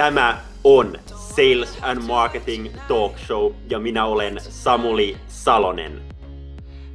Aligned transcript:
Tämä 0.00 0.40
on 0.64 0.98
Sales 1.06 1.78
and 1.82 2.02
Marketing 2.02 2.68
Talk 2.88 3.18
Show 3.18 3.52
ja 3.70 3.78
minä 3.78 4.04
olen 4.04 4.36
Samuli 4.40 5.16
Salonen. 5.28 6.02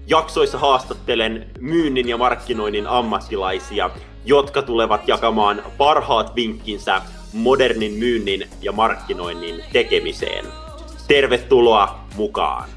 Jaksoissa 0.08 0.58
haastattelen 0.58 1.50
myynnin 1.60 2.10
ja 2.10 2.18
markkinoinnin 2.18 2.88
ammattilaisia, 2.88 3.90
jotka 4.26 4.62
tulevat 4.62 5.08
jakamaan 5.08 5.64
parhaat 5.78 6.36
vinkkinsä 6.36 7.02
modernin 7.34 7.94
myynnin 7.94 8.50
ja 8.62 8.72
markkinoinnin 8.72 9.64
tekemiseen. 9.74 10.46
Tervetuloa 11.08 12.00
mukaan! 12.16 12.70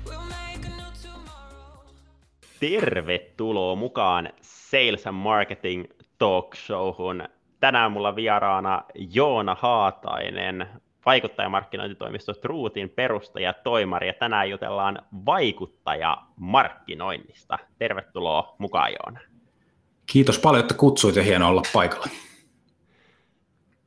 Tervetuloa 2.61 3.77
mukaan 3.77 4.29
Sales 4.43 5.07
and 5.07 5.17
Marketing 5.17 5.85
Talk 6.19 6.55
Showhun. 6.57 7.38
Tänään 7.61 7.93
mulla 7.93 8.17
vieraana 8.17 8.83
Joona 8.95 9.57
Haatainen, 9.61 10.69
vaikuttajamarkkinointitoimisto 11.07 12.35
Truutin 12.35 12.91
perustaja 12.91 13.53
toimari, 13.53 14.07
ja 14.07 14.15
tänään 14.15 14.51
jutellaan 14.51 15.03
vaikuttajamarkkinoinnista. 15.27 17.59
Tervetuloa 17.79 18.55
mukaan 18.59 18.93
Joona. 18.93 19.21
Kiitos 20.07 20.39
paljon, 20.39 20.61
että 20.61 20.75
kutsuit 20.75 21.17
ja 21.17 21.23
hienoa 21.23 21.49
olla 21.49 21.63
paikalla. 21.73 22.07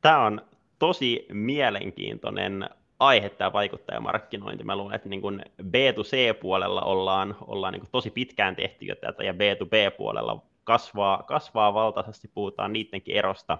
Tämä 0.00 0.18
on 0.18 0.40
tosi 0.78 1.26
mielenkiintoinen 1.32 2.70
aihe, 3.00 3.28
tämä 3.28 3.52
vaikuttajamarkkinointi. 3.52 4.64
Mä 4.64 4.76
luulen, 4.76 4.96
että 4.96 5.08
niin 5.08 5.20
kuin 5.20 5.42
B2C-puolella 5.62 6.82
ollaan, 6.82 7.36
ollaan 7.40 7.72
niin 7.72 7.88
tosi 7.92 8.10
pitkään 8.10 8.56
tehty 8.56 8.84
jo 8.84 8.94
tätä, 8.94 9.24
ja 9.24 9.32
B2B-puolella 9.32 10.42
kasvaa, 10.64 11.22
kasvaa 11.22 11.74
valtaisesti, 11.74 12.28
puhutaan 12.34 12.72
niidenkin 12.72 13.16
erosta 13.16 13.58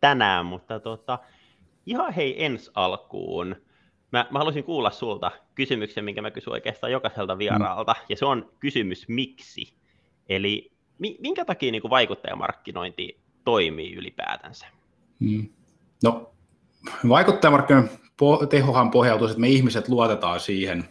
tänään, 0.00 0.46
mutta 0.46 0.80
tota, 0.80 1.18
ihan 1.86 2.12
hei 2.12 2.44
ensi 2.44 2.70
alkuun. 2.74 3.56
Mä, 4.12 4.26
mä 4.30 4.38
haluaisin 4.38 4.64
kuulla 4.64 4.90
sulta 4.90 5.30
kysymyksen, 5.54 6.04
minkä 6.04 6.22
mä 6.22 6.30
kysyn 6.30 6.52
oikeastaan 6.52 6.92
jokaiselta 6.92 7.38
vieraalta, 7.38 7.92
mm. 7.92 8.06
ja 8.08 8.16
se 8.16 8.24
on 8.24 8.50
kysymys 8.60 9.08
miksi. 9.08 9.74
Eli 10.28 10.72
minkä 10.98 11.44
takia 11.44 11.72
niin 11.72 11.82
kuin 11.82 11.90
vaikuttajamarkkinointi 11.90 13.20
toimii 13.44 13.94
ylipäätänsä? 13.94 14.66
Mm. 15.18 15.48
No, 16.02 16.30
vaikuttajamarkkinoinnin 17.08 17.98
tehohan 18.50 18.90
pohjautuu, 18.90 19.26
että 19.26 19.40
me 19.40 19.48
ihmiset 19.48 19.88
luotetaan 19.88 20.40
siihen, 20.40 20.84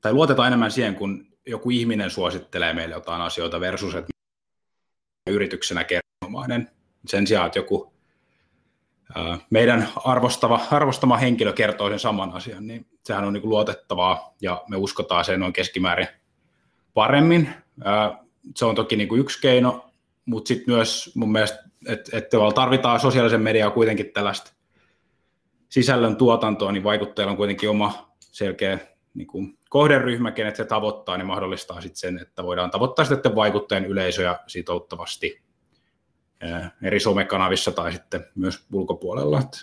tai 0.00 0.12
luotetaan 0.12 0.46
enemmän 0.46 0.70
siihen, 0.70 0.94
kun 0.94 1.26
joku 1.46 1.70
ihminen 1.70 2.10
suosittelee 2.10 2.72
meille 2.72 2.94
jotain 2.94 3.22
asioita 3.22 3.60
versus, 3.60 3.94
että 3.94 4.13
yrityksenä 5.30 5.84
kertomainen. 5.84 6.70
Sen 7.06 7.26
sijaan, 7.26 7.46
että 7.46 7.58
joku 7.58 7.92
meidän 9.50 9.88
arvostava, 10.04 10.60
arvostama 10.70 11.16
henkilö 11.16 11.52
kertoo 11.52 11.88
sen 11.88 11.98
saman 11.98 12.32
asian, 12.32 12.66
niin 12.66 12.86
sehän 13.04 13.24
on 13.24 13.32
niin 13.32 13.40
kuin 13.40 13.50
luotettavaa 13.50 14.34
ja 14.40 14.64
me 14.68 14.76
uskotaan 14.76 15.24
sen 15.24 15.40
noin 15.40 15.52
keskimäärin 15.52 16.08
paremmin. 16.94 17.48
Se 18.56 18.64
on 18.64 18.74
toki 18.74 18.96
niin 18.96 19.08
kuin 19.08 19.20
yksi 19.20 19.40
keino, 19.40 19.90
mutta 20.26 20.48
sitten 20.48 20.74
myös 20.74 21.12
mun 21.14 21.32
mielestä, 21.32 21.58
että 21.88 22.18
et 22.18 22.28
tarvitaan 22.54 23.00
sosiaalisen 23.00 23.42
mediaa 23.42 23.70
kuitenkin 23.70 24.12
tällaista 24.12 24.52
sisällön 25.68 26.16
tuotantoa, 26.16 26.72
niin 26.72 26.84
vaikuttajilla 26.84 27.30
on 27.30 27.36
kuitenkin 27.36 27.70
oma 27.70 28.08
selkeä 28.20 28.78
niin 29.14 29.26
kuin 29.26 29.58
kohderyhmä, 29.74 30.32
kenet 30.32 30.56
se 30.56 30.64
tavoittaa, 30.64 31.16
niin 31.16 31.26
mahdollistaa 31.26 31.80
sitten 31.80 31.96
sen, 31.96 32.18
että 32.18 32.44
voidaan 32.44 32.70
tavoittaa 32.70 33.04
sitten 33.04 33.34
vaikuttajan 33.34 33.84
yleisöjä 33.84 34.38
sitouttavasti 34.46 35.42
eri 36.82 37.00
somekanavissa 37.00 37.72
tai 37.72 37.92
sitten 37.92 38.26
myös 38.34 38.66
ulkopuolella. 38.72 39.40
Että 39.40 39.58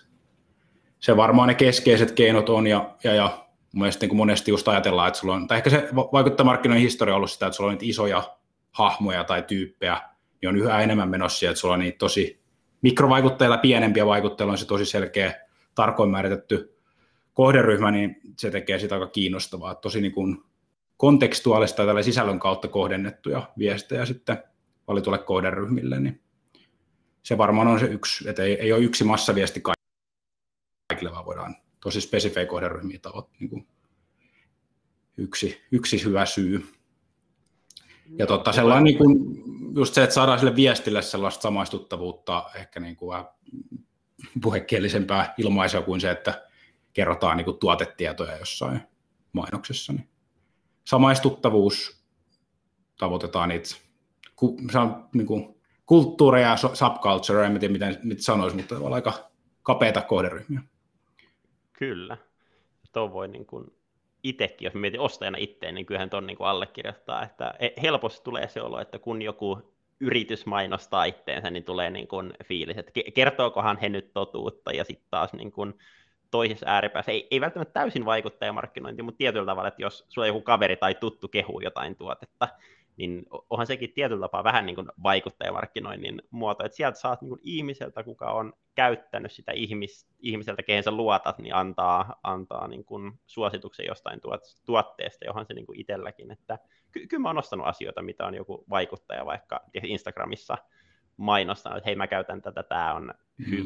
se 0.99 1.17
varmaan 1.17 1.47
ne 1.47 1.53
keskeiset 1.55 2.11
keinot 2.11 2.49
on, 2.49 2.67
ja, 2.67 2.95
ja, 3.03 3.13
ja 3.13 3.45
mielestäni 3.73 4.07
niin 4.07 4.17
monesti 4.17 4.51
just 4.51 4.67
ajatellaan, 4.67 5.07
että 5.07 5.19
sulla 5.19 5.33
on, 5.33 5.47
tai 5.47 5.57
ehkä 5.57 5.69
se 5.69 5.89
vaikuttamarkkinoiden 5.93 6.83
historia 6.83 7.13
on 7.13 7.17
ollut 7.17 7.31
sitä, 7.31 7.45
että 7.45 7.57
sulla 7.57 7.69
on 7.69 7.73
niitä 7.73 7.89
isoja 7.89 8.37
hahmoja 8.71 9.23
tai 9.23 9.41
tyyppejä, 9.41 10.01
niin 10.41 10.49
on 10.49 10.57
yhä 10.57 10.81
enemmän 10.81 11.09
menossa, 11.09 11.49
että 11.49 11.59
sulla 11.59 11.73
on 11.73 11.79
niitä 11.79 11.97
tosi 11.97 12.41
mikrovaikuttajilla, 12.81 13.57
pienempiä 13.57 14.05
vaikuttajilla 14.05 14.51
on 14.51 14.57
se 14.57 14.67
tosi 14.67 14.85
selkeä, 14.85 15.33
tarkoin 15.75 16.09
määritetty 16.09 16.77
kohderyhmä, 17.33 17.91
niin 17.91 18.21
se 18.37 18.51
tekee 18.51 18.79
sitä 18.79 18.95
aika 18.95 19.07
kiinnostavaa. 19.07 19.75
Tosi 19.75 20.01
niin 20.01 20.11
kuin 20.11 20.43
kontekstuaalista 20.97 21.83
ja 21.83 22.03
sisällön 22.03 22.39
kautta 22.39 22.67
kohdennettuja 22.67 23.51
viestejä 23.57 24.05
sitten 24.05 24.43
valitulle 24.87 25.17
kohderyhmille, 25.17 25.99
niin 25.99 26.21
se 27.23 27.37
varmaan 27.37 27.67
on 27.67 27.79
se 27.79 27.85
yksi, 27.85 28.29
että 28.29 28.43
ei, 28.43 28.59
ei 28.59 28.73
ole 28.73 28.83
yksi 28.83 29.03
massaviesti 29.03 29.61
kaikille, 30.89 31.11
vaan 31.11 31.25
voidaan 31.25 31.55
tosi 31.79 32.01
spesifejä 32.01 32.45
kohderyhmiä 32.45 32.99
tavoittaa. 33.01 33.37
Niin 33.39 33.67
yksi, 35.17 35.61
yksi 35.71 36.03
hyvä 36.03 36.25
syy. 36.25 36.73
Ja 38.17 38.27
totta, 38.27 38.51
sellainen 38.51 38.83
niin 38.83 38.97
kuin, 38.97 39.43
just 39.75 39.93
se, 39.93 40.03
että 40.03 40.13
saadaan 40.13 40.39
sille 40.39 40.55
viestille 40.55 41.01
sellaista 41.01 41.41
samaistuttavuutta, 41.41 42.43
ehkä 42.55 42.79
niin 42.79 42.95
kuin 42.95 43.09
vähän 43.09 43.25
puhekielisempää 44.41 45.33
ilmaisua 45.37 45.81
kuin 45.81 46.01
se, 46.01 46.11
että 46.11 46.47
kerrotaan 46.93 47.37
niin 47.37 47.45
kuin 47.45 47.57
tuotetietoja 47.57 48.37
jossain 48.37 48.81
mainoksessa. 49.33 49.93
Niin 49.93 50.09
samaistuttavuus 50.85 52.03
tavoitetaan 52.99 53.49
niitä 53.49 53.75
on, 54.75 55.09
niin 55.13 55.27
kuin, 55.27 55.61
kulttuureja 55.85 56.49
ja 56.49 56.57
subculture, 56.57 57.45
en 57.45 57.59
tiedä 57.59 57.71
miten, 57.71 57.97
miten 58.03 58.23
sanoisi, 58.23 58.55
mutta 58.55 58.77
on 58.77 58.93
aika 58.93 59.31
kapeita 59.63 60.01
kohderyhmiä. 60.01 60.61
Kyllä. 61.73 62.17
Tuo 62.93 63.13
voi 63.13 63.27
niin 63.27 63.45
kuin 63.45 63.65
itsekin, 64.23 64.65
jos 64.65 64.73
mietin 64.73 64.99
ostajana 64.99 65.37
itteen, 65.37 65.75
niin 65.75 65.85
kyllähän 65.85 66.09
tuon 66.09 66.27
niin 66.27 66.37
allekirjoittaa, 66.39 67.23
että 67.23 67.53
helposti 67.81 68.23
tulee 68.23 68.47
se 68.47 68.61
olo, 68.61 68.79
että 68.79 68.99
kun 68.99 69.21
joku 69.21 69.73
yritys 69.99 70.45
mainostaa 70.45 71.05
itteensä, 71.05 71.49
niin 71.49 71.63
tulee 71.63 71.89
niin 71.89 72.07
kuin 72.07 72.33
fiilis, 72.43 72.77
että 72.77 72.91
kertookohan 73.13 73.77
he 73.77 73.89
nyt 73.89 74.13
totuutta, 74.13 74.71
ja 74.71 74.83
sitten 74.83 75.07
taas 75.11 75.33
niin 75.33 75.51
kuin 75.51 75.73
toisessa 76.31 76.65
ääripäässä, 76.69 77.11
ei, 77.11 77.27
ei 77.31 77.41
välttämättä 77.41 77.73
täysin 77.73 78.05
vaikuttajamarkkinointi, 78.05 79.03
mutta 79.03 79.17
tietyllä 79.17 79.45
tavalla, 79.45 79.67
että 79.67 79.81
jos 79.81 80.05
sulla 80.09 80.27
joku 80.27 80.41
kaveri 80.41 80.75
tai 80.75 80.95
tuttu 80.95 81.27
kehuu 81.27 81.61
jotain 81.61 81.95
tuotetta, 81.95 82.47
niin 82.97 83.25
onhan 83.49 83.67
sekin 83.67 83.93
tietyllä 83.93 84.21
tapaa 84.21 84.43
vähän 84.43 84.65
niin 84.65 84.75
kuin 84.75 84.87
vaikuttajamarkkinoinnin 85.03 86.21
muoto, 86.31 86.65
että 86.65 86.75
sieltä 86.75 86.99
saat 86.99 87.21
niin 87.21 87.29
kuin 87.29 87.41
ihmiseltä, 87.43 88.03
kuka 88.03 88.31
on 88.31 88.53
käyttänyt 88.75 89.31
sitä 89.31 89.51
ihmis, 89.51 90.07
ihmiseltä, 90.19 90.63
kehen 90.63 90.83
sä 90.83 90.91
luotat, 90.91 91.39
niin 91.39 91.55
antaa, 91.55 92.19
antaa 92.23 92.67
niin 92.67 92.85
kuin 92.85 93.11
suosituksen 93.25 93.85
jostain 93.85 94.21
tuot, 94.21 94.41
tuotteesta, 94.65 95.25
johon 95.25 95.45
se 95.45 95.53
niin 95.53 95.65
kuin 95.65 95.79
itselläkin, 95.79 96.31
että 96.31 96.59
ky- 96.91 97.07
kyllä 97.07 97.21
mä 97.21 97.29
oon 97.29 97.37
ostanut 97.37 97.67
asioita, 97.67 98.01
mitä 98.01 98.25
on 98.25 98.35
joku 98.35 98.65
vaikuttaja 98.69 99.25
vaikka 99.25 99.59
Instagramissa 99.83 100.57
mainostanut, 101.17 101.77
että 101.77 101.87
hei 101.87 101.95
mä 101.95 102.07
käytän 102.07 102.41
tätä, 102.41 102.63
tämä 102.63 102.93
on 102.93 103.13
mm. 103.37 103.65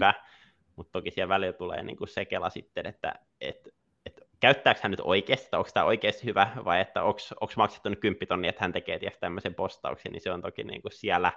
Mutta 0.76 0.92
toki 0.92 1.12
siellä 1.12 1.30
välillä 1.30 1.54
tulee 1.54 1.84
niin 1.84 1.98
kuin 1.98 2.08
se 2.08 2.26
kela 2.26 2.50
sitten, 2.50 2.86
että 2.86 3.14
et, 3.42 3.68
et, 4.06 4.22
käyttääkö 4.40 4.80
hän 4.84 4.92
nyt 4.92 5.02
oikeasti, 5.04 5.56
onko 5.56 5.70
tämä 5.74 5.86
oikeasti 5.86 6.26
hyvä, 6.26 6.52
vai 6.66 6.82
että 6.82 7.04
onko 7.04 7.54
maksettu 7.58 7.90
nyt 7.90 8.00
kymppitonni, 8.00 8.48
että 8.48 8.64
hän 8.64 8.74
tekee 8.74 9.00
tietysti 9.00 9.22
tämmöisen 9.22 9.56
postauksen, 9.56 10.12
niin 10.12 10.22
se 10.22 10.32
on 10.32 10.42
toki 10.42 10.64
niin 10.64 10.82
kuin 10.82 10.92
siellä, 10.92 11.32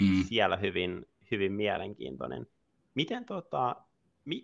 mm. 0.00 0.24
siellä 0.24 0.56
hyvin, 0.56 1.06
hyvin 1.30 1.52
mielenkiintoinen. 1.52 2.46
Miten 2.94 3.24
tota, 3.24 3.76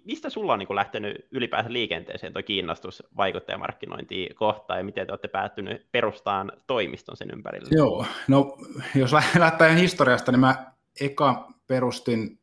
mistä 0.05 0.31
sulla 0.31 0.53
on 0.53 0.59
niin 0.59 0.67
kuin 0.67 0.75
lähtenyt 0.75 1.27
ylipäänsä 1.31 1.73
liikenteeseen 1.73 2.33
tuo 2.33 2.43
kiinnostus 2.43 3.03
vaikuttajamarkkinointiin 3.17 4.35
kohtaan, 4.35 4.81
ja 4.81 4.85
miten 4.85 5.07
te 5.07 5.13
olette 5.13 5.29
päättynyt 5.29 5.87
perustamaan 5.93 6.53
toimiston 6.67 7.17
sen 7.17 7.31
ympärille? 7.33 7.69
Joo, 7.71 8.07
no 8.29 8.57
jos 8.95 9.13
lähtee 9.39 9.77
historiasta, 9.77 10.33
niin 10.33 10.41
mä 10.41 10.73
eka 11.01 11.49
perustin 11.67 12.39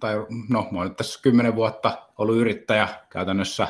tai 0.00 0.26
no, 0.48 0.68
mä 0.70 0.84
nyt 0.84 0.96
tässä 0.96 1.20
kymmenen 1.22 1.56
vuotta 1.56 1.98
ollut 2.18 2.36
yrittäjä 2.36 2.88
käytännössä. 3.10 3.68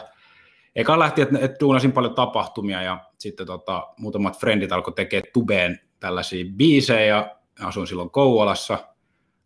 Eka 0.76 0.98
lähti, 0.98 1.22
että, 1.22 1.38
että 1.40 1.58
tuunasin 1.58 1.92
paljon 1.92 2.14
tapahtumia 2.14 2.82
ja 2.82 3.00
sitten 3.18 3.46
tota, 3.46 3.88
muutamat 3.98 4.38
frendit 4.38 4.72
alkoi 4.72 4.94
tekemään 4.94 5.30
tubeen 5.32 5.80
tällaisia 6.00 6.44
biisejä 6.56 7.06
ja 7.06 7.36
asuin 7.60 7.86
silloin 7.86 8.10
Kouvolassa. 8.10 8.78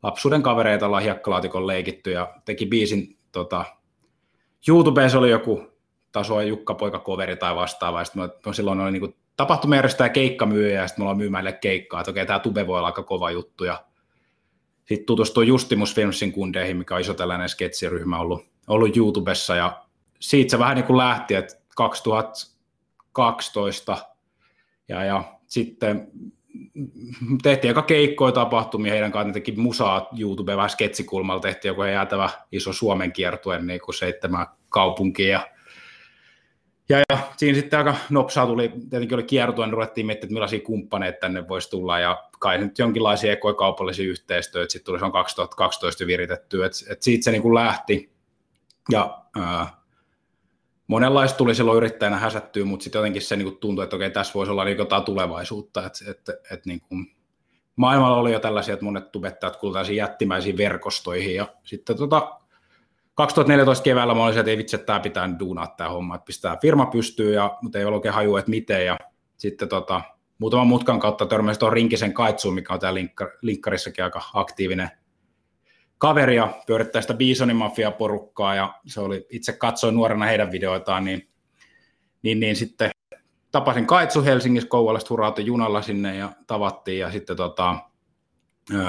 Lapsuuden 0.02 0.42
kavereita 0.42 0.86
ollaan 0.86 1.02
hiekkalaatikon 1.02 1.66
leikitty 1.66 2.10
ja 2.10 2.34
teki 2.44 2.66
biisin 2.66 3.18
tota, 3.32 3.64
YouTubeen 4.68 5.10
se 5.10 5.18
oli 5.18 5.30
joku 5.30 5.62
taso 6.12 6.40
Jukka 6.40 6.74
Poika 6.74 6.98
coveri 6.98 7.36
tai 7.36 7.56
vastaava. 7.56 7.98
Ja 7.98 8.04
sitten 8.04 8.30
mä, 8.46 8.52
silloin 8.52 8.80
oli 8.80 8.90
niin 8.90 9.14
tapahtumajärjestäjä 9.36 10.08
keikkamyyjä 10.08 10.80
ja 10.80 10.88
sitten 10.88 11.02
me 11.02 11.04
ollaan 11.04 11.16
myymäille 11.16 11.52
keikkaa, 11.52 12.00
että 12.00 12.10
okei, 12.10 12.26
tämä 12.26 12.38
tube 12.38 12.66
voi 12.66 12.78
olla 12.78 12.86
aika 12.86 13.02
kova 13.02 13.30
juttu 13.30 13.64
ja 13.64 13.84
sitten 14.90 15.06
tutustuin 15.06 15.48
Justimus 15.48 15.94
Filmsin 15.94 16.32
kundeihin, 16.32 16.76
mikä 16.76 16.94
on 16.94 17.00
iso 17.00 17.14
tällainen 17.14 17.48
sketsiryhmä 17.48 18.18
ollut, 18.18 18.46
ollut 18.68 18.96
YouTubessa. 18.96 19.56
Ja 19.56 19.82
siitä 20.20 20.50
se 20.50 20.58
vähän 20.58 20.76
niin 20.76 20.84
kuin 20.84 20.96
lähti, 20.96 21.34
että 21.34 21.54
2012 21.76 23.96
ja, 24.88 25.04
ja 25.04 25.24
sitten 25.46 26.08
tehtiin 27.42 27.70
aika 27.70 27.82
keikkoja 27.82 28.32
tapahtumia. 28.32 28.92
Heidän 28.92 29.12
kanssaan, 29.12 29.32
teki 29.32 29.52
musaa 29.52 30.08
YouTube 30.18 30.56
vähän 30.56 30.70
sketsikulmalla, 30.70 31.40
tehtiin 31.40 31.70
joku 31.70 31.82
jäätävä 31.82 32.30
iso 32.52 32.72
Suomen 32.72 33.12
kiertue, 33.12 33.58
niin 33.58 33.80
kuin 33.80 33.94
seitsemän 33.94 34.46
kaupunkia. 34.68 35.46
Ja, 36.88 36.98
ja, 37.10 37.18
siinä 37.36 37.58
sitten 37.58 37.78
aika 37.78 37.94
nopsaa 38.10 38.46
tuli, 38.46 38.72
tietenkin 38.90 39.14
oli 39.14 39.22
kiertue, 39.22 39.66
niin 39.66 39.72
ruvettiin 39.72 40.06
miettimään, 40.06 40.28
että 40.28 40.34
millaisia 40.34 40.60
kumppaneita 40.60 41.18
tänne 41.20 41.48
voisi 41.48 41.70
tulla, 41.70 41.98
ja 41.98 42.29
kai 42.40 42.58
nyt 42.58 42.78
jonkinlaisia 42.78 43.32
ekoja 43.32 43.54
kaupallisia 43.54 44.10
yhteistyötä, 44.10 44.72
sitten 44.72 44.86
tuli 44.86 44.98
se 44.98 45.04
on 45.04 45.12
2012 45.12 46.06
viritetty, 46.06 46.64
että 46.64 46.78
et 46.90 47.02
siitä 47.02 47.24
se 47.24 47.30
niin 47.30 47.42
kuin 47.42 47.54
lähti. 47.54 48.12
Ja 48.92 49.22
ää, 49.38 49.80
monenlaista 50.86 51.36
tuli 51.36 51.54
silloin 51.54 51.76
yrittäjänä 51.76 52.18
häsättyä, 52.18 52.64
mutta 52.64 52.84
sitten 52.84 52.98
jotenkin 52.98 53.22
se 53.22 53.36
niin 53.36 53.56
tuntui, 53.56 53.84
että 53.84 53.96
okei, 53.96 54.10
tässä 54.10 54.34
voisi 54.34 54.52
olla 54.52 54.64
niin 54.64 54.78
jotain 54.78 55.04
tulevaisuutta, 55.04 55.86
että, 55.86 56.10
että, 56.10 56.32
että 56.32 56.68
niin 56.68 56.80
kuin, 56.80 57.16
maailmalla 57.76 58.16
oli 58.16 58.32
jo 58.32 58.40
tällaisia, 58.40 58.74
että 58.74 58.84
monet 58.84 59.12
tubettajat 59.12 59.56
kuulutaan 59.56 59.96
jättimäisiin 59.96 60.56
verkostoihin, 60.56 61.34
ja 61.34 61.46
sitten 61.64 61.96
tota, 61.96 62.40
2014 63.14 63.82
keväällä 63.82 64.14
mä 64.14 64.24
olin 64.24 64.38
että 64.38 64.50
ei 64.50 64.56
vitsi, 64.58 64.76
että 64.76 64.86
tämä 64.86 65.00
pitää 65.00 65.38
duunaa 65.38 65.74
tämä 65.76 65.90
homma, 65.90 66.14
että 66.14 66.24
pistää 66.24 66.56
firma 66.56 66.86
pystyyn, 66.86 67.34
ja, 67.34 67.58
mutta 67.62 67.78
ei 67.78 67.84
ole 67.84 67.94
oikein 67.94 68.14
hajua, 68.14 68.38
että 68.38 68.50
miten, 68.50 68.86
ja 68.86 68.98
sitten 69.36 69.68
tota, 69.68 70.02
muutaman 70.40 70.66
mutkan 70.66 71.00
kautta 71.00 71.26
törmäsin 71.26 71.60
tuon 71.60 71.72
Rinkisen 71.72 72.12
Kaitsuun, 72.12 72.54
mikä 72.54 72.74
on 72.74 72.80
täällä 72.80 73.00
linkkarissakin 73.42 74.04
aika 74.04 74.22
aktiivinen 74.34 74.90
kaveri 75.98 76.36
ja 76.36 76.62
pyörittää 76.66 77.02
sitä 77.02 77.14
Bisonin 77.14 77.56
Mafia-porukkaa 77.56 78.54
ja 78.54 78.74
se 78.86 79.00
oli, 79.00 79.26
itse 79.30 79.52
katsoin 79.52 79.94
nuorena 79.94 80.24
heidän 80.24 80.52
videoitaan, 80.52 81.04
niin, 81.04 81.28
niin, 82.22 82.40
niin 82.40 82.56
sitten 82.56 82.90
tapasin 83.52 83.86
Kaitsu 83.86 84.24
Helsingissä 84.24 84.68
Kouvolasta, 84.68 85.10
hurautin 85.10 85.46
junalla 85.46 85.82
sinne 85.82 86.16
ja 86.16 86.32
tavattiin 86.46 86.98
ja 86.98 87.10
sitten 87.10 87.36
tota, 87.36 87.76
öö, 88.74 88.82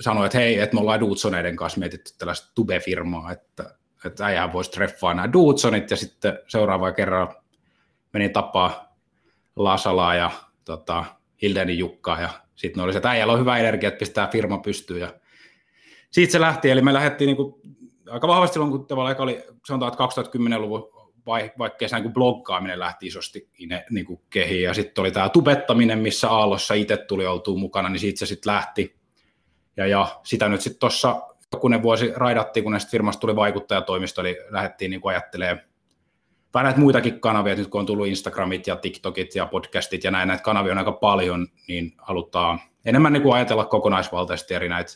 sanoi, 0.00 0.26
että 0.26 0.38
hei, 0.38 0.60
että 0.60 0.74
me 0.74 0.80
ollaan 0.80 1.00
Duutsoneiden 1.00 1.56
kanssa 1.56 1.80
mietitty 1.80 2.12
tällaista 2.18 2.52
tube-firmaa, 2.54 3.32
että, 3.32 3.74
että 4.04 4.26
äijähän 4.26 4.52
voisi 4.52 4.70
treffaa 4.70 5.14
nämä 5.14 5.32
Duutsonit 5.32 5.90
ja 5.90 5.96
sitten 5.96 6.38
seuraava 6.48 6.92
kerran 6.92 7.34
menin 8.12 8.32
tapaa 8.32 8.96
Lasalaa 9.56 10.14
ja 10.14 10.30
tota, 10.64 11.04
Hildenin 11.42 11.78
Jukkaa 11.78 12.20
ja 12.20 12.30
sitten 12.54 12.84
oli 12.84 12.92
se, 12.92 12.98
että 12.98 13.10
äijällä 13.10 13.32
on 13.32 13.40
hyvä 13.40 13.58
energia, 13.58 13.88
että 13.88 13.98
pistää 13.98 14.26
firma 14.26 14.58
pystyyn. 14.58 15.00
Ja 15.00 15.14
siitä 16.10 16.32
se 16.32 16.40
lähti, 16.40 16.70
eli 16.70 16.82
me 16.82 16.92
lähdettiin 16.92 17.26
niin 17.26 17.36
kuin, 17.36 17.54
aika 18.10 18.28
vahvasti 18.28 18.54
silloin, 18.54 18.72
kun 18.72 18.86
tavallaan 18.86 19.20
oli, 19.20 19.44
sanotaan, 19.66 19.92
että 19.92 20.22
2010-luvun 20.22 20.94
vai, 21.26 21.52
vaikka 21.58 21.88
se 21.88 22.00
niin 22.00 22.12
bloggaaminen 22.12 22.78
lähti 22.78 23.06
isosti 23.06 23.48
niin 23.90 24.06
kuin 24.06 24.20
kehiin, 24.30 24.62
ja 24.62 24.74
sitten 24.74 25.02
oli 25.02 25.10
tämä 25.10 25.28
tubettaminen, 25.28 25.98
missä 25.98 26.30
Aallossa 26.30 26.74
itse 26.74 26.96
tuli 26.96 27.26
oltua 27.26 27.58
mukana, 27.58 27.88
niin 27.88 28.00
siitä 28.00 28.18
se 28.18 28.26
sitten 28.26 28.52
lähti. 28.52 28.96
Ja, 29.76 29.86
ja 29.86 30.20
sitä 30.22 30.48
nyt 30.48 30.60
sitten 30.60 30.80
tuossa 30.80 31.22
jokunen 31.52 31.82
vuosi 31.82 32.12
raidattiin, 32.16 32.64
kun 32.64 32.72
näistä 32.72 32.90
firmasta 32.90 33.20
tuli 33.20 33.36
vaikuttajatoimisto, 33.36 34.20
eli 34.20 34.36
lähdettiin 34.48 34.90
niin 34.90 35.00
ajattelemaan 35.04 35.60
vähän 36.54 36.64
näitä 36.64 36.80
muitakin 36.80 37.20
kanavia, 37.20 37.54
nyt 37.54 37.68
kun 37.68 37.78
on 37.78 37.86
tullut 37.86 38.06
Instagramit 38.06 38.66
ja 38.66 38.76
TikTokit 38.76 39.34
ja 39.34 39.46
podcastit 39.46 40.04
ja 40.04 40.10
näin, 40.10 40.28
näitä 40.28 40.42
kanavia 40.42 40.72
on 40.72 40.78
aika 40.78 40.92
paljon, 40.92 41.48
niin 41.68 41.94
halutaan 41.98 42.60
enemmän 42.84 43.12
niin 43.12 43.22
kuin 43.22 43.34
ajatella 43.34 43.64
kokonaisvaltaisesti 43.64 44.54
eri 44.54 44.68
näitä 44.68 44.92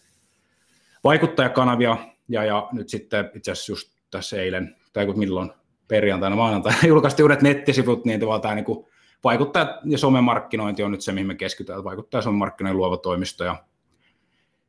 vaikuttajakanavia, 1.05 1.97
ja, 2.29 2.45
ja 2.45 2.69
nyt 2.73 2.89
sitten 2.89 3.31
itse 3.35 3.51
asiassa 3.51 3.73
just 3.73 3.89
tässä 4.11 4.43
eilen, 4.43 4.77
tai 4.93 5.07
kun 5.07 5.19
milloin 5.19 5.53
perjantaina, 5.89 6.37
maanantaina 6.37 6.79
julkaistiin 6.87 7.25
uudet 7.25 7.43
nettisivut, 7.43 8.05
niin 8.05 8.21
tämä 8.43 8.55
niin 8.55 8.65
kuin 8.65 8.87
vaikuttajat 9.25 9.71
ja 9.85 9.99
somemarkkinointi 9.99 10.83
on 10.83 10.91
nyt 10.91 11.01
se, 11.01 11.13
mihin 11.13 11.27
me 11.27 11.35
keskitytään, 11.35 11.85
vaikuttaa 11.85 12.23
somemarkkinoinnin 12.23 12.79
luova 12.79 12.97
toimisto, 12.97 13.45
ja 13.45 13.65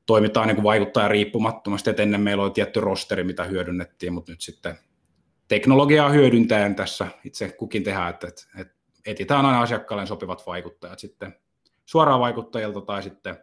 toimitaan 0.06 0.48
niin 0.48 0.56
kuin 0.56 0.64
vaikuttaja 0.64 1.08
riippumattomasti, 1.08 1.90
että 1.90 2.04
ennen 2.04 2.22
meillä 2.22 2.44
oli 2.44 2.52
tietty 2.52 2.82
rosteri, 2.82 3.24
mitä 3.24 3.44
hyödynnettiin, 3.44 4.14
mutta 4.14 4.32
nyt 4.32 4.42
sitten 4.42 4.78
teknologiaa 5.50 6.10
hyödyntäen 6.10 6.76
tässä 6.76 7.08
itse 7.24 7.50
kukin 7.50 7.84
tehdään, 7.84 8.10
että, 8.10 8.28
että, 8.58 8.74
etsitään 9.06 9.46
aina 9.46 9.62
asiakkaalle 9.62 10.06
sopivat 10.06 10.48
vaikuttajat 10.48 11.00
sitten 11.00 11.36
suoraan 11.86 12.20
vaikuttajilta 12.20 12.82
tai 12.82 13.04
sitten 13.04 13.38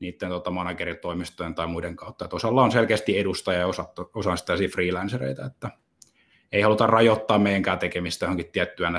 niiden 0.00 0.28
tota, 0.28 0.50
manageritoimistojen 0.50 1.54
tai 1.54 1.66
muiden 1.66 1.96
kautta. 1.96 2.24
Että 2.24 2.36
osalla 2.36 2.62
on 2.62 2.72
selkeästi 2.72 3.18
edustaja 3.18 3.58
ja 3.58 3.66
osa, 3.66 3.84
osa 4.14 4.30
on 4.30 4.38
sitä 4.38 4.54
freelancereita, 4.72 5.46
että 5.46 5.70
ei 6.52 6.62
haluta 6.62 6.86
rajoittaa 6.86 7.38
meidänkään 7.38 7.78
tekemistä 7.78 8.24
johonkin 8.24 8.52
tiettyä 8.52 8.92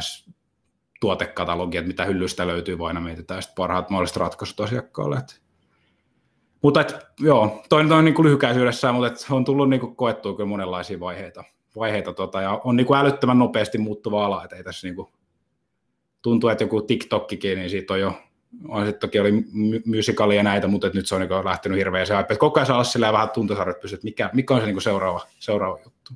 tuotekatalogia, 0.99 1.79
että 1.79 1.87
mitä 1.87 2.05
hyllystä 2.05 2.47
löytyy, 2.47 2.79
vaan 2.79 2.87
aina 2.87 3.07
mietitään 3.07 3.41
sitten 3.41 3.55
parhaat 3.55 3.89
mahdolliset 3.89 4.17
ratkaisut 4.17 4.59
asiakkaalle. 4.59 5.17
Että. 5.17 5.35
Mutta 6.61 6.81
et, 6.81 6.95
joo, 7.19 7.63
toinen 7.69 7.91
on 7.91 8.05
niin 8.05 8.23
lyhykäisyydessään, 8.23 8.95
mutta 8.95 9.07
et 9.07 9.25
on 9.31 9.45
tullut 9.45 9.69
niin 9.69 9.95
koettua 9.95 10.35
kyllä 10.35 10.49
monenlaisia 10.49 10.99
vaiheita, 10.99 11.43
vaiheita 11.75 12.13
tota, 12.13 12.41
ja 12.41 12.61
on 12.63 12.75
niin 12.75 12.95
älyttömän 12.95 13.39
nopeasti 13.39 13.77
muuttuva 13.77 14.25
ala, 14.25 14.43
että 14.43 14.55
ei 14.55 14.63
tässä 14.63 14.87
niin 14.87 14.95
kuin, 14.95 15.07
tuntuu, 16.21 16.49
että 16.49 16.63
joku 16.63 16.81
TikTokkikin, 16.81 17.57
niin 17.57 17.69
siitä 17.69 17.93
on 17.93 17.99
jo 17.99 18.13
on 18.67 18.85
sitten 18.85 18.99
toki 18.99 19.19
oli 19.19 19.31
musicali 19.85 20.35
ja 20.35 20.43
näitä, 20.43 20.67
mutta 20.67 20.89
nyt 20.93 21.07
se 21.07 21.15
on 21.15 21.21
niin 21.21 21.45
lähtenyt 21.45 21.77
hirveän 21.77 22.07
se 22.07 22.19
että 22.19 22.37
koko 22.37 22.59
ajan 22.59 22.67
saa 22.67 22.77
olla 22.77 23.13
vähän 23.13 23.29
tuntosarjat 23.29 23.79
pysyä, 23.79 23.95
että 23.95 24.05
mikä, 24.05 24.29
mikä 24.33 24.53
on 24.53 24.59
se 24.59 24.65
niin 24.65 24.81
seuraava, 24.81 25.21
seuraava 25.39 25.79
juttu. 25.83 26.13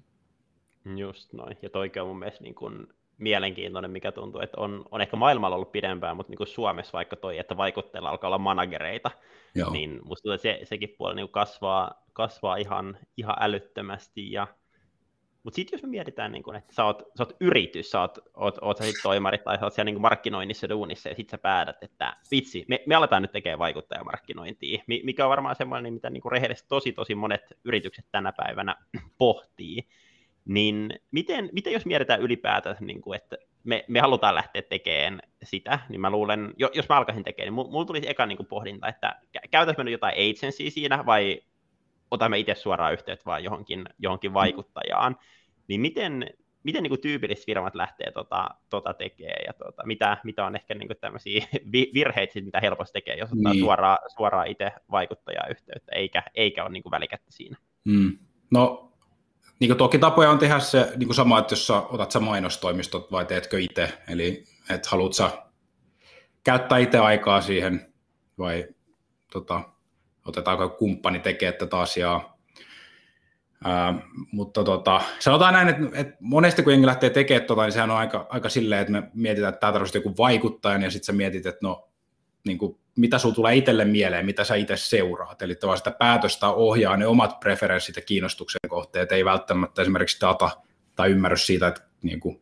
Just 0.95 1.33
noin, 1.33 1.57
ja 1.62 1.69
toikin 1.69 2.01
on 2.01 2.07
mun 2.07 2.19
mielestä 2.19 2.44
niin 2.44 2.56
kuin 2.56 2.88
mielenkiintoinen, 3.18 3.92
mikä 3.92 4.12
tuntuu, 4.12 4.42
että 4.42 4.62
on, 4.62 4.86
on 4.92 5.01
ehkä 5.01 5.18
maailmalla 5.18 5.56
ollut 5.56 5.71
pidempään, 5.71 6.15
mutta 6.15 6.31
niin 6.31 6.38
kuin 6.38 6.48
Suomessa 6.48 6.94
vaikka 6.94 7.15
toi, 7.15 7.38
että 7.38 7.57
vaikutteilla 7.57 8.09
alkaa 8.09 8.27
olla 8.27 8.38
managereita, 8.38 9.12
Joo. 9.56 9.71
niin 9.71 10.00
musta 10.04 10.24
tuntuu, 10.24 10.33
että 10.33 10.44
se, 10.44 10.59
sekin 10.63 10.95
puoli 10.98 11.15
niin 11.15 11.30
kasvaa, 11.30 12.06
kasvaa 12.13 12.56
ihan, 12.56 12.98
ihan 13.18 13.36
älyttömästi, 13.39 14.31
ja 14.31 14.48
mutta 15.47 15.55
sitten 15.55 15.77
jos 15.77 15.83
me 15.83 15.89
mietitään, 15.89 16.31
niin 16.31 16.44
kun, 16.44 16.55
että 16.55 16.73
sä 16.75 16.85
oot, 16.85 17.03
sä 17.17 17.23
oot 17.23 17.35
yritys, 17.39 17.91
sä 17.91 18.01
oot, 18.01 18.17
oot, 18.33 18.57
oot 18.61 18.77
sä 18.77 18.83
sit 18.83 18.95
toimari 19.03 19.38
tai 19.38 19.57
sä 19.57 19.65
oot 19.65 19.73
siellä 19.73 19.91
niin 19.91 20.01
markkinoinnissa 20.01 20.69
duunissa 20.69 21.09
ja 21.09 21.15
sitten 21.15 21.31
sä 21.31 21.38
päätät, 21.38 21.83
että 21.83 22.17
vitsi, 22.31 22.65
me, 22.67 22.83
me 22.85 22.95
aletaan 22.95 23.21
nyt 23.21 23.31
tekemään 23.31 23.59
vaikuttajamarkkinointia, 23.59 24.83
mikä 24.88 25.25
on 25.25 25.29
varmaan 25.29 25.55
semmoinen, 25.55 25.94
mitä 25.94 26.09
niin 26.09 26.31
rehellisesti 26.31 26.69
tosi 26.69 26.91
tosi 26.91 27.15
monet 27.15 27.41
yritykset 27.63 28.05
tänä 28.11 28.31
päivänä 28.31 28.75
pohtii. 29.17 29.88
Niin 30.45 30.94
miten, 31.11 31.49
miten 31.53 31.73
jos 31.73 31.85
mietitään 31.85 32.21
ylipäätään, 32.21 32.75
niin 32.79 33.01
kuin, 33.01 33.15
että 33.15 33.38
me, 33.63 33.85
me 33.88 33.99
halutaan 33.99 34.35
lähteä 34.35 34.61
tekemään 34.61 35.19
sitä, 35.44 35.79
niin 35.89 36.01
mä 36.01 36.09
luulen, 36.09 36.53
jos 36.57 36.89
mä 36.89 36.97
alkaisin 36.97 37.23
tekemään, 37.23 37.55
niin 37.55 37.71
mulla 37.71 37.85
tulisi 37.85 38.09
eka 38.09 38.25
niin 38.25 38.45
pohdinta, 38.49 38.88
että 38.88 39.16
käytäisiin 39.51 39.85
nyt 39.85 39.92
jotain 39.92 40.13
agencyä 40.13 40.69
siinä 40.69 41.06
vai 41.06 41.42
otamme 42.11 42.39
itse 42.39 42.56
suoraan 42.56 42.94
yhteyttä 42.94 43.25
vaan 43.25 43.44
johonkin, 43.44 43.85
johonkin 43.99 44.33
vaikuttajaan. 44.33 45.11
Mm 45.11 45.36
niin 45.68 45.81
miten, 45.81 46.30
miten 46.64 46.83
niin 46.83 47.02
tyypilliset 47.02 47.45
firmat 47.45 47.76
lähtee 47.76 48.12
tota, 48.12 48.50
tota 48.69 48.94
tekemään 48.94 49.44
ja 49.47 49.54
tota, 49.54 49.86
mitä, 49.86 50.18
mitä 50.24 50.45
on 50.45 50.56
ehkä 50.56 50.76
niin 50.76 50.90
tämmöisiä 51.02 51.47
virheitä, 51.94 52.42
mitä 52.42 52.59
helposti 52.59 52.94
tekee, 52.94 53.16
jos 53.16 53.33
ottaa 53.33 53.54
niin. 53.54 53.64
suoraan, 53.64 53.97
suoraan 54.18 54.47
itse 54.47 54.71
vaikuttajaa 54.92 55.47
yhteyttä, 55.47 55.92
eikä, 55.95 56.24
eikä 56.36 56.64
ole 56.64 56.71
niin 56.71 56.83
välikättä 56.92 57.31
siinä. 57.31 57.57
Hmm. 57.90 58.18
No 58.52 58.92
niin 59.59 59.69
kuin 59.69 59.78
toki 59.78 60.00
tapoja 60.00 60.30
on 60.30 60.40
tehdä 60.40 60.59
se 60.59 60.94
niin 60.97 61.07
kuin 61.07 61.16
sama, 61.16 61.40
että 61.40 61.52
jos 61.52 61.68
sä 61.68 61.81
otat 61.81 62.12
sä 62.12 62.19
mainostoimistot 62.19 63.12
vai 63.12 63.26
teetkö 63.26 63.59
itse, 63.59 63.94
eli 64.07 64.44
että 64.69 64.90
haluat 64.92 65.14
sä 65.14 65.31
käyttää 66.44 66.78
itse 66.78 66.97
aikaa 66.97 67.42
siihen 67.42 67.94
vai 68.38 68.68
tota, 69.31 69.62
otetaanko 70.26 70.69
kumppani 70.69 71.19
tekee 71.19 71.52
tätä 71.52 71.80
asiaa 71.80 72.36
Mutta 74.31 74.64
tota, 74.64 75.02
sanotaan 75.19 75.54
näin, 75.54 75.68
että, 75.68 75.81
että 75.94 76.18
monesti 76.19 76.64
kun 76.64 76.73
jengi 76.73 76.85
lähtee 76.85 77.09
tekemään 77.09 77.47
tota, 77.47 77.64
niin 77.64 77.71
sehän 77.71 77.92
on 77.92 77.97
aika, 77.97 78.28
aika 78.30 78.49
silleen, 78.49 78.81
että 78.81 78.92
me 78.92 79.04
mietitään, 79.14 79.54
että 79.54 79.59
tämä 79.59 79.73
tarvitsee 79.73 79.99
joku 79.99 80.18
vaikuttajan, 80.18 80.81
ja 80.81 80.92
sitten 80.92 81.06
sä 81.06 81.14
mietit, 81.14 81.45
että 81.45 81.68
no, 81.68 81.90
niin 82.45 82.57
kuin, 82.57 82.78
mitä 82.97 83.18
sulla 83.18 83.35
tulee 83.35 83.56
itselle 83.56 83.85
mieleen, 83.85 84.26
mitä 84.26 84.44
sä 84.44 84.56
itse 84.56 84.78
seuraat. 84.78 85.42
Eli 85.42 85.56
tavallaan 85.56 85.78
sitä 85.78 85.92
päätöstä 85.92 86.47
ohjaa 86.49 86.97
ne 86.97 87.07
omat 87.07 87.40
preferenssit 87.40 87.95
ja 87.95 88.02
kiinnostuksen 88.02 88.59
kohteet, 88.69 89.11
ei 89.11 89.26
välttämättä 89.26 89.81
esimerkiksi 89.81 90.21
data 90.21 90.49
tai 90.95 91.11
ymmärrys 91.11 91.45
siitä, 91.45 91.68
että 91.68 91.81
niin 92.04 92.19
kuin, 92.19 92.42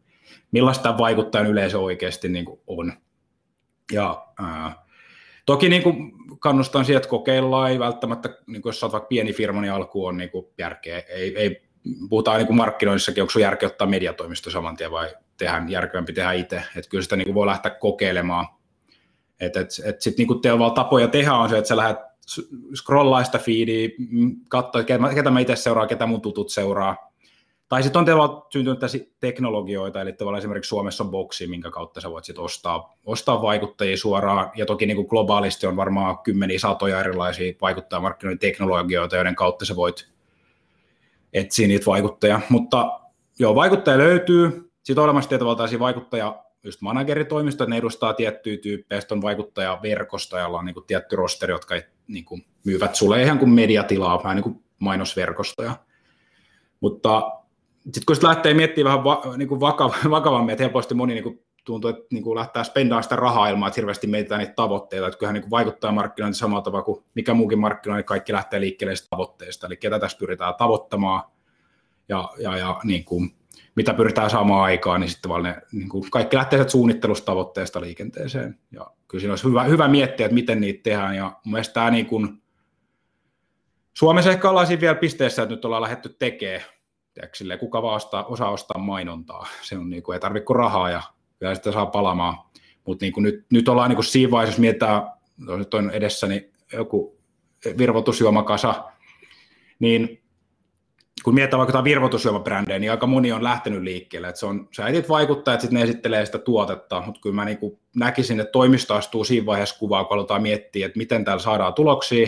millaista 0.51 0.97
vaikuttajan 0.97 1.47
yleisö 1.47 1.79
oikeasti 1.79 2.29
niin 2.29 2.45
kuin 2.45 2.59
on. 2.67 2.93
Ja 3.91 4.27
ää, 4.39 4.84
Toki 5.45 5.69
niin 5.69 5.83
kuin 5.83 6.13
kannustan 6.39 6.85
siihen, 6.85 6.97
että 6.97 7.09
kokeillaan, 7.09 7.71
ei 7.71 7.79
välttämättä, 7.79 8.29
niin 8.47 8.61
kuin 8.61 8.69
jos 8.69 8.83
olet 8.83 8.93
vaikka 8.93 9.07
pieni 9.07 9.33
firma, 9.33 9.61
niin 9.61 9.73
alku 9.73 10.05
on 10.05 10.17
niin 10.17 10.29
kuin 10.29 10.45
järkeä. 10.57 11.03
Ei, 11.09 11.37
ei, 11.37 11.61
puhutaan 12.09 12.37
niin 12.37 12.47
kuin 12.47 12.57
markkinoinnissakin, 12.57 13.23
onko 13.23 13.31
sinulla 13.31 13.47
järkeä 13.47 13.67
ottaa 13.67 13.87
mediatoimisto 13.87 14.49
saman 14.49 14.77
tien 14.77 14.91
vai 14.91 15.15
tehdään 15.37 15.69
järkevämpi 15.69 16.13
tehdä 16.13 16.31
itse. 16.31 16.55
Että 16.55 16.89
kyllä 16.89 17.03
sitä 17.03 17.15
niin 17.15 17.25
kuin 17.25 17.35
voi 17.35 17.45
lähteä 17.45 17.71
kokeilemaan. 17.71 18.47
Et, 19.39 19.57
et, 19.57 19.69
et 19.85 20.01
sitten 20.01 20.27
niin 20.27 20.41
teillä 20.41 20.69
tapoja 20.69 21.07
tehdä 21.07 21.33
on 21.33 21.49
se, 21.49 21.57
että 21.57 21.67
sä 21.67 21.77
lähdet 21.77 21.97
scrollaa 22.75 23.23
sitä 23.23 23.37
feedia, 23.37 23.89
katsoa, 24.49 24.83
ketä, 24.83 25.13
ketä 25.15 25.31
mä 25.31 25.39
itse 25.39 25.55
seuraan, 25.55 25.87
ketä 25.87 26.05
mun 26.05 26.21
tutut 26.21 26.49
seuraa. 26.49 27.04
Tai 27.69 27.83
sitten 27.83 27.99
on 27.99 28.05
tavallaan 28.05 28.43
syntynyt 28.51 28.79
tässä 28.79 28.97
teknologioita, 29.19 30.01
eli 30.01 30.13
tavallaan 30.13 30.39
esimerkiksi 30.39 30.69
Suomessa 30.69 31.03
on 31.03 31.11
boksi, 31.11 31.47
minkä 31.47 31.71
kautta 31.71 32.01
sä 32.01 32.11
voit 32.11 32.25
sit 32.25 32.37
ostaa, 32.37 32.97
ostaa 33.05 33.41
vaikuttajia 33.41 33.97
suoraan, 33.97 34.51
ja 34.55 34.65
toki 34.65 34.85
niin 34.85 34.95
kuin 34.95 35.07
globaalisti 35.07 35.67
on 35.67 35.75
varmaan 35.75 36.19
kymmeniä 36.19 36.59
satoja 36.59 36.99
erilaisia 36.99 37.53
vaikuttajamarkkinoiden 37.61 38.39
teknologioita, 38.39 39.15
joiden 39.15 39.35
kautta 39.35 39.65
sä 39.65 39.75
voit 39.75 40.09
etsiä 41.33 41.67
niitä 41.67 41.85
vaikuttajia, 41.85 42.41
mutta 42.49 42.99
joo, 43.39 43.55
vaikuttaja 43.55 43.97
löytyy, 43.97 44.71
sitten 44.83 45.01
on 45.01 45.05
olemassa 45.05 45.29
tietyvaltaisia 45.29 45.79
vaikuttaja, 45.79 46.43
just 46.63 46.81
manageritoimisto, 46.81 47.65
ne 47.65 47.77
edustaa 47.77 48.13
tiettyjä 48.13 48.57
tyyppejä, 48.57 49.01
sitten 49.01 49.17
on 49.17 49.21
vaikuttajaverkosto, 49.21 50.39
jolla 50.39 50.59
on 50.59 50.65
niin 50.65 50.73
kuin 50.73 50.85
tietty 50.85 51.15
rosteri, 51.15 51.53
jotka 51.53 51.75
niin 52.07 52.25
kuin 52.25 52.45
myyvät 52.65 52.95
sulle 52.95 53.21
ihan 53.21 53.39
kuin 53.39 53.49
mediatilaa, 53.49 54.23
vähän 54.23 54.35
niin 54.35 54.43
kuin 54.43 54.63
mainosverkostoja. 54.79 55.75
Mutta 56.79 57.31
sitten 57.85 58.03
kun 58.05 58.15
sit 58.15 58.23
lähtee 58.23 58.53
miettimään 58.53 58.93
vähän 58.93 59.03
va, 59.03 59.37
niin 59.37 59.47
kuin 59.47 59.61
vakav- 59.61 60.09
vakavammin, 60.17 60.53
että 60.53 60.63
helposti 60.63 60.93
moni 60.93 61.13
niin 61.13 61.23
kuin 61.23 61.45
tuntuu, 61.65 61.89
että 61.89 62.03
niin 62.11 62.23
kuin 62.23 62.35
lähtee 62.35 62.63
spendaamaan 62.63 63.03
sitä 63.03 63.15
rahaa 63.15 63.49
ilman, 63.49 63.67
että 63.67 63.81
hirveästi 63.81 64.07
mietitään 64.07 64.39
niitä 64.39 64.53
tavoitteita, 64.53 65.07
että 65.07 65.17
kyllähän 65.17 65.33
niin 65.33 65.41
kuin 65.41 65.51
vaikuttaa 65.51 65.91
markkinointi 65.91 66.39
samalla 66.39 66.61
tavalla 66.61 66.83
kuin 66.83 67.03
mikä 67.15 67.33
muukin 67.33 67.59
markkinointi, 67.59 67.99
niin 67.99 68.05
kaikki 68.05 68.33
lähtee 68.33 68.59
liikkeelle 68.59 68.93
tavoitteista, 69.09 69.67
eli 69.67 69.77
ketä 69.77 69.99
tässä 69.99 70.17
pyritään 70.17 70.55
tavoittamaan, 70.57 71.23
ja, 72.09 72.29
ja, 72.39 72.57
ja 72.57 72.79
niin 72.83 73.05
kuin, 73.05 73.35
mitä 73.75 73.93
pyritään 73.93 74.29
saamaan 74.29 74.63
aikaan, 74.63 75.01
niin 75.01 75.09
sitten 75.09 75.31
ne, 75.43 75.61
niin 75.71 75.89
kuin 75.89 76.11
kaikki 76.11 76.35
lähtee 76.35 76.57
sieltä 76.57 76.71
suunnittelustavoitteesta 76.71 77.81
liikenteeseen. 77.81 78.59
Ja 78.71 78.87
kyllä 79.07 79.21
siinä 79.21 79.31
olisi 79.31 79.47
hyvä, 79.47 79.63
hyvä 79.63 79.87
miettiä, 79.87 80.25
että 80.25 80.33
miten 80.33 80.61
niitä 80.61 80.83
tehdään. 80.83 81.15
Ja 81.15 81.23
mun 81.45 81.53
mielestä 81.53 81.73
tämä 81.73 81.91
niin 81.91 82.05
kuin, 82.05 82.41
Suomessa 83.93 84.31
ehkä 84.31 84.49
ollaan 84.49 84.67
siinä 84.67 84.81
vielä 84.81 84.95
pisteessä, 84.95 85.43
että 85.43 85.55
nyt 85.55 85.65
ollaan 85.65 85.81
lähdetty 85.81 86.09
tekemään. 86.19 86.61
Tiedätkö, 87.15 87.57
kuka 87.59 87.81
vaan 87.81 87.95
ostaa, 87.95 88.25
osaa 88.25 88.51
ostaa 88.51 88.81
mainontaa. 88.81 89.47
Se 89.67 89.77
on 89.77 89.89
niin 89.89 90.03
kuin, 90.03 90.13
ei 90.13 90.19
tarvitse 90.19 90.53
rahaa 90.53 90.89
ja 90.89 91.01
vielä 91.41 91.55
sitä 91.55 91.71
saa 91.71 91.85
palamaan. 91.85 92.37
Mutta 92.85 93.05
niin 93.05 93.13
nyt, 93.17 93.45
nyt 93.51 93.69
ollaan 93.69 93.89
niin 93.89 93.95
kuin 93.95 94.05
siinä 94.05 94.31
vaiheessa, 94.31 94.53
jos 94.53 94.59
mietitään, 94.59 95.01
nyt 95.57 95.73
on 95.73 95.91
edessäni 95.91 96.49
joku 96.73 97.17
virvotusjuomakasa, 97.77 98.83
niin 99.79 100.21
kun 101.23 101.33
mietitään 101.33 101.57
vaikka 101.57 101.69
jotain 101.69 101.83
virvoitusjuomabrändejä, 101.83 102.79
niin 102.79 102.91
aika 102.91 103.07
moni 103.07 103.31
on 103.31 103.43
lähtenyt 103.43 103.81
liikkeelle. 103.81 104.27
Että 104.27 104.39
se 104.39 104.45
on, 104.45 104.69
sä 104.75 104.87
etit 104.87 105.09
vaikuttaa, 105.09 105.53
että 105.53 105.61
sitten 105.61 105.79
ne 105.79 105.83
esittelee 105.83 106.25
sitä 106.25 106.37
tuotetta, 106.37 107.03
mutta 107.05 107.21
kyllä 107.21 107.35
mä 107.35 107.45
niin 107.45 107.57
kuin 107.57 107.79
näkisin, 107.95 108.39
että 108.39 108.51
toimisto 108.51 108.93
astuu 108.93 109.23
siinä 109.23 109.45
vaiheessa 109.45 109.79
kuvaa, 109.79 110.05
kun 110.05 110.17
aletaan 110.17 110.41
miettiä, 110.41 110.85
että 110.85 110.97
miten 110.97 111.25
täällä 111.25 111.43
saadaan 111.43 111.73
tuloksia. 111.73 112.27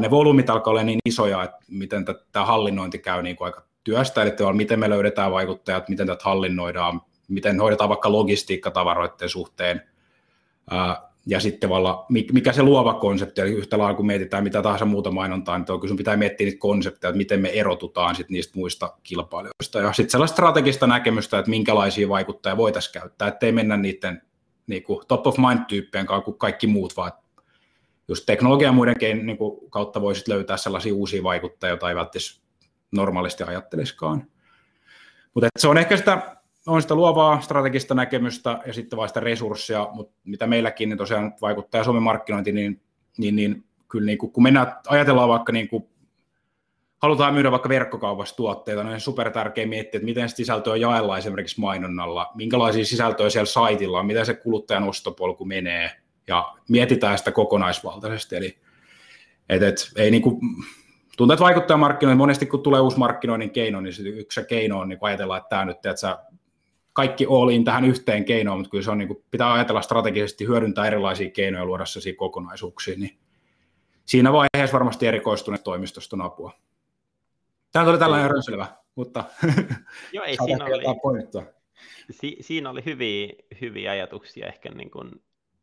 Ne 0.00 0.10
volyymit 0.10 0.50
alkaa 0.50 0.70
olla 0.70 0.82
niin 0.82 0.98
isoja, 1.04 1.42
että 1.42 1.56
miten 1.70 2.04
tämä 2.32 2.46
hallinnointi 2.46 2.98
käy 2.98 3.22
niin 3.22 3.36
kuin 3.36 3.46
aika 3.46 3.71
työstä, 3.84 4.22
eli 4.22 4.32
miten 4.52 4.80
me 4.80 4.90
löydetään 4.90 5.32
vaikuttajat, 5.32 5.88
miten 5.88 6.06
tätä 6.06 6.24
hallinnoidaan, 6.24 7.00
miten 7.28 7.60
hoidetaan 7.60 7.88
vaikka 7.88 8.12
logistiikkatavaroiden 8.12 9.28
suhteen, 9.28 9.82
ja 11.26 11.40
sitten 11.40 11.70
valla, 11.70 12.06
mikä 12.32 12.52
se 12.52 12.62
luova 12.62 12.94
konsepti, 12.94 13.40
eli 13.40 13.50
yhtä 13.50 13.78
lailla 13.78 13.96
kun 13.96 14.06
mietitään 14.06 14.44
mitä 14.44 14.62
tahansa 14.62 14.84
muuta 14.84 15.10
mainontaa, 15.10 15.58
niin 15.58 15.80
kyllä 15.80 15.96
pitää 15.96 16.16
miettiä 16.16 16.44
niitä 16.44 16.58
konsepteja, 16.58 17.08
että 17.08 17.16
miten 17.16 17.40
me 17.40 17.48
erotutaan 17.48 18.14
sit 18.16 18.30
niistä 18.30 18.58
muista 18.58 18.94
kilpailijoista. 19.02 19.78
Ja 19.78 19.92
sitten 19.92 20.10
sellaista 20.10 20.34
strategista 20.34 20.86
näkemystä, 20.86 21.38
että 21.38 21.50
minkälaisia 21.50 22.08
vaikuttajia 22.08 22.56
voitaisiin 22.56 22.92
käyttää, 22.92 23.28
ettei 23.28 23.52
mennä 23.52 23.76
niiden 23.76 24.22
niin 24.66 24.82
kuin 24.82 25.00
top 25.08 25.26
of 25.26 25.38
mind-tyyppien 25.38 26.06
kanssa 26.06 26.24
kuin 26.24 26.38
kaikki 26.38 26.66
muut, 26.66 26.96
vaan 26.96 27.12
just 28.08 28.26
teknologian 28.26 28.76
ja 29.00 29.14
niin 29.14 29.38
kuin, 29.38 29.70
kautta 29.70 30.00
voisit 30.00 30.28
löytää 30.28 30.56
sellaisia 30.56 30.94
uusia 30.94 31.22
vaikuttajia, 31.22 31.70
joita 31.70 31.88
ei 31.88 31.94
välttämättä 31.94 32.41
normaalisti 32.92 33.42
ajattelisikaan. 33.42 34.26
Mutta 35.34 35.48
se 35.58 35.68
on 35.68 35.78
ehkä 35.78 35.96
sitä 35.96 36.36
on 36.66 36.82
sitä 36.82 36.94
luovaa 36.94 37.40
strategista 37.40 37.94
näkemystä 37.94 38.58
ja 38.66 38.72
sitten 38.72 38.96
vaan 38.96 39.08
sitä 39.08 39.20
resurssia, 39.20 39.88
mutta 39.92 40.14
mitä 40.24 40.46
meilläkin 40.46 40.88
niin 40.88 40.98
tosiaan 40.98 41.34
vaikuttaa 41.40 41.84
Suomen 41.84 42.02
markkinointi, 42.02 42.52
niin, 42.52 42.80
niin, 43.18 43.36
niin 43.36 43.64
kyllä 43.88 44.06
niin 44.06 44.18
kuin, 44.18 44.32
kun 44.32 44.42
mennään, 44.42 44.76
ajatellaan 44.88 45.28
vaikka 45.28 45.52
niin 45.52 45.68
kuin, 45.68 45.84
halutaan 46.98 47.34
myydä 47.34 47.50
vaikka 47.50 47.68
verkkokaupassa 47.68 48.36
tuotteita, 48.36 48.84
niin 48.84 48.94
on 48.94 49.00
super 49.00 49.30
tärkeää 49.30 49.66
miettiä, 49.66 49.98
että 49.98 50.04
miten 50.04 50.28
sisältöä 50.28 50.76
jaellaan 50.76 51.18
esimerkiksi 51.18 51.60
mainonnalla, 51.60 52.30
minkälaisia 52.34 52.84
sisältöjä 52.84 53.30
siellä 53.30 53.46
saitilla 53.46 53.98
on, 53.98 54.06
miten 54.06 54.26
se 54.26 54.34
kuluttajan 54.34 54.88
ostopolku 54.88 55.44
menee, 55.44 55.90
ja 56.26 56.54
mietitään 56.68 57.18
sitä 57.18 57.32
kokonaisvaltaisesti, 57.32 58.36
eli 58.36 58.58
et, 59.48 59.62
et, 59.62 59.92
ei 59.96 60.10
niin 60.10 60.22
kuin, 60.22 60.40
tuntuu, 61.16 61.32
että 61.32 61.44
vaikuttaa 61.44 61.76
markkinoille, 61.76 62.18
monesti 62.18 62.46
kun 62.46 62.62
tulee 62.62 62.80
uusi 62.80 62.98
markkinoinnin 62.98 63.50
keino, 63.50 63.80
niin 63.80 63.92
se 63.92 64.02
yksi 64.02 64.40
se 64.40 64.46
keino 64.46 64.78
on 64.78 64.88
niin 64.88 64.98
ajatellaan, 65.00 65.38
että 65.38 65.48
tämä 65.48 65.64
nyt, 65.64 65.76
että 65.76 65.96
sä 65.96 66.18
kaikki 66.92 67.26
all 67.30 67.48
in 67.48 67.64
tähän 67.64 67.84
yhteen 67.84 68.24
keinoon, 68.24 68.58
mutta 68.58 68.70
kyllä 68.70 68.84
se 68.84 68.90
on, 68.90 68.98
niin 68.98 69.08
kuin, 69.08 69.24
pitää 69.30 69.52
ajatella 69.52 69.82
strategisesti, 69.82 70.46
hyödyntää 70.46 70.86
erilaisia 70.86 71.30
keinoja 71.30 71.64
luoda 71.64 71.84
sellaisia 71.84 72.14
kokonaisuuksia, 72.16 72.98
niin 72.98 73.18
siinä 74.04 74.32
vaiheessa 74.32 74.74
varmasti 74.74 75.06
erikoistuneet 75.06 75.64
toimistosta 75.64 76.16
on 76.16 76.22
apua. 76.22 76.52
Tämä 77.72 77.90
oli 77.90 77.98
tällainen 77.98 78.30
rönselevä, 78.30 78.66
mutta 78.94 79.24
Joo, 80.12 80.24
ei, 80.24 80.36
siinä, 80.44 80.64
oli, 80.64 81.46
si, 82.10 82.36
siinä 82.40 82.70
oli 82.70 82.84
hyviä, 82.86 83.28
hyviä 83.60 83.90
ajatuksia 83.90 84.46
ehkä 84.46 84.70
niin 84.70 84.90
kuin 84.90 85.10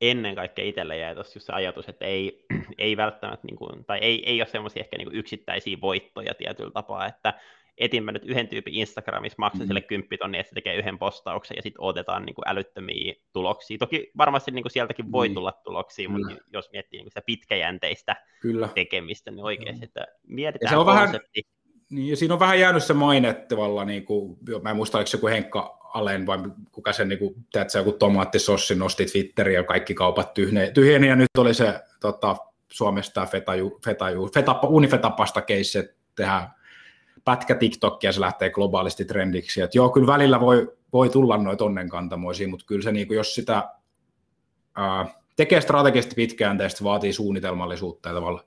ennen 0.02 0.36
kaikkea 0.36 0.66
itselle 0.66 0.98
jäi 0.98 1.16
tuossa 1.16 1.38
just 1.38 1.46
se 1.46 1.54
ajatus, 1.54 1.90
että 1.90 2.06
ei, 2.06 2.46
ei 2.78 2.98
välttämättä, 2.98 3.48
niin 3.48 3.58
kuin, 3.58 3.86
tai 3.86 4.00
ei, 4.00 4.30
ei 4.30 4.42
ole 4.42 4.48
semmoisia 4.48 4.80
ehkä 4.80 4.98
niin 4.98 5.08
kuin 5.08 5.18
yksittäisiä 5.18 5.78
voittoja 5.82 6.34
tietyllä 6.34 6.72
tapaa, 6.72 7.08
että 7.08 7.34
etin 7.78 8.04
mä 8.04 8.12
nyt 8.12 8.26
yhden 8.26 8.48
tyypin 8.48 8.74
Instagramissa, 8.74 9.36
maksan 9.40 9.62
mm. 9.62 9.68
sille 9.68 9.82
kymppitonni, 9.82 10.40
että 10.40 10.50
se 10.50 10.54
tekee 10.54 10.76
yhden 10.76 11.00
postauksen 11.00 11.56
ja 11.56 11.62
sitten 11.62 11.82
otetaan 11.82 12.26
niin 12.26 12.36
kuin 12.36 12.48
älyttömiä 12.48 13.14
tuloksia. 13.34 13.78
Toki 13.78 14.12
varmasti 14.18 14.52
niin 14.52 14.64
kuin 14.64 14.72
sieltäkin 14.72 15.12
voi 15.12 15.30
mm. 15.30 15.36
tulla 15.36 15.52
tuloksia, 15.52 16.10
Kyllä. 16.10 16.30
mutta 16.30 16.44
jos 16.54 16.70
miettii 16.72 16.98
niin 16.98 17.06
kuin 17.06 17.12
sitä 17.12 17.22
pitkäjänteistä 17.26 18.16
Kyllä. 18.42 18.68
tekemistä, 18.76 19.32
niin 19.32 19.44
oikeasti, 19.44 19.86
että 19.86 20.08
mietitään 20.28 20.70
se 20.70 20.78
on 20.78 20.86
konsepti. 20.86 21.42
Vähän, 21.46 21.60
niin, 21.90 22.10
ja 22.10 22.18
siinä 22.18 22.34
on 22.34 22.40
vähän 22.40 22.60
jäänyt 22.60 22.84
se 22.84 22.94
maine 22.94 23.34
tavalla, 23.34 23.86
niin 23.86 24.06
kuin, 24.06 24.38
mä 24.64 24.70
en 24.70 24.76
muista, 24.76 24.98
oliko 24.98 25.08
se 25.08 25.18
joku 25.18 25.28
Henkka 25.28 25.79
Alen 25.94 26.26
vai 26.26 26.38
kuka 26.72 26.94
sen, 26.94 27.10
niin 27.10 27.20
kuin, 27.20 27.36
teet, 27.52 27.74
joku 27.74 27.92
tomaattissossi 27.92 28.76
nosti 28.76 29.06
Twitteriin 29.06 29.56
ja 29.56 29.64
kaikki 29.64 29.94
kaupat 29.94 30.34
tyhjeni, 30.74 31.08
ja 31.08 31.16
nyt 31.16 31.28
oli 31.38 31.54
se 31.54 31.80
tota, 32.00 32.36
Suomesta 32.72 33.26
fetaju, 33.26 33.80
feta, 33.86 34.60
unifetapasta 34.68 35.42
keissi, 35.42 35.80
että 35.80 35.96
tehdään 36.16 36.54
pätkä 37.26 37.56
TikTokia, 37.56 38.12
se 38.12 38.20
lähtee 38.20 38.50
globaalisti 38.50 39.06
trendiksi. 39.06 39.62
Et 39.62 39.76
joo, 39.76 39.90
kyllä 39.90 40.08
välillä 40.08 40.40
voi, 40.40 40.72
voi 40.94 41.10
tulla 41.10 41.38
noita 41.38 41.66
onnenkantamoisia, 41.66 42.48
mutta 42.48 42.66
kyllä 42.66 42.82
se, 42.82 42.92
niin 42.92 43.08
kuin, 43.08 43.18
jos 43.18 43.36
sitä 43.36 43.70
ää, 44.76 45.06
tekee 45.36 45.62
strategisesti 45.62 46.16
pitkäjänteistä, 46.16 46.84
vaatii 46.84 47.14
suunnitelmallisuutta 47.14 48.10
ja 48.10 48.16
tavalla 48.16 48.44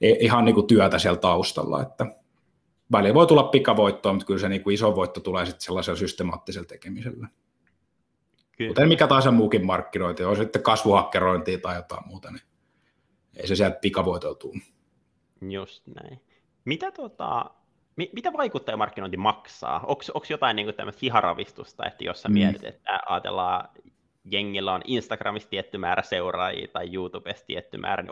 e, 0.00 0.10
ihan 0.10 0.44
niin 0.44 0.54
kuin 0.54 0.66
työtä 0.66 0.98
siellä 0.98 1.20
taustalla, 1.20 1.82
että 1.82 2.06
välillä 2.92 3.14
voi 3.14 3.26
tulla 3.26 3.42
pikavoittoa, 3.42 4.12
mutta 4.12 4.26
kyllä 4.26 4.40
se 4.40 4.48
niin 4.48 4.62
kuin 4.62 4.74
iso 4.74 4.96
voitto 4.96 5.20
tulee 5.20 5.46
sitten 5.46 5.64
sellaisella 5.64 5.98
systemaattisella 5.98 6.66
tekemisellä. 6.66 7.28
Kyllä. 8.56 8.68
Kuten 8.68 8.88
mikä 8.88 9.06
tahansa 9.06 9.30
muukin 9.30 9.66
markkinointi, 9.66 10.24
on 10.24 10.36
sitten 10.36 10.62
kasvuhakkerointia 10.62 11.58
tai 11.58 11.76
jotain 11.76 12.08
muuta, 12.08 12.30
niin 12.30 12.42
ei 13.36 13.46
se 13.46 13.56
sieltä 13.56 13.78
pikavoitolla 13.80 14.34
tule. 14.34 14.62
Just 15.50 15.82
näin. 15.86 16.20
Mitä 16.64 16.90
tota, 16.90 17.50
mitä 17.96 18.32
vaikuttajamarkkinointi 18.32 19.16
maksaa? 19.16 19.80
Onko 19.86 20.24
jotain 20.30 20.56
niin 20.56 20.74
tämmöistä 20.74 21.00
hiharavistusta, 21.02 21.86
että 21.86 22.04
jos 22.04 22.22
sä 22.22 22.28
mm. 22.28 22.32
mietit, 22.32 22.64
että 22.64 23.00
ajatellaan 23.06 23.68
jengillä 24.24 24.72
on 24.72 24.80
Instagramissa 24.84 25.48
tietty 25.48 25.78
määrä 25.78 26.02
seuraajia 26.02 26.68
tai 26.72 26.94
YouTubessa 26.94 27.46
tietty 27.46 27.78
määrä, 27.78 28.02
niin 28.02 28.10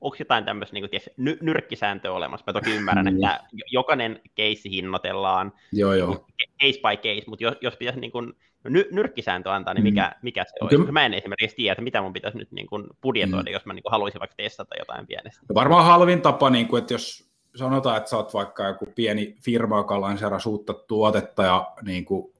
onko 0.00 0.16
jotain 0.18 0.44
tämmöistä 0.44 0.74
niin 0.74 0.88
ny- 1.16 1.38
nyrkkisääntöä 1.40 2.12
olemassa? 2.12 2.44
Mä 2.46 2.52
toki 2.52 2.70
ymmärrän, 2.70 3.06
mm. 3.06 3.14
että 3.14 3.40
jokainen 3.70 4.20
keissi 4.34 4.70
hinnoitellaan 4.70 5.52
joo, 5.72 5.94
joo. 5.94 6.26
case 6.60 6.80
by 6.80 6.96
case, 6.96 7.24
mutta 7.26 7.44
jos, 7.44 7.54
jos 7.60 7.76
pitäisi 7.76 8.00
niin 8.00 8.12
kuin, 8.12 8.26
no, 8.64 8.70
ny- 8.70 8.88
nyrkkisääntö 8.90 9.52
antaa, 9.52 9.74
niin 9.74 9.84
mikä, 9.84 10.12
mm. 10.14 10.18
mikä 10.22 10.44
se 10.44 10.52
olisi? 10.60 10.76
Kyllä. 10.76 10.92
Mä 10.92 11.06
en 11.06 11.14
esimerkiksi 11.14 11.56
tiedä, 11.56 11.72
että 11.72 11.82
mitä 11.82 12.02
mun 12.02 12.12
pitäisi 12.12 12.38
nyt 12.38 12.52
niin 12.52 12.66
kuin 12.66 12.86
budjetoida, 13.02 13.50
mm. 13.50 13.52
jos 13.52 13.66
mä 13.66 13.72
niin 13.72 13.82
kuin 13.82 13.92
haluaisin 13.92 14.18
vaikka 14.18 14.36
testata 14.36 14.74
jotain 14.78 15.06
pienestä. 15.06 15.42
Varmaan 15.54 15.84
halvin 15.84 16.22
tapa, 16.22 16.50
niin 16.50 16.68
kuin, 16.68 16.80
että 16.80 16.94
jos 16.94 17.32
sanotaan, 17.56 17.96
että 17.96 18.10
sä 18.10 18.16
oot 18.16 18.34
vaikka 18.34 18.66
joku 18.66 18.86
pieni 18.94 19.36
firma, 19.44 19.76
joka 19.76 20.00
lanseeraa 20.00 20.38
uutta 20.46 20.74
tuotetta 20.74 21.42
ja 21.42 21.72
niin 21.82 22.04
kuin, 22.04 22.31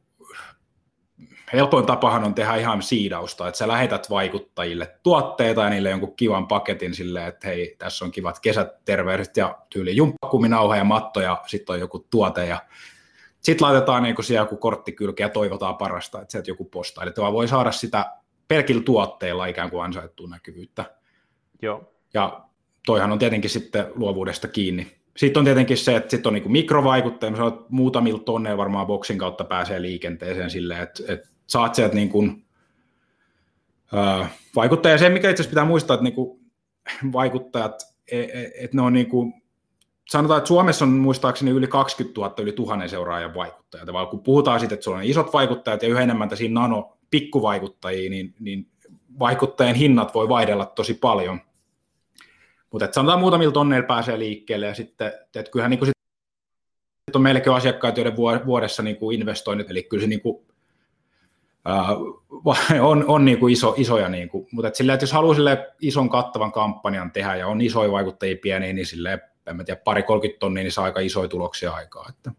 helpoin 1.52 1.86
tapahan 1.86 2.24
on 2.24 2.34
tehdä 2.34 2.56
ihan 2.56 2.82
siidausta, 2.82 3.48
että 3.48 3.58
sä 3.58 3.68
lähetät 3.68 4.10
vaikuttajille 4.10 4.94
tuotteita 5.02 5.62
ja 5.62 5.70
niille 5.70 5.90
jonkun 5.90 6.16
kivan 6.16 6.48
paketin 6.48 6.94
silleen, 6.94 7.26
että 7.26 7.48
hei, 7.48 7.76
tässä 7.78 8.04
on 8.04 8.10
kivat 8.10 8.40
kesäterveydet 8.40 9.36
ja 9.36 9.58
tyyli 9.70 9.96
jumppakuminauha 9.96 10.76
ja 10.76 10.84
matto 10.84 11.20
ja 11.20 11.42
sitten 11.46 11.74
on 11.74 11.80
joku 11.80 12.06
tuote 12.10 12.46
ja 12.46 12.62
sitten 13.40 13.66
laitetaan 13.66 14.02
niin 14.02 14.24
siellä 14.24 14.42
joku 14.42 14.56
korttikylki 14.56 15.22
ja 15.22 15.28
toivotaan 15.28 15.76
parasta, 15.76 16.20
että 16.20 16.32
sieltä 16.32 16.50
joku 16.50 16.64
postaa. 16.64 17.04
Eli 17.04 17.12
voi 17.32 17.48
saada 17.48 17.72
sitä 17.72 18.12
pelkillä 18.48 18.82
tuotteilla 18.82 19.46
ikään 19.46 19.70
kuin 19.70 19.84
ansaittua 19.84 20.28
näkyvyyttä. 20.28 20.84
Joo. 21.62 21.94
Ja 22.14 22.44
toihan 22.86 23.12
on 23.12 23.18
tietenkin 23.18 23.50
sitten 23.50 23.86
luovuudesta 23.94 24.48
kiinni, 24.48 25.02
sitten 25.16 25.40
on 25.40 25.44
tietenkin 25.44 25.76
se, 25.76 25.96
että 25.96 26.10
sitten 26.10 26.30
on 26.30 26.34
niin 26.34 26.52
mikrovaikuttaja, 26.52 27.32
muutamilla 27.68 28.22
tonneilla 28.22 28.58
varmaan 28.58 28.86
boksin 28.86 29.18
kautta 29.18 29.44
pääsee 29.44 29.82
liikenteeseen 29.82 30.50
silleen, 30.50 30.82
että, 30.82 31.12
että 31.12 31.28
saat 31.52 31.74
sieltä 31.74 31.94
niin 31.94 32.08
kuin, 32.08 32.44
äh, 33.94 34.30
vaikuttaja. 34.56 34.98
Se, 34.98 35.08
mikä 35.08 35.30
itse 35.30 35.42
asiassa 35.42 35.54
pitää 35.54 35.64
muistaa, 35.64 35.94
että 35.94 36.04
niin 36.04 36.14
kuin 36.14 36.40
vaikuttajat, 37.12 37.82
että 38.12 38.38
e, 38.38 38.64
et 38.64 38.74
ne 38.74 38.82
on 38.82 38.92
niin 38.92 39.08
kuin, 39.08 39.34
sanotaan, 40.08 40.38
että 40.38 40.48
Suomessa 40.48 40.84
on 40.84 40.90
muistaakseni 40.90 41.50
yli 41.50 41.66
20 41.66 42.20
000 42.20 42.34
yli 42.38 42.52
tuhannen 42.52 42.88
seuraajan 42.88 43.34
vaikuttajat, 43.34 43.92
vaan 43.92 44.08
kun 44.08 44.22
puhutaan 44.22 44.60
siitä, 44.60 44.74
että 44.74 44.84
sulla 44.84 44.96
on 44.96 45.04
isot 45.04 45.32
vaikuttajat 45.32 45.82
ja 45.82 45.88
yhä 45.88 46.00
enemmän 46.00 46.28
tässä 46.28 46.44
nano 46.48 46.98
pikkuvaikuttajia, 47.10 48.10
niin, 48.10 48.34
niin 48.40 48.66
vaikuttajien 49.18 49.76
hinnat 49.76 50.14
voi 50.14 50.28
vaihdella 50.28 50.66
tosi 50.66 50.94
paljon. 50.94 51.40
Mutta 52.72 52.88
sanotaan 52.92 53.20
muutamilla 53.20 53.52
tonneilla 53.52 53.86
pääsee 53.86 54.18
liikkeelle 54.18 54.66
ja 54.66 54.74
sitten, 54.74 55.12
että 55.34 55.50
kyllähän 55.50 55.70
niin 55.70 55.78
kuin 55.78 55.86
sit 55.86 57.16
on 57.16 57.22
meilläkin 57.22 57.52
asiakkaita, 57.52 58.00
joiden 58.00 58.16
vuodessa 58.46 58.82
niin 58.82 58.96
kuin 58.96 59.20
investoinnit, 59.20 59.70
eli 59.70 59.82
kyllä 59.82 60.00
se 60.00 60.06
niin 60.06 60.20
kuin, 60.20 60.46
äh, 61.68 62.80
on, 62.90 63.04
on 63.08 63.24
niin 63.24 63.38
kuin 63.38 63.52
iso, 63.52 63.74
isoja, 63.76 64.08
niin 64.08 64.28
kuin, 64.28 64.48
mutta 64.52 64.68
et 64.68 64.74
sillä, 64.74 64.94
että 64.94 65.04
jos 65.04 65.12
haluaa 65.12 65.34
sille 65.34 65.72
ison 65.80 66.08
kattavan 66.08 66.52
kampanjan 66.52 67.10
tehdä 67.10 67.36
ja 67.36 67.48
on 67.48 67.60
isoja 67.60 67.92
vaikuttajia 67.92 68.36
pieniä, 68.42 68.72
niin 68.72 68.86
sille 68.86 69.22
en 69.46 69.56
mä 69.56 69.64
tiedä, 69.64 69.80
pari 69.84 70.02
30 70.02 70.40
tonnia, 70.40 70.62
niin 70.62 70.72
saa 70.72 70.84
aika 70.84 71.00
isoja 71.00 71.28
tuloksia 71.28 71.72
aikaa. 71.72 72.06
Että, 72.08 72.32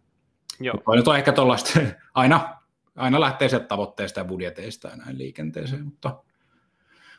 Joo. 0.59 0.75
Nyt 0.95 1.07
on 1.07 1.17
ehkä 1.17 1.31
tuollaista, 1.31 1.79
aina, 2.13 2.57
aina 2.95 3.19
lähtee 3.19 3.49
sieltä 3.49 3.65
tavoitteista 3.65 4.19
ja 4.19 4.25
budjeteista 4.25 4.87
ja 4.87 4.95
näin 4.95 5.17
liikenteeseen, 5.17 5.85
mutta, 5.85 6.17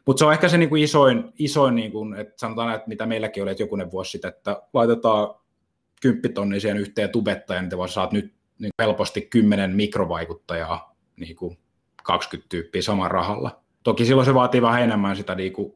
mutta 0.06 0.18
se 0.18 0.24
on 0.24 0.32
ehkä 0.32 0.48
se 0.48 0.58
niin 0.58 0.68
kuin 0.68 0.82
isoin, 0.82 1.32
isoin 1.38 1.74
niin 1.74 1.92
kuin, 1.92 2.14
että 2.14 2.34
sanotaan, 2.36 2.74
että 2.74 2.88
mitä 2.88 3.06
meilläkin 3.06 3.42
oli, 3.42 3.50
että 3.50 3.62
jokunen 3.62 3.90
vuosi 3.90 4.10
sitten, 4.10 4.28
että 4.28 4.62
laitetaan 4.72 5.34
10 6.02 6.34
tonnia 6.34 6.60
siihen 6.60 6.76
yhteen 6.76 7.10
tubettajan, 7.10 7.68
niin 7.68 7.88
saat 7.88 8.12
nyt 8.12 8.34
niin 8.58 8.70
helposti 8.78 9.20
10 9.20 9.70
mikrovaikuttajaa, 9.70 10.96
niin 11.16 11.36
kuin 11.36 11.58
20 12.04 12.48
tyyppiä 12.48 12.82
saman 12.82 13.10
rahalla. 13.10 13.62
Toki 13.82 14.04
silloin 14.04 14.26
se 14.26 14.34
vaatii 14.34 14.62
vähän 14.62 14.82
enemmän 14.82 15.16
sitä 15.16 15.34
niin 15.34 15.52
kuin, 15.52 15.74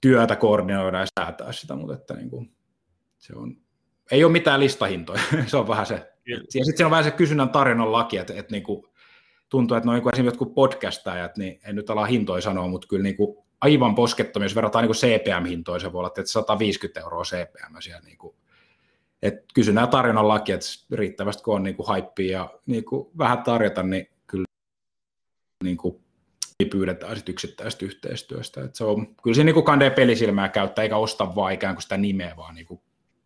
työtä 0.00 0.36
koordinoida 0.36 1.00
ja 1.00 1.06
säätää 1.20 1.52
sitä, 1.52 1.76
mutta 1.76 1.94
että 1.94 2.14
niin 2.14 2.30
kuin, 2.30 2.52
se 3.18 3.32
on, 3.36 3.56
ei 4.10 4.24
ole 4.24 4.32
mitään 4.32 4.60
listahintoja, 4.60 5.20
se 5.46 5.56
on 5.56 5.68
vähän 5.68 5.86
se. 5.86 6.12
Ja 6.26 6.64
sitten 6.64 6.76
se 6.76 6.84
on 6.84 6.90
vähän 6.90 7.04
se 7.04 7.10
kysynnän 7.10 7.48
tarjonnan 7.48 7.92
laki, 7.92 8.16
että, 8.16 8.34
että 8.36 8.52
niin 8.52 8.62
kuin, 8.62 8.86
tuntuu, 9.48 9.76
että 9.76 9.86
noin 9.86 9.98
esimerkiksi 9.98 10.24
jotkut 10.24 10.54
podcastajat, 10.54 11.36
niin 11.36 11.60
en 11.64 11.76
nyt 11.76 11.90
ala 11.90 12.06
hintoja 12.06 12.42
sanoa, 12.42 12.68
mutta 12.68 12.88
kyllä 12.88 13.02
niin 13.02 13.16
kuin 13.16 13.36
aivan 13.60 13.94
poskettomia, 13.94 14.44
jos 14.44 14.54
verrataan 14.54 14.84
niin 14.84 14.94
CPM-hintoja, 14.94 15.80
se 15.80 15.92
voi 15.92 15.98
olla, 15.98 16.08
että 16.08 16.22
150 16.26 17.00
euroa 17.00 17.22
CPM 17.22 17.76
siellä 17.80 18.00
niin 18.04 18.18
kuin, 18.18 18.34
että 19.22 19.44
kysynnän 19.54 19.88
tarjonnan 19.88 20.28
laki, 20.28 20.52
että 20.52 20.66
riittävästi 20.92 21.42
kun 21.42 21.54
on 21.54 21.62
niin 21.62 21.76
kuin 21.76 21.86
haippia 21.86 22.38
ja 22.38 22.50
niin 22.66 22.84
kuin 22.84 23.10
vähän 23.18 23.42
tarjota, 23.42 23.82
niin 23.82 24.08
niin 25.64 25.76
kuin 25.76 26.00
pyydetään 26.70 27.16
sit 27.16 27.28
yksittäisestä 27.28 27.84
yhteistyöstä. 27.84 28.64
Et 28.64 28.74
se 28.74 28.84
on, 28.84 29.14
kyllä 29.22 29.34
se 29.34 29.44
niin 29.44 29.64
kandee 29.64 29.90
pelisilmää 29.90 30.48
käyttää, 30.48 30.82
eikä 30.82 30.96
osta 30.96 31.34
vaan 31.34 31.52
ikään 31.52 31.74
kuin 31.74 31.82
sitä 31.82 31.96
nimeä, 31.96 32.34
vaan 32.36 32.54
niin 32.54 32.66
kuin 32.66 32.80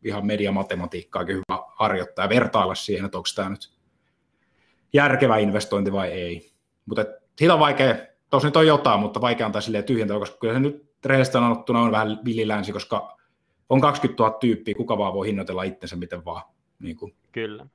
ihan 0.04 0.26
mediamatematiikkaakin 0.26 1.36
hyvä 1.36 1.62
harjoittaa 1.74 2.24
ja 2.24 2.28
vertailla 2.28 2.74
siihen, 2.74 3.04
että 3.04 3.18
onko 3.18 3.28
tämä 3.34 3.48
nyt 3.48 3.72
järkevä 4.92 5.38
investointi 5.38 5.92
vai 5.92 6.10
ei. 6.10 6.52
Mutta 6.86 7.04
siitä 7.38 7.54
on 7.54 7.60
vaikea, 7.60 7.96
tuossa 8.30 8.48
nyt 8.48 8.56
on 8.56 8.66
jotain, 8.66 9.00
mutta 9.00 9.20
vaikea 9.20 9.46
antaa 9.46 9.60
silleen 9.60 9.84
tyhjentää, 9.84 10.18
koska 10.18 10.36
kyllä 10.40 10.54
se 10.54 10.60
nyt 10.60 10.84
rehellisesti 11.04 11.32
sanottuna 11.32 11.80
on 11.80 11.92
vähän 11.92 12.18
villilänsi, 12.24 12.72
koska 12.72 13.16
on 13.68 13.80
20 13.80 14.22
000 14.22 14.36
tyyppiä, 14.38 14.74
kuka 14.74 14.98
vaan 14.98 15.14
voi 15.14 15.26
hinnoitella 15.26 15.62
itsensä 15.62 15.96
miten 15.96 16.24
vaan. 16.24 16.42
Niin 16.78 16.96
kuin. 16.96 17.14
Kyllä. 17.32 17.66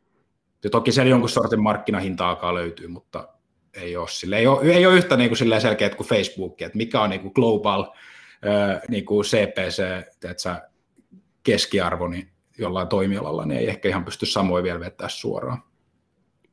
Ja 0.64 0.70
toki 0.70 0.92
siellä 0.92 1.10
jonkun 1.10 1.30
sortin 1.30 1.64
markkinahinta 1.64 2.30
alkaa 2.30 2.54
löytyy, 2.54 2.88
mutta 2.88 3.28
ei 3.74 3.98
ole, 3.98 4.08
sille, 4.08 4.38
ei 4.38 4.48
ole, 4.48 4.74
ei 4.74 4.86
ole 4.86 4.96
yhtä 4.96 5.18
niin 5.18 5.30
kuin 5.30 5.62
selkeät 5.62 5.96
kuin 5.96 6.08
Facebook, 6.08 6.62
että 6.62 6.78
mikä 6.78 7.02
on 7.02 7.10
niin 7.10 7.22
kuin 7.22 7.32
global 7.36 7.86
niin 8.88 9.06
kuin 9.06 9.26
CPC, 9.26 9.84
että 10.30 10.70
keskiarvo 11.44 12.08
niin 12.08 12.30
jollain 12.58 12.88
toimialalla, 12.88 13.46
niin 13.46 13.60
ei 13.60 13.70
ehkä 13.70 13.90
ihan 13.90 14.06
pysty 14.06 14.26
samoin 14.26 14.64
vielä 14.64 14.80
vetää 14.80 15.10
suoraan. 15.10 15.64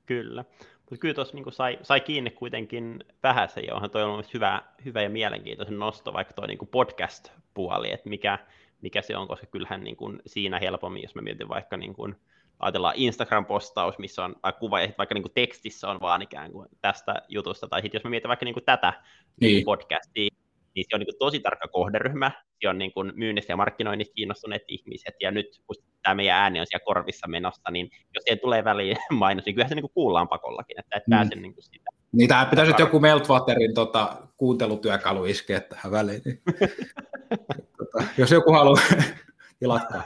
Kyllä. 0.06 0.44
Mutta 0.90 1.00
kyllä 1.00 1.14
tuossa 1.14 1.34
niin 1.34 1.52
sai, 1.52 1.78
sai 1.82 2.00
kiinni 2.00 2.30
kuitenkin 2.30 3.04
vähän 3.22 3.48
se, 3.48 3.60
johon 3.60 3.90
toi 3.90 4.02
on 4.02 4.24
hyvä, 4.34 4.62
hyvä 4.84 5.02
ja 5.02 5.10
mielenkiintoinen 5.10 5.78
nosto, 5.78 6.12
vaikka 6.12 6.34
tuo 6.34 6.46
niin 6.46 6.58
podcast-puoli, 6.70 7.92
että 7.92 8.08
mikä, 8.08 8.38
mikä 8.82 9.02
se 9.02 9.16
on, 9.16 9.28
koska 9.28 9.46
kyllähän 9.46 9.84
niin 9.84 9.96
kuin 9.96 10.22
siinä 10.26 10.58
helpommin, 10.58 11.02
jos 11.02 11.14
mä 11.14 11.22
mietin 11.22 11.48
vaikka 11.48 11.76
niin 11.76 11.94
kuin, 11.94 12.16
ajatellaan 12.58 12.94
Instagram-postaus, 12.96 13.98
missä 13.98 14.24
on 14.24 14.36
kuva, 14.58 14.80
ja 14.80 14.88
vaikka 14.98 15.14
niin 15.14 15.22
kuin 15.22 15.34
tekstissä 15.34 15.88
on 15.88 16.00
vaan 16.00 16.22
ikään 16.22 16.52
kuin 16.52 16.68
tästä 16.80 17.14
jutusta, 17.28 17.68
tai 17.68 17.82
sitten 17.82 17.98
jos 17.98 18.04
mä 18.04 18.10
mietin 18.10 18.28
vaikka 18.28 18.44
niin 18.44 18.54
kuin 18.54 18.64
tätä 18.64 18.92
niin. 19.40 19.64
podcastia, 19.64 20.28
niin 20.74 20.84
se 20.88 20.96
on 20.96 21.00
niin 21.00 21.06
kuin 21.06 21.18
tosi 21.18 21.40
tarkka 21.40 21.68
kohderyhmä, 21.68 22.30
se 22.60 22.68
on 22.68 22.78
niin 22.78 22.92
kuin 22.92 23.12
myynnissä 23.14 23.52
ja 23.52 23.56
markkinoinnissa 23.56 24.14
kiinnostuneet 24.14 24.62
ihmiset, 24.68 25.14
ja 25.20 25.30
nyt 25.30 25.62
kun 25.66 25.76
tämä 26.02 26.14
meidän 26.14 26.36
ääni 26.36 26.60
on 26.60 26.66
siellä 26.66 26.84
korvissa 26.84 27.28
menossa, 27.28 27.70
niin 27.70 27.90
jos 28.14 28.24
siihen 28.24 28.40
tulee 28.40 28.64
väliin 28.64 28.96
mainos, 29.10 29.44
niin 29.44 29.54
kyllähän 29.54 29.68
se 29.68 29.74
niin 29.74 29.82
kuin 29.82 29.94
kuullaan 29.94 30.28
pakollakin, 30.28 30.80
että 30.80 30.96
et 30.96 31.06
mm. 31.06 31.10
pääse 31.10 31.34
niin 31.34 31.54
kuin 31.54 31.64
sitä. 31.64 31.90
Niin 32.12 32.28
tähän 32.28 32.46
pitäisi 32.46 32.72
nyt 32.72 32.78
joku 32.78 33.00
Meltwaterin 33.00 33.74
tota, 33.74 34.16
kuuntelutyökalu 34.36 35.24
iskeä 35.24 35.60
tähän 35.60 35.92
väliin. 35.92 36.22
Niin. 36.24 36.42
tota, 37.78 38.04
jos 38.18 38.30
joku 38.30 38.52
haluaa 38.52 38.82
tilatkaa. 39.60 40.02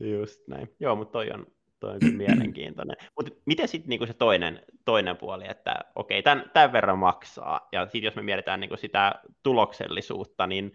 Just 0.00 0.48
näin. 0.48 0.68
Joo, 0.80 0.96
mutta 0.96 1.12
toi 1.12 1.30
on, 1.30 1.46
toi 1.80 1.90
on 1.90 2.14
mielenkiintoinen. 2.26 2.96
Mutta 3.16 3.32
miten 3.46 3.68
sitten 3.68 3.88
niinku 3.88 4.06
se 4.06 4.14
toinen, 4.14 4.62
toinen 4.84 5.16
puoli, 5.16 5.44
että 5.48 5.74
okei, 5.94 6.22
tämän, 6.22 6.50
tämän 6.54 6.72
verran 6.72 6.98
maksaa, 6.98 7.68
ja 7.72 7.84
sitten 7.84 8.02
jos 8.02 8.16
me 8.16 8.22
mietitään 8.22 8.60
niinku 8.60 8.76
sitä 8.76 9.14
tuloksellisuutta, 9.42 10.46
niin 10.46 10.72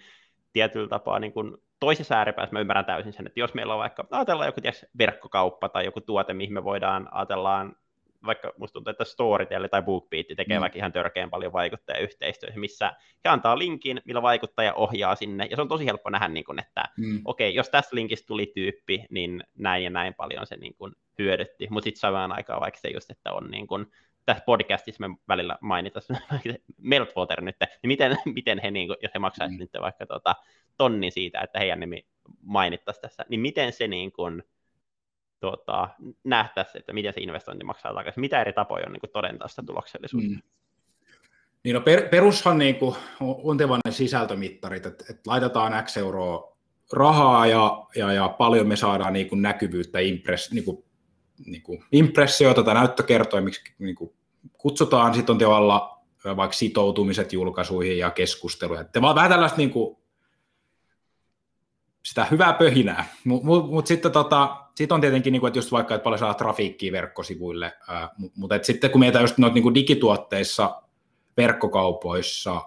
tietyllä 0.54 0.88
tapaa 0.88 1.20
niin 1.20 1.34
kuin 1.34 1.58
toisessa 1.80 2.16
ääripäässä 2.16 2.54
mä 2.54 2.60
ymmärrän 2.60 2.86
täysin 2.86 3.14
sen, 3.14 3.28
että 3.28 3.40
jos 3.40 3.54
meillä 3.54 3.74
on 3.74 3.80
vaikka, 3.80 4.08
ajatellaan 4.12 4.48
joku 4.48 4.62
ties, 4.62 4.86
verkkokauppa 4.98 5.70
tai 5.70 5.86
joku 5.86 6.02
tuote, 6.02 6.34
mihin 6.34 6.54
me 6.54 6.64
voidaan, 6.64 7.10
ajatellaan 7.12 7.76
vaikka 8.26 8.54
musta 8.58 8.74
tuntuu, 8.74 8.92
että 8.92 9.04
Storytel 9.04 9.68
tai 9.68 9.82
BookBeat 9.82 10.26
tekee 10.38 10.58
mm. 10.58 10.62
vaikka 10.62 10.78
ihan 10.78 10.92
törkeän 10.92 11.30
paljon 11.30 11.54
vaikuttajayhteistyötä, 11.54 12.60
missä 12.60 12.94
he 13.26 13.30
antaa 13.30 13.60
linkin, 13.60 14.02
millä 14.06 14.22
vaikuttaja 14.22 14.74
ohjaa 14.74 15.16
sinne, 15.16 15.48
ja 15.50 15.56
se 15.56 15.62
on 15.62 15.68
tosi 15.68 15.86
helppo 15.86 16.10
nähdä, 16.10 16.28
niin 16.28 16.46
kuin, 16.46 16.60
että 16.60 16.84
mm. 16.98 17.22
okei, 17.26 17.50
okay, 17.50 17.56
jos 17.56 17.70
tästä 17.70 17.96
linkistä 17.96 18.28
tuli 18.28 18.52
tyyppi, 18.56 19.06
niin 19.10 19.44
näin 19.58 19.84
ja 19.84 19.90
näin 19.90 20.14
paljon 20.14 20.48
se 20.48 20.56
niin 20.56 20.76
kuin, 20.76 20.94
hyödytti, 21.20 21.68
mutta 21.70 21.84
sitten 21.84 22.00
samaan 22.00 22.32
aikaan 22.32 22.62
vaikka 22.62 22.80
se 22.80 22.88
just, 22.88 23.12
että 23.12 23.34
on 23.34 23.52
niin 23.52 23.68
kuin, 23.68 23.86
tässä 24.26 24.44
podcastissa 24.46 25.08
me 25.08 25.16
välillä 25.28 25.58
mainitaan 25.62 26.04
Meltwater 26.78 27.42
nyt, 27.42 27.56
niin 27.60 27.88
miten, 27.88 28.18
miten 28.36 28.60
he, 28.60 28.72
niin 28.72 28.88
kuin, 28.88 28.98
jos 29.02 29.14
he 29.14 29.20
maksaisivat 29.20 29.60
mm. 29.60 29.62
nyt 29.62 29.82
vaikka 29.82 30.06
tota, 30.06 30.36
tonni 30.78 31.12
siitä, 31.12 31.42
että 31.42 31.60
heidän 31.60 31.80
nimi 31.80 32.06
mainittaisiin 32.42 33.02
tässä, 33.02 33.26
niin 33.30 33.40
miten 33.40 33.74
se 33.74 33.88
niin 33.88 34.12
kuin, 34.12 34.44
tuota, 35.40 35.90
nähtäisiin, 36.24 36.80
että 36.80 36.94
miten 36.94 37.14
se 37.14 37.22
investointi 37.22 37.66
maksaa 37.66 37.94
takaisin. 37.94 38.22
Mitä 38.22 38.42
eri 38.42 38.54
tapoja 38.54 38.86
on 38.86 38.94
niin 38.94 39.00
kuin, 39.02 39.12
todentaa 39.12 39.48
sitä 39.48 39.64
tuloksellisuutta? 39.64 40.30
Mm. 40.30 40.42
Niin 41.64 41.74
no 41.74 41.82
per, 41.82 42.10
perushan 42.10 42.58
niin 42.58 42.76
kuin, 42.76 42.96
on 43.20 43.58
ne 43.58 43.92
sisältömittarit, 43.92 44.86
että, 44.86 45.06
että 45.10 45.30
laitetaan 45.30 45.86
X 45.86 45.98
euroa 45.98 46.58
rahaa 46.94 47.48
ja, 47.48 47.86
ja, 47.96 48.14
ja 48.14 48.30
paljon 48.30 48.68
me 48.68 48.76
saadaan 48.76 49.14
niin 49.14 49.30
kuin 49.30 49.42
näkyvyyttä, 49.42 50.00
impress, 50.00 50.52
niin 50.52 50.66
kuin, 50.66 50.84
niin 51.46 51.62
kuin 51.62 51.84
impressioita 51.92 52.64
tai 52.64 52.74
näyttökertoimiksi 52.74 53.62
niin 53.80 53.96
kuin 53.96 54.14
kutsutaan. 54.58 55.14
Sitten 55.14 55.34
on 55.34 55.40
tavalla 55.40 56.04
vaikka 56.36 56.54
sitoutumiset 56.54 57.34
julkaisuihin 57.34 57.98
ja 57.98 58.12
keskusteluihin. 58.12 58.86
Että 58.86 59.02
vaan 59.02 59.16
vähän 59.16 59.32
tällaista 59.32 59.58
niin 59.58 59.72
kuin, 59.72 59.98
sitä 62.04 62.26
hyvää 62.26 62.54
pöhinää. 62.54 63.06
Mutta 63.24 63.46
mut, 63.46 63.70
mut 63.72 63.88
sitten 63.88 64.12
tota, 64.12 64.65
sit 64.76 64.92
on 64.92 65.02
tietenkin, 65.02 65.32
niin 65.34 65.40
kuin, 65.40 65.48
että 65.48 65.58
just 65.58 65.72
vaikka, 65.72 65.96
että 65.96 66.04
paljon 66.04 66.20
saa 66.20 66.34
trafiikkiä 66.34 66.92
verkkosivuille, 66.92 67.74
ää, 67.88 68.10
mutta 68.36 68.60
sitten 68.62 68.92
kun 68.92 69.00
mietitään 69.00 69.24
just 69.24 69.38
noita 69.38 69.54
niin 69.54 69.64
kuin 69.64 69.76
digituotteissa, 69.76 70.82
verkkokaupoissa, 71.38 72.62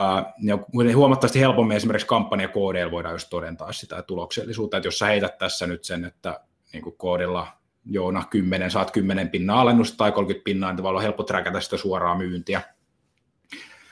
ää, 0.00 0.32
niin 0.38 0.96
huomattavasti 0.96 1.40
helpommin 1.40 1.76
esimerkiksi 1.76 2.06
kampanjakoodeilla 2.06 2.92
voidaan 2.92 3.14
just 3.14 3.30
todentaa 3.30 3.72
sitä 3.72 4.02
tuloksellisuutta, 4.02 4.76
että 4.76 4.86
jos 4.86 4.98
sä 4.98 5.06
heität 5.06 5.38
tässä 5.38 5.66
nyt 5.66 5.84
sen, 5.84 6.04
että 6.04 6.40
niin 6.72 6.82
kuin 6.82 6.96
koodilla 6.96 7.46
Joona 7.84 8.24
10, 8.30 8.70
saat 8.70 8.90
10 8.90 9.28
pinnaa 9.28 9.60
alennusta 9.60 9.96
tai 9.96 10.12
30 10.12 10.44
pinnaa, 10.44 10.70
niin 10.70 10.76
tavallaan 10.76 11.02
helppo 11.02 11.22
träkätä 11.22 11.60
sitä 11.60 11.76
suoraa 11.76 12.18
myyntiä. 12.18 12.62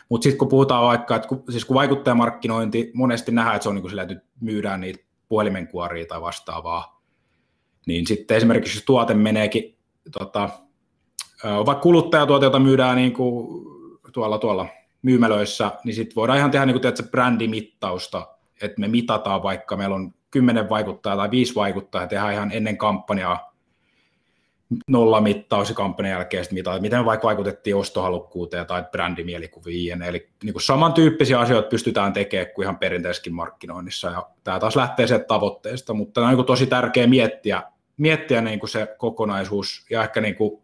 Mutta 0.09 0.23
sitten 0.23 0.39
kun 0.39 0.49
puhutaan 0.49 0.85
vaikka, 0.85 1.17
että 1.17 1.29
kun, 1.29 1.45
siis 1.51 1.65
kun 1.65 1.75
vaikuttajamarkkinointi, 1.75 2.91
monesti 2.95 3.33
nähdään, 3.33 3.57
että 3.57 3.63
se 3.63 3.69
on 3.69 3.75
niin 3.75 3.83
kuin 3.83 3.91
sillä, 3.91 4.03
että 4.03 4.27
myydään 4.41 4.81
niitä 4.81 5.05
puhelimenkuoria 5.29 6.07
tai 6.07 6.21
vastaavaa, 6.21 7.00
niin 7.87 8.07
sitten 8.07 8.37
esimerkiksi 8.37 8.77
jos 8.77 8.85
tuote 8.85 9.15
meneekin, 9.15 9.77
tota, 10.19 10.49
vaikka 11.45 11.83
kuluttajatuote, 11.83 12.47
jota 12.47 12.59
myydään 12.59 12.97
niin 12.97 13.13
kuin 13.13 13.65
tuolla, 14.13 14.39
tuolla 14.39 14.67
myymälöissä, 15.03 15.71
niin 15.85 15.95
sitten 15.95 16.17
voidaan 16.17 16.39
ihan 16.39 16.51
tehdä 16.51 16.67
niin 16.67 16.75
kuin, 16.75 16.83
tiedätkö, 16.83 17.11
brändimittausta, 17.11 18.29
että 18.63 18.81
me 18.81 18.89
mitataan 18.89 19.43
vaikka, 19.43 19.77
meillä 19.77 19.97
on 19.97 20.15
kymmenen 20.31 20.69
vaikuttaa 20.69 21.17
tai 21.17 21.31
viisi 21.31 21.55
vaikuttaa 21.55 22.01
ja 22.01 22.07
tehdään 22.07 22.33
ihan 22.33 22.53
ennen 22.53 22.79
kampanjaa 22.79 23.50
nolla 24.89 25.21
mittaus 25.21 25.69
ja 25.69 25.75
kampanjan 25.75 26.13
jälkeen 26.13 26.45
mitä, 26.51 26.79
miten 26.81 27.05
vaikka 27.05 27.27
vaikutettiin 27.27 27.77
ostohalukkuuteen 27.77 28.67
tai 28.67 28.85
brändimielikuvien. 28.91 30.03
Eli 30.03 30.29
niin 30.45 30.53
kuin 30.53 30.63
samantyyppisiä 30.63 31.41
asioita 31.41 31.69
pystytään 31.69 32.13
tekemään 32.13 32.55
kuin 32.55 32.63
ihan 32.63 32.79
perinteisessäkin 32.79 33.35
markkinoinnissa. 33.35 34.11
Ja 34.11 34.27
tämä 34.45 34.61
taas 34.61 34.77
lähtee 34.77 35.07
sieltä 35.07 35.25
tavoitteesta, 35.25 35.95
mutta 35.95 36.21
on 36.21 36.35
niin 36.35 36.47
tosi 36.47 36.67
tärkeää 36.67 37.07
miettiä, 37.07 37.63
miettiä 37.97 38.41
niin 38.41 38.61
kuin 38.61 38.71
se 38.71 38.95
kokonaisuus 38.99 39.87
ja 39.91 40.03
ehkä 40.03 40.21
niin 40.21 40.35
kuin, 40.35 40.63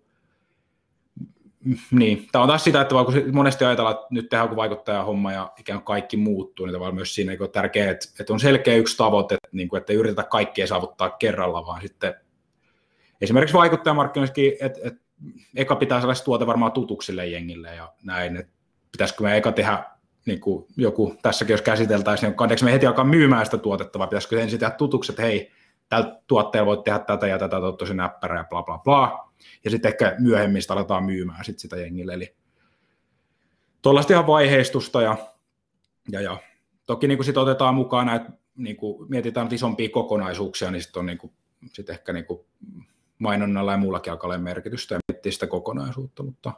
niin, 1.90 2.29
tämä 2.33 2.42
on 2.42 2.49
taas 2.49 2.64
sitä, 2.64 2.81
että 2.81 2.95
monesti 3.33 3.64
ajatellaan, 3.64 3.95
että 3.95 4.07
nyt 4.11 4.29
tehdään 4.29 4.57
vaikuttaja 4.57 5.05
homma 5.05 5.33
ja 5.33 5.53
ikään 5.59 5.79
kuin 5.79 5.85
kaikki 5.85 6.16
muuttuu, 6.16 6.66
niin 6.66 6.95
myös 6.95 7.14
siinä 7.14 7.33
niin 7.33 7.42
on 7.42 7.51
tärkeää, 7.51 7.90
että, 7.90 8.07
että 8.21 8.33
on 8.33 8.40
selkeä 8.40 8.75
yksi 8.75 8.97
tavoite, 8.97 9.35
että, 9.35 9.49
niin 9.53 9.69
kuin, 9.69 9.81
että 9.81 9.92
ei 9.92 9.99
yritetä 9.99 10.23
kaikkea 10.23 10.66
saavuttaa 10.66 11.11
kerralla, 11.11 11.66
vaan 11.66 11.83
sitten 11.83 12.14
esimerkiksi 13.20 13.57
vaikuttajamarkkinoissakin, 13.57 14.52
että, 14.61 14.81
että 14.85 15.00
eka 15.57 15.76
pitää 15.76 16.00
sellaista 16.00 16.24
tuote 16.24 16.46
varmaan 16.46 16.72
tutuksille 16.72 17.26
jengille 17.26 17.74
ja 17.74 17.92
näin, 18.02 18.37
että 18.37 18.52
pitäisikö 18.92 19.22
me 19.22 19.37
eka 19.37 19.52
tehdä 19.52 19.85
niin 20.26 20.40
kuin 20.40 20.66
joku 20.76 21.14
tässäkin, 21.22 21.55
jos 21.55 21.62
käsiteltäisiin, 21.62 22.29
niin 22.29 22.37
kannattaako 22.37 22.64
me 22.64 22.72
heti 22.72 22.87
alkaa 22.87 23.05
myymään 23.05 23.44
sitä 23.44 23.59
tuotetta, 23.59 23.98
vai 23.98 24.09
pitäisikö 24.09 24.42
ensin 24.42 24.61
tehdä 24.61 24.74
tutukset, 24.74 25.12
että 25.12 25.22
hei, 25.22 25.52
tällä 25.88 26.20
tuotteella 26.26 26.66
voit 26.66 26.85
tehdä 26.85 26.98
tätä 26.98 27.26
ja 27.26 27.38
tätä, 27.38 27.57
tosi 27.79 27.94
näppärä 27.94 28.38
ja 28.38 28.44
bla 28.44 28.62
bla 28.62 28.79
bla, 28.79 29.33
ja 29.64 29.70
sitten 29.70 29.88
ehkä 29.88 30.16
myöhemmin 30.18 30.62
sitä 30.62 30.74
aletaan 30.74 31.05
myymään 31.05 31.44
sit 31.44 31.59
sitä 31.59 31.76
jengille, 31.76 32.14
eli 32.14 32.35
tuollaista 33.83 34.12
ihan 34.12 34.26
vaiheistusta, 34.26 35.02
ja, 35.02 35.16
ja, 36.11 36.20
ja. 36.20 36.38
Toki 36.87 37.09
niin 37.09 37.24
sitten 37.24 37.42
otetaan 37.42 37.74
mukaan 37.74 38.07
näitä, 38.07 38.31
niin 38.57 38.76
kuin 38.76 39.11
mietitään 39.11 39.48
isompia 39.52 39.88
kokonaisuuksia, 39.88 40.70
niin 40.70 40.83
sitten 40.83 41.00
on 41.00 41.07
niin 41.07 41.18
kuin, 41.18 41.33
sit 41.72 41.90
ehkä 41.90 42.12
niin 42.12 42.24
kuin 42.24 42.40
mainonnalla 43.18 43.72
ja 43.72 43.79
muullakin 43.79 44.12
alkaa 44.12 44.29
olla 44.29 44.38
merkitystä 44.38 44.94
ja 44.94 45.00
miettiä 45.12 45.33
sitä 45.33 45.46
kokonaisuutta, 45.46 46.22
mutta 46.22 46.52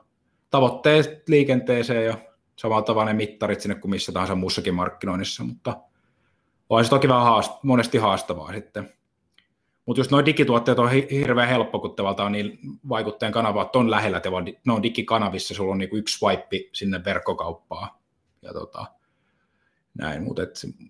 tavoitteet 0.51 1.29
liikenteeseen 1.29 2.05
ja 2.05 2.19
samalla 2.57 2.83
tavalla 2.83 3.13
ne 3.13 3.17
mittarit 3.17 3.61
sinne 3.61 3.75
kuin 3.75 3.91
missä 3.91 4.13
tahansa 4.13 4.35
muussakin 4.35 4.75
markkinoinnissa, 4.75 5.45
mutta 5.45 5.81
on 6.69 6.85
se 6.85 6.91
toki 6.91 7.09
vähän 7.09 7.25
haast- 7.25 7.59
monesti 7.63 7.99
haastavaa 7.99 8.53
sitten. 8.53 8.95
Mutta 9.87 10.01
just 10.01 10.11
nuo 10.11 10.25
digituotteet 10.25 10.79
on 10.79 10.91
hirveän 10.91 11.49
helppo, 11.49 11.79
kun 11.79 11.95
tavallaan 11.95 12.33
niin 12.33 12.59
vaikuttajan 12.89 13.33
kanavat 13.33 13.77
on 13.77 13.91
lähellä, 13.91 14.21
ne 14.67 14.73
on 14.73 14.83
digikanavissa, 14.83 15.55
sulla 15.55 15.73
on 15.73 15.79
niinku 15.79 15.97
yksi 15.97 16.19
swipe 16.19 16.69
sinne 16.73 17.05
verkkokauppaan. 17.05 17.89
Ja 18.43 18.53
tota, 18.53 18.87
näin, 19.99 20.23
mutta, 20.23 20.43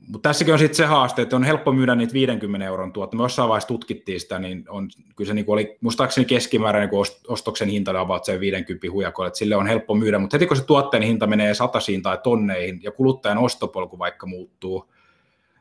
mutta 0.09 0.29
tässäkin 0.29 0.55
on 0.55 0.59
sitten 0.59 0.77
se 0.77 0.85
haaste, 0.85 1.23
että 1.23 1.37
on 1.37 1.45
helppo 1.45 1.73
myydä 1.73 1.95
niitä 1.95 2.13
50 2.13 2.67
euron 2.67 2.93
tuotteita. 2.93 3.17
Me 3.17 3.25
jossain 3.25 3.49
vaiheessa 3.49 3.69
tutkittiin 3.69 4.21
sitä, 4.21 4.39
niin 4.39 4.65
on, 4.69 4.89
kyllä 5.17 5.29
se 5.29 5.35
niin 5.35 5.45
oli 5.49 5.77
muistaakseni 5.81 6.25
keskimääräinen 6.25 6.91
niin 6.91 7.07
ostoksen 7.29 7.69
hinta 7.69 8.01
on 8.01 8.21
se 8.23 8.41
50 8.41 8.91
hujakoille, 8.93 9.29
että 9.29 9.39
sille 9.39 9.57
on 9.57 9.67
helppo 9.67 9.95
myydä, 9.95 10.19
mutta 10.19 10.35
heti 10.35 10.47
kun 10.47 10.57
se 10.57 10.65
tuotteen 10.65 11.03
hinta 11.03 11.27
menee 11.27 11.55
satasiin 11.55 12.03
tai 12.03 12.19
tonneihin 12.23 12.81
ja 12.83 12.91
kuluttajan 12.91 13.39
ostopolku 13.39 13.99
vaikka 13.99 14.27
muuttuu 14.27 14.93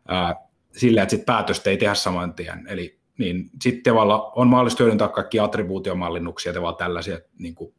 ää, 0.07 0.35
silleen, 0.77 1.03
että 1.03 1.15
sit 1.15 1.25
päätöstä 1.25 1.69
ei 1.69 1.77
tehdä 1.77 1.93
saman 1.93 2.33
tien, 2.33 2.67
eli 2.67 2.97
niin 3.17 3.49
sitten 3.61 3.93
on 4.35 4.47
mahdollista 4.47 4.83
hyödyntää 4.83 5.07
kaikki 5.07 5.39
attribuutiomallinnuksia 5.39 6.53
tavallaan 6.53 6.77
tällaisia 6.77 7.19
niin 7.39 7.55
kuin 7.55 7.73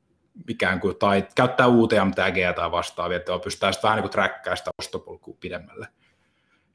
ikään 0.48 0.80
kuin, 0.80 0.96
tai 0.96 1.26
käyttää 1.34 1.68
UTM 1.68 2.10
tagia 2.14 2.52
tai 2.52 2.70
vastaavia, 2.70 3.16
että 3.16 3.38
pystytään 3.44 3.72
sitten 3.72 3.88
vähän 3.88 4.02
niin 4.02 4.10
kuin 4.10 4.56
sitä 4.56 4.70
ostopolkua 4.78 5.27
pidemmälle. 5.40 5.88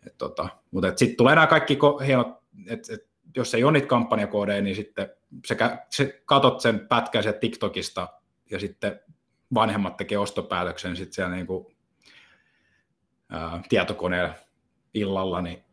Et 0.08 0.18
tota, 0.18 0.50
mutta 0.72 0.94
sitten 0.96 1.18
tulee 1.18 1.36
nämä 1.36 1.48
kaikki 1.48 1.78
hienot, 2.06 2.28
että 2.68 2.94
et, 2.94 3.08
jos 3.36 3.54
ei 3.54 3.64
ole 3.64 3.72
niitä 3.72 3.88
kampanjakoodeja, 3.88 4.62
niin 4.62 4.76
sitten 4.76 5.10
se, 5.46 5.58
se 5.90 6.22
katot 6.26 6.62
sen 6.62 6.88
pätkän 6.88 7.24
sieltä 7.24 7.40
TikTokista 7.40 8.08
ja 8.52 8.60
sitten 8.60 9.00
vanhemmat 9.54 9.98
tekee 9.98 10.18
ostopäätöksen 10.18 10.96
sitten 10.96 11.14
siellä 11.14 11.36
niin 11.36 11.48
kuin, 11.48 11.76
ää, 13.30 13.62
tietokoneella 13.70 14.34
illalla, 14.94 15.42
niin 15.42 15.64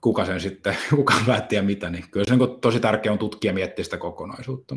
kuka 0.00 0.24
sen 0.24 0.40
sitten, 0.40 0.76
kuka 0.96 1.14
päätti 1.26 1.56
ja 1.56 1.62
mitä, 1.62 1.90
niin 1.90 2.10
kyllä 2.10 2.26
se 2.26 2.34
on 2.34 2.60
tosi 2.60 2.80
tärkeää 2.80 3.12
on 3.12 3.18
tutkia 3.18 3.48
ja 3.48 3.54
miettiä 3.54 3.84
sitä 3.84 3.98
kokonaisuutta. 3.98 4.76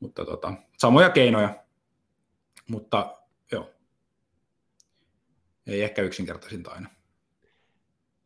Mutta 0.00 0.24
tota, 0.24 0.54
samoja 0.78 1.10
keinoja, 1.10 1.64
mutta 2.68 3.16
ei 5.66 5.82
ehkä 5.82 6.02
yksinkertaisinta 6.02 6.70
aina. 6.70 6.88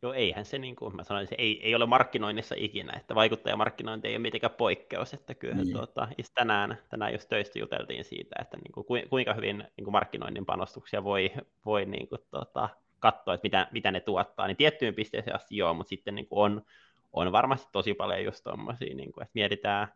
Joo, 0.01 0.13
eihän 0.13 0.45
se, 0.45 0.57
niin 0.57 0.75
kuin 0.75 0.95
mä 0.95 1.03
sanoin, 1.03 1.27
se 1.27 1.35
ei, 1.37 1.65
ei 1.65 1.75
ole 1.75 1.85
markkinoinnissa 1.85 2.55
ikinä, 2.57 2.93
että 2.97 3.15
vaikuttajamarkkinointi 3.15 4.07
ei 4.07 4.13
ole 4.13 4.21
mitenkään 4.21 4.53
poikkeus, 4.57 5.13
että 5.13 5.35
kyllä 5.35 5.55
niin. 5.55 5.73
tuota, 5.73 6.07
tänään, 6.35 6.77
tänään 6.89 7.13
just 7.13 7.29
töistä 7.29 7.59
juteltiin 7.59 8.03
siitä, 8.03 8.35
että 8.41 8.57
niin 8.57 8.71
kuin, 8.71 9.07
kuinka 9.09 9.33
hyvin 9.33 9.57
niin 9.57 9.83
kuin 9.83 9.91
markkinoinnin 9.91 10.45
panostuksia 10.45 11.03
voi, 11.03 11.31
voi 11.65 11.85
niin 11.85 12.07
kuin, 12.07 12.21
tuota, 12.31 12.69
katsoa, 12.99 13.33
että 13.33 13.45
mitä, 13.45 13.67
mitä 13.71 13.91
ne 13.91 13.99
tuottaa, 13.99 14.47
niin 14.47 14.57
tiettyyn 14.57 14.95
pisteeseen 14.95 15.35
asti 15.35 15.57
joo, 15.57 15.73
mutta 15.73 15.89
sitten 15.89 16.15
niin 16.15 16.27
kuin 16.27 16.39
on, 16.39 16.61
on 17.13 17.31
varmasti 17.31 17.69
tosi 17.71 17.93
paljon 17.93 18.23
just 18.23 18.43
tuommoisia, 18.43 18.95
niin 18.95 19.11
kuin, 19.11 19.23
että 19.23 19.31
mietitään, 19.33 19.87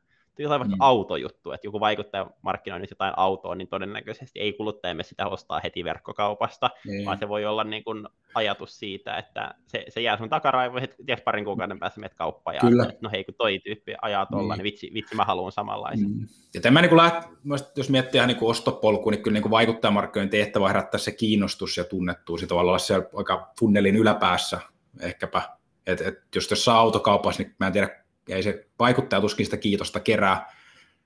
jotain 0.43 0.59
vaikka 0.59 0.75
mm. 0.75 0.81
autojuttu, 0.81 1.51
että 1.51 1.67
joku 1.67 1.79
vaikuttaa 1.79 2.29
markkinoinnissa 2.41 2.93
jotain 2.93 3.13
autoa, 3.17 3.55
niin 3.55 3.67
todennäköisesti 3.67 4.39
ei 4.39 4.53
kuluttajamme 4.53 5.03
sitä 5.03 5.27
ostaa 5.27 5.59
heti 5.63 5.83
verkkokaupasta, 5.83 6.69
niin. 6.85 7.05
vaan 7.05 7.17
se 7.17 7.29
voi 7.29 7.45
olla 7.45 7.63
niin 7.63 7.83
kuin 7.83 8.07
ajatus 8.35 8.79
siitä, 8.79 9.17
että 9.17 9.55
se, 9.67 9.85
se 9.89 10.01
jää 10.01 10.17
sun 10.17 10.29
takaraivoihin, 10.29 10.89
että 10.89 11.03
ties 11.05 11.21
parin 11.21 11.45
kuukauden 11.45 11.79
päässä 11.79 11.99
menet 11.99 12.13
kauppaan 12.13 12.55
ja 12.55 12.61
että 12.83 12.97
no 13.01 13.09
hei, 13.09 13.23
kun 13.23 13.33
toi 13.37 13.59
tyyppi 13.59 13.95
ajaa 14.01 14.25
tuolla, 14.25 14.53
niin. 14.53 14.57
niin 14.57 14.63
vitsi, 14.63 14.91
vitsi 14.93 15.15
mä 15.15 15.23
haluan 15.23 15.51
samanlaisen. 15.51 16.09
Mm. 16.09 16.27
Ja 16.53 16.61
tämä 16.61 16.81
niin 16.81 16.97
läht, 16.97 17.29
jos 17.75 17.89
miettii 17.89 18.17
ihan 18.17 18.27
niin 18.27 18.37
kuin 18.37 18.49
ostopolku, 18.49 19.09
niin 19.09 19.23
kyllä 19.23 19.39
niin 19.39 19.51
vaikuttajamarkkinoinnin 19.51 20.31
tehtävä 20.31 20.67
herättää 20.67 20.99
se 20.99 21.11
kiinnostus 21.11 21.77
ja 21.77 21.83
tunnettuus 21.83 22.41
ja 22.41 22.47
tavallaan 22.47 22.79
siellä 22.79 23.05
aika 23.15 23.51
funnelin 23.59 23.95
yläpäässä 23.95 24.59
ehkäpä. 24.99 25.41
Et, 25.87 26.01
et 26.01 26.19
jos 26.35 26.47
tässä 26.47 26.73
autokaupassa, 26.73 27.43
niin 27.43 27.55
mä 27.59 27.67
en 27.67 27.73
tiedä 27.73 28.04
ei 28.29 28.43
se 28.43 28.67
vaikuttaja 28.79 29.21
tuskin 29.21 29.45
sitä 29.45 29.57
kiitosta 29.57 29.99
kerää, 29.99 30.53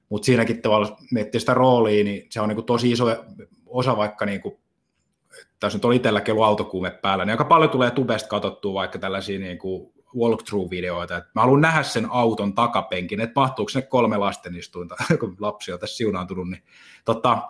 mutta 0.09 0.25
siinäkin 0.25 0.61
tavalla 0.61 0.97
miettii 1.11 1.39
sitä 1.39 1.53
roolia, 1.53 2.03
niin 2.03 2.27
se 2.29 2.41
on 2.41 2.49
niin 2.49 2.55
kuin 2.55 2.65
tosi 2.65 2.91
iso 2.91 3.05
osa 3.65 3.97
vaikka, 3.97 4.25
niin 4.25 4.41
kuin, 4.41 4.57
tässä 5.59 5.77
nyt 5.77 5.85
oli 5.85 5.95
itselläkin 5.95 6.31
ollut 6.31 6.45
autokuume 6.45 6.91
päällä, 6.91 7.25
niin 7.25 7.31
aika 7.31 7.45
paljon 7.45 7.69
tulee 7.69 7.91
tubesta 7.91 8.29
katsottua 8.29 8.73
vaikka 8.73 8.99
tällaisia 8.99 9.39
niin 9.39 9.57
kuin 9.57 9.93
walkthrough-videoita, 10.17 11.17
että 11.17 11.29
mä 11.35 11.41
haluan 11.41 11.61
nähdä 11.61 11.83
sen 11.83 12.07
auton 12.09 12.53
takapenkin, 12.53 13.21
että 13.21 13.39
mahtuuko 13.39 13.71
ne 13.75 13.81
kolme 13.81 14.17
lastenistuinta, 14.17 14.95
kun 15.19 15.35
lapsi 15.39 15.71
on 15.71 15.79
tässä 15.79 15.97
siunaantunut, 15.97 16.49
niin 16.49 16.63
tota, 17.05 17.49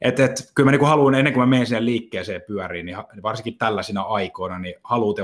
et, 0.00 0.20
et, 0.20 0.50
kyllä 0.54 0.70
mä 0.70 0.76
niin 0.76 0.86
haluan, 0.86 1.14
ennen 1.14 1.32
kuin 1.32 1.42
mä 1.42 1.46
menen 1.46 1.66
sinne 1.66 1.84
liikkeeseen 1.84 2.42
pyöriin, 2.46 2.86
niin 2.86 2.96
varsinkin 3.22 3.58
tällaisina 3.58 4.02
aikoina, 4.02 4.58
niin 4.58 4.74
haluan 4.84 5.14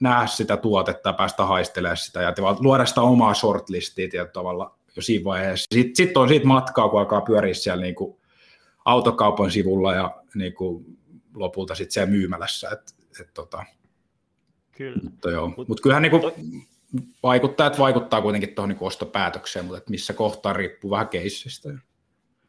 nähdä 0.00 0.26
sitä 0.26 0.56
tuotetta 0.56 1.08
ja 1.08 1.12
päästä 1.12 1.44
haistelemaan 1.44 1.96
sitä 1.96 2.22
ja 2.22 2.32
luoda 2.60 2.86
sitä 2.86 3.00
omaa 3.00 3.34
shortlistia 3.34 4.08
tietyllä 4.08 4.32
tavalla 4.32 4.78
jo 4.96 5.02
siinä 5.02 5.24
vaiheessa. 5.24 5.66
Sitten 5.74 5.96
sit 5.96 6.16
on 6.16 6.28
siitä 6.28 6.46
matkaa, 6.46 6.88
kun 6.88 7.00
alkaa 7.00 7.20
pyöriä 7.20 7.54
siellä 7.54 7.82
niin 7.82 7.94
kuin 7.94 8.16
autokaupan 8.84 9.50
sivulla 9.50 9.94
ja 9.94 10.22
niin 10.34 10.54
kuin 10.54 10.84
lopulta 11.34 11.74
sitten 11.74 11.92
siellä 11.92 12.10
myymälässä. 12.10 12.70
Et, 12.70 12.94
et, 13.20 13.34
tota. 13.34 13.64
Kyllä. 14.72 15.00
Mutta, 15.02 15.30
joo. 15.30 15.48
Mut, 15.56 15.68
Mut 15.68 15.80
kyllähän 15.80 16.02
niin 16.02 16.10
kuin, 16.20 16.32
vaikuttajat 17.22 17.78
vaikuttaa 17.78 18.22
kuitenkin 18.22 18.54
tuohon 18.54 18.68
niin 18.68 18.78
ostopäätökseen, 18.80 19.64
mutta 19.64 19.90
missä 19.90 20.12
kohtaa 20.12 20.52
riippuu 20.52 20.90
vähän 20.90 21.08
keissistä. 21.08 21.68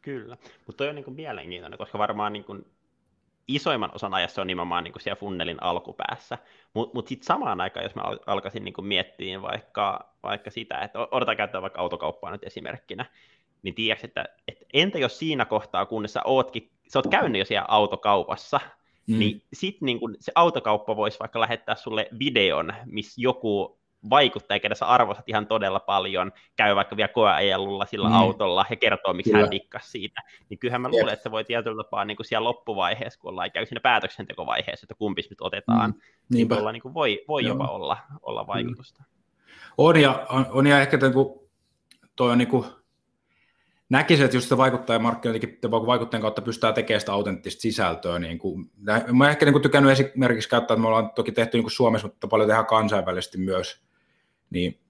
Kyllä, 0.02 0.36
mutta 0.66 0.76
toi 0.76 0.88
on 0.88 0.94
niin 0.94 1.04
kuin 1.04 1.16
mielenkiintoinen, 1.16 1.78
koska 1.78 1.98
varmaan 1.98 2.32
niin 2.32 2.44
kuin 2.44 2.66
isoimman 3.48 3.90
osan 3.94 4.14
ajassa 4.14 4.40
on 4.40 4.46
nimenomaan 4.46 4.84
niin 4.84 4.92
kuin 4.92 5.02
siellä 5.02 5.20
funnelin 5.20 5.62
alkupäässä. 5.62 6.38
Mutta 6.74 6.94
mut 6.94 7.08
sitten 7.08 7.26
samaan 7.26 7.60
aikaan, 7.60 7.84
jos 7.84 7.94
mä 7.94 8.02
alkaisin 8.26 8.64
niin 8.64 8.74
kuin 8.74 8.86
miettiä 8.86 9.42
vaikka, 9.42 10.14
vaikka 10.22 10.50
sitä, 10.50 10.78
että 10.78 10.98
odotan 11.10 11.36
käyttää 11.36 11.62
vaikka 11.62 11.80
autokauppaa 11.80 12.30
nyt 12.30 12.44
esimerkkinä, 12.44 13.06
niin 13.62 13.74
tiedätkö, 13.74 14.06
että, 14.06 14.24
että 14.48 14.64
entä 14.72 14.98
jos 14.98 15.18
siinä 15.18 15.44
kohtaa, 15.44 15.86
kun 15.86 16.08
sä 16.08 16.22
ootkin, 16.24 16.70
sä 16.88 16.98
oot 16.98 17.06
käynyt 17.10 17.38
jo 17.38 17.44
siellä 17.44 17.66
autokaupassa, 17.68 18.60
mm. 19.06 19.18
niin 19.18 19.42
sitten 19.52 19.86
niin 19.86 20.00
se 20.20 20.32
autokauppa 20.34 20.96
voisi 20.96 21.18
vaikka 21.18 21.40
lähettää 21.40 21.74
sulle 21.74 22.08
videon, 22.18 22.74
missä 22.84 23.20
joku 23.20 23.78
vaikuttaja, 24.10 24.60
ketä 24.60 24.74
sä 24.74 24.86
arvostat 24.86 25.28
ihan 25.28 25.46
todella 25.46 25.80
paljon, 25.80 26.32
käy 26.56 26.76
vaikka 26.76 26.96
vielä 26.96 27.08
koeajelulla 27.08 27.86
sillä 27.86 28.08
mm. 28.08 28.14
autolla 28.14 28.66
ja 28.70 28.76
kertoo, 28.76 29.12
miksi 29.12 29.30
Kyllä. 29.30 29.44
hän 29.44 29.50
dikkasi 29.50 29.90
siitä, 29.90 30.22
niin 30.48 30.58
kyllähän 30.58 30.80
mä 30.80 30.88
luulen, 30.88 31.12
että 31.12 31.22
se 31.22 31.30
voi 31.30 31.44
tietyllä 31.44 31.84
tapaa 31.84 32.04
niin 32.04 32.16
kuin 32.16 32.26
siellä 32.26 32.48
loppuvaiheessa, 32.48 33.20
kun 33.20 33.30
ollaan 33.30 33.52
käy 33.52 33.66
siinä 33.66 33.80
päätöksentekovaiheessa, 33.80 34.84
että 34.84 34.94
kumpi 34.94 35.22
nyt 35.30 35.40
otetaan, 35.40 35.90
mm. 35.90 36.00
niin, 36.30 36.48
tuolla 36.48 36.72
niin 36.72 36.82
kuin 36.82 36.94
voi, 36.94 37.24
voi 37.28 37.44
jopa 37.44 37.68
olla, 37.68 37.98
olla 38.22 38.46
vaikutusta. 38.46 39.04
On 39.78 40.00
ja, 40.00 40.26
on, 40.28 40.46
on 40.50 40.66
ja 40.66 40.80
ehkä 40.80 40.98
tämän, 40.98 41.12
kun 41.12 41.48
toi 42.16 42.32
on 42.32 42.38
niin 42.38 42.48
kuin, 42.48 42.64
näkisin, 43.88 44.24
että 44.24 44.36
just 44.36 44.48
se 44.48 44.56
vaikuttajamarkkinointikin 44.56 45.58
vaikuttajan 45.62 46.22
kautta 46.22 46.42
pystytään 46.42 46.74
tekemään 46.74 47.00
sitä 47.00 47.12
autenttista 47.12 47.60
sisältöä. 47.60 48.18
Niin 48.18 48.38
kuin, 48.38 48.70
mä 49.12 49.30
ehkä 49.30 49.46
niin 49.46 49.52
kuin 49.52 49.62
tykännyt 49.62 49.92
esimerkiksi 49.92 50.48
käyttää, 50.48 50.74
että 50.74 50.82
me 50.82 50.88
ollaan 50.88 51.10
toki 51.10 51.32
tehty 51.32 51.56
niin 51.56 51.64
kuin 51.64 51.72
Suomessa, 51.72 52.08
mutta 52.08 52.28
paljon 52.28 52.48
tehdään 52.48 52.66
kansainvälisesti 52.66 53.38
myös, 53.38 53.85
niin 54.50 54.80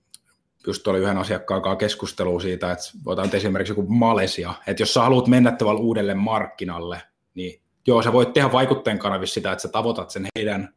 just 0.66 0.88
oli 0.88 0.98
yhden 0.98 1.18
asiakkaan 1.18 1.62
kanssa 1.62 1.76
keskustelua 1.76 2.40
siitä, 2.40 2.72
että 2.72 2.84
otan 3.06 3.28
esimerkiksi 3.32 3.70
joku 3.70 3.82
Malesia, 3.82 4.54
että 4.66 4.82
jos 4.82 4.94
sä 4.94 5.00
haluat 5.00 5.26
mennä 5.26 5.52
tavallaan 5.52 5.84
uudelle 5.84 6.14
markkinalle, 6.14 7.02
niin 7.34 7.60
joo, 7.86 8.02
sä 8.02 8.12
voit 8.12 8.32
tehdä 8.32 8.52
vaikuttajan 8.52 8.98
kanavissa 8.98 9.34
sitä, 9.34 9.52
että 9.52 9.62
sä 9.62 9.68
tavoitat 9.68 10.10
sen 10.10 10.26
heidän 10.38 10.74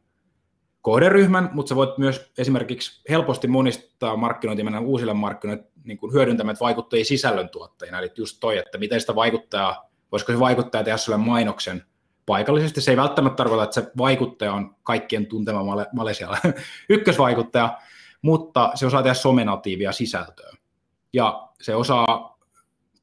kohderyhmän, 0.82 1.50
mutta 1.52 1.68
sä 1.68 1.76
voit 1.76 1.98
myös 1.98 2.32
esimerkiksi 2.38 3.02
helposti 3.10 3.48
monistaa 3.48 4.16
markkinointia 4.16 4.64
mennä 4.64 4.80
uusille 4.80 5.14
markkinoille 5.14 5.64
niin 5.84 5.98
kuin 5.98 6.12
hyödyntämään 6.12 6.56
vaikuttajia 6.60 7.04
sisällöntuottajina, 7.04 7.98
eli 7.98 8.10
just 8.16 8.36
toi, 8.40 8.58
että 8.58 8.78
miten 8.78 9.00
sitä 9.00 9.14
vaikuttaa, 9.14 9.90
voisiko 10.12 10.32
se 10.32 10.38
vaikuttaja 10.38 10.84
tehdä 10.84 10.96
sulle 10.96 11.18
mainoksen 11.18 11.84
paikallisesti, 12.26 12.80
se 12.80 12.90
ei 12.90 12.96
välttämättä 12.96 13.36
tarkoita, 13.36 13.64
että 13.64 13.74
se 13.74 13.90
vaikuttaja 13.98 14.52
on 14.52 14.76
kaikkien 14.82 15.26
tuntema 15.26 15.64
male- 15.64 15.88
Malesialla 15.92 16.38
ykkösvaikuttaja, 16.88 17.78
mutta 18.22 18.70
se 18.74 18.86
osaa 18.86 19.02
tehdä 19.02 19.14
somenatiivia 19.14 19.92
sisältöä. 19.92 20.50
Ja 21.12 21.48
se 21.60 21.74
osaa, 21.74 22.38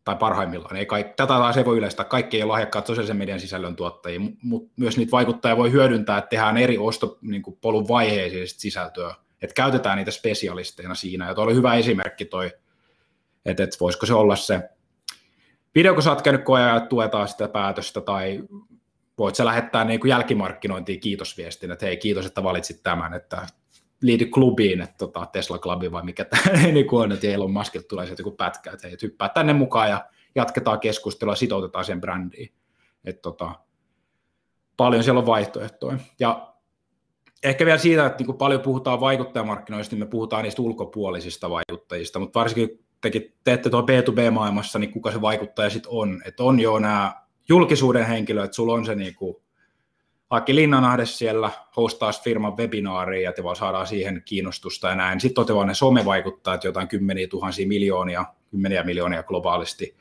tai 0.04 0.16
parhaimmillaan, 0.16 0.76
ei 0.76 0.86
kaikki, 0.86 1.14
tätä 1.16 1.28
taas 1.28 1.58
ei 1.58 1.66
voi 1.66 1.78
yleistää, 1.78 2.06
kaikki 2.06 2.38
ei 2.38 2.44
ole 2.44 2.52
lahjakkaat 2.52 2.88
sosiaalisen 2.88 3.18
median 3.18 3.40
sisällön 3.40 3.76
tuottajia, 3.76 4.20
mutta 4.42 4.74
myös 4.76 4.98
niitä 4.98 5.12
vaikuttajia 5.12 5.58
voi 5.58 5.72
hyödyntää, 5.72 6.18
että 6.18 6.30
tehdään 6.30 6.58
eri 6.58 6.78
ostopolun 6.78 7.32
niin 7.32 7.88
vaiheisiin 7.88 8.48
sisältöä, 8.48 9.16
että 9.42 9.54
käytetään 9.54 9.98
niitä 9.98 10.12
spesialisteina 10.12 10.96
siinä, 10.96 11.28
ja 11.28 11.36
tuo 11.36 11.44
oli 11.44 11.56
hyvä 11.56 11.76
esimerkki 11.76 12.26
toi, 12.26 12.52
että, 13.46 13.64
että 13.64 13.78
voisiko 13.80 14.06
se 14.06 14.14
olla 14.14 14.36
se 14.36 14.70
video, 15.76 15.94
kun 15.94 16.04
sä 16.04 16.10
oot 16.10 16.22
käynyt 16.22 16.44
koea 16.44 16.68
ja 16.68 16.80
tuetaan 16.80 17.28
sitä 17.28 17.48
päätöstä, 17.48 18.02
tai 18.02 18.44
voit 19.18 19.36
sä 19.36 19.46
lähettää 19.46 19.84
niin 19.84 20.00
jälkimarkkinointiin 20.06 21.00
kiitosviestin, 21.00 21.72
että 21.72 21.86
hei 21.86 21.98
kiitos, 21.98 22.26
että 22.26 22.44
valitsit 22.44 22.84
tämän, 22.84 23.14
että 23.14 23.48
liity 24.02 24.26
klubiin, 24.26 24.82
että 24.82 24.96
tota, 24.98 25.26
Tesla 25.26 25.58
Clubi 25.60 25.92
vai 25.92 26.04
mikä 26.04 26.26
tämä 26.26 26.58
niin 26.72 26.88
on, 26.92 27.12
että 27.12 27.28
Elon 27.28 27.52
Muskilta 27.52 27.88
tulee 27.88 28.06
sieltä 28.06 28.22
joku 28.22 28.32
pätkä, 28.32 28.72
että 28.72 28.88
hei, 28.88 28.98
hyppää 29.02 29.30
tänne 29.30 29.54
mukaan 29.54 29.90
ja 29.90 30.06
jatketaan 30.36 30.80
keskustelua, 30.80 31.36
sitoutetaan 31.36 31.86
sen 31.86 32.02
brändiin. 32.02 32.54
Että 33.06 33.22
tota, 33.22 33.52
paljon 34.78 35.04
siellä 35.04 35.20
on 35.20 35.26
vaihtoehtoja. 35.26 35.98
Ja 36.20 36.54
ehkä 37.44 37.66
vielä 37.66 37.78
siitä, 37.78 38.06
että 38.06 38.24
niin 38.24 38.38
paljon 38.38 38.62
puhutaan 38.62 39.00
vaikuttajamarkkinoista, 39.00 39.96
niin 39.96 40.04
me 40.04 40.10
puhutaan 40.10 40.44
niistä 40.44 40.62
ulkopuolisista 40.62 41.50
vaikuttajista, 41.50 42.20
mutta 42.20 42.40
varsinkin 42.40 42.86
tekin 43.02 43.34
teette 43.44 43.70
tuo 43.70 43.82
B2B-maailmassa, 43.82 44.80
niin 44.80 44.92
kuka 44.92 45.12
se 45.12 45.22
vaikuttaja 45.22 45.70
sitten 45.70 45.92
on. 45.92 46.22
Että 46.26 46.44
on 46.44 46.60
jo 46.60 46.80
nämä 46.80 47.22
julkisuuden 47.50 48.06
henkilöt, 48.06 48.46
että 48.46 48.56
sulla 48.56 48.74
on 48.74 48.86
se 48.86 48.96
niin 48.96 49.16
kuin 49.16 49.36
Aki 50.30 50.56
Linnanahde 50.56 51.06
siellä 51.06 51.52
hostaa 51.78 52.12
firman 52.12 52.58
webinaaria 52.58 53.22
ja 53.22 53.34
te 53.34 53.44
vaan 53.44 53.56
saadaan 53.56 53.88
siihen 53.88 54.22
kiinnostusta 54.26 54.88
ja 54.88 54.96
näin. 54.96 55.20
Sitten 55.20 55.40
olette 55.40 55.56
vaan 55.56 55.68
ne 55.68 55.74
somevaikuttajat, 55.74 56.64
jotain 56.64 56.88
kymmeniä 56.88 57.28
tuhansia 57.28 57.68
miljoonia, 57.68 58.26
kymmeniä 58.52 58.84
miljoonia 58.84 59.24
globaalisti. 59.24 59.96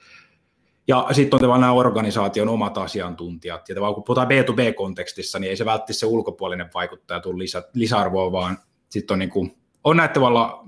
Ja 0.89 1.09
sitten 1.13 1.43
on 1.43 1.49
vaan 1.49 1.61
nämä 1.61 1.73
organisaation 1.73 2.49
omat 2.49 2.79
asiantuntijat. 2.79 3.69
Ja 3.69 3.81
vaan 3.81 3.95
kun 3.95 4.05
puhutaan 4.05 4.29
B2B-kontekstissa, 4.29 5.39
niin 5.39 5.51
ei 5.51 5.57
se 5.57 5.65
välttämättä 5.65 5.93
se 5.93 6.07
ulkopuolinen 6.07 6.71
vaikuttaja 6.75 7.21
tule 7.21 7.39
lisä, 7.39 7.63
lisäarvoa, 7.75 8.33
vaan 8.33 8.59
sitten 8.89 9.15
on, 9.15 9.19
niin 9.19 9.31
kuin, 9.31 9.57
on 9.85 9.97
näitä 9.97 10.15
tavalla 10.15 10.65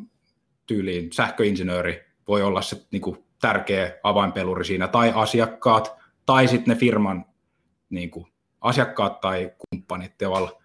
tyyliin 0.67 1.13
sähköinsinööri 1.13 2.05
voi 2.29 2.43
olla 2.43 2.63
se 2.63 2.87
niin 2.91 3.03
kuin, 3.03 3.25
tärkeä 3.41 3.93
avainpeluri 4.03 4.65
siinä, 4.65 4.89
tai 4.89 5.13
asiakkaat, 5.15 5.97
tai 6.27 6.49
sitten 6.49 6.75
ne 6.75 6.81
firman 6.81 7.25
niin 7.91 8.11
kuin, 8.11 8.27
asiakkaat 8.61 9.21
tai 9.21 9.53
kumppanit 9.59 10.19
tavalla. 10.19 10.63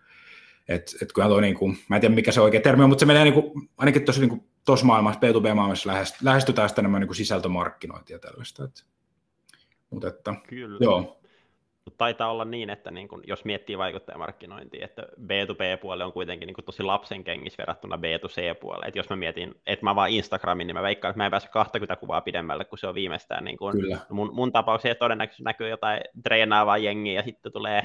Et, 0.68 0.96
et 1.02 1.14
kyllä 1.14 1.28
toi, 1.28 1.42
niin 1.42 1.56
kuin, 1.56 1.78
mä 1.90 1.96
en 1.96 2.02
tiedä 2.02 2.16
mikä 2.16 2.32
se 2.32 2.42
oikea 2.42 2.62
termi 2.62 2.84
on, 2.84 2.90
mutta 2.90 3.00
se 3.00 3.06
menee 3.06 3.24
niin 3.24 3.34
kuin, 3.34 3.70
ainakin 3.78 4.06
tuossa 4.06 4.22
niin 4.22 4.44
maailmassa, 4.84 5.20
B2B-maailmassa 5.20 5.90
lähestytään 6.22 6.70
sitä 6.70 6.82
enemmän 6.82 7.02
niin 7.02 7.16
sisältömarkkinointia 7.16 8.20
tällaista. 8.20 8.64
Et, 8.64 8.86
mutta 9.90 10.08
että, 10.08 10.36
Kyllä. 10.48 10.78
Joo. 10.82 11.23
Taitaa 11.98 12.32
olla 12.32 12.46
niin, 12.46 12.69
että 12.69 12.91
niin 12.91 13.08
kun, 13.08 13.24
jos 13.28 13.46
miettii 13.46 13.78
vaikuttajamarkkinointia, 13.78 14.86
että 14.86 15.02
B2B-puoli 15.02 16.04
on 16.04 16.13
kuitenkin 16.13 16.48
niin 16.48 16.65
tosi 16.65 16.84
lapsen 16.84 17.24
kengissä 17.24 17.58
verrattuna 17.58 17.96
B2C-puolelle. 17.96 18.86
Että 18.86 19.00
jos 19.00 19.10
mä 19.10 19.15
mietin, 19.15 19.56
että 19.65 19.86
mä 19.86 19.96
vaan 19.96 20.10
Instagramin, 20.10 20.67
niin 20.67 20.76
mä 20.76 20.82
veikkaan, 20.84 21.10
että 21.10 21.17
mä 21.17 21.26
en 21.26 21.32
pääse 21.32 21.48
20 21.48 21.96
kuvaa 21.96 22.22
pidemmälle, 22.22 22.65
kun 22.65 22.78
se 22.78 22.88
on 22.88 22.96
viimeistään. 22.96 23.43
Niin 23.43 23.58
kun, 23.58 23.72
Kyllä. 23.72 23.98
mun, 24.10 24.36
mun 24.36 24.52
tapauksessa 24.52 25.00
todennäköisesti 25.00 25.43
näkyy 25.43 25.69
jotain 25.69 26.02
treenaavaa 26.24 26.78
jengiä 26.78 27.13
ja 27.13 27.24
sitten 27.24 27.52
tulee 27.52 27.82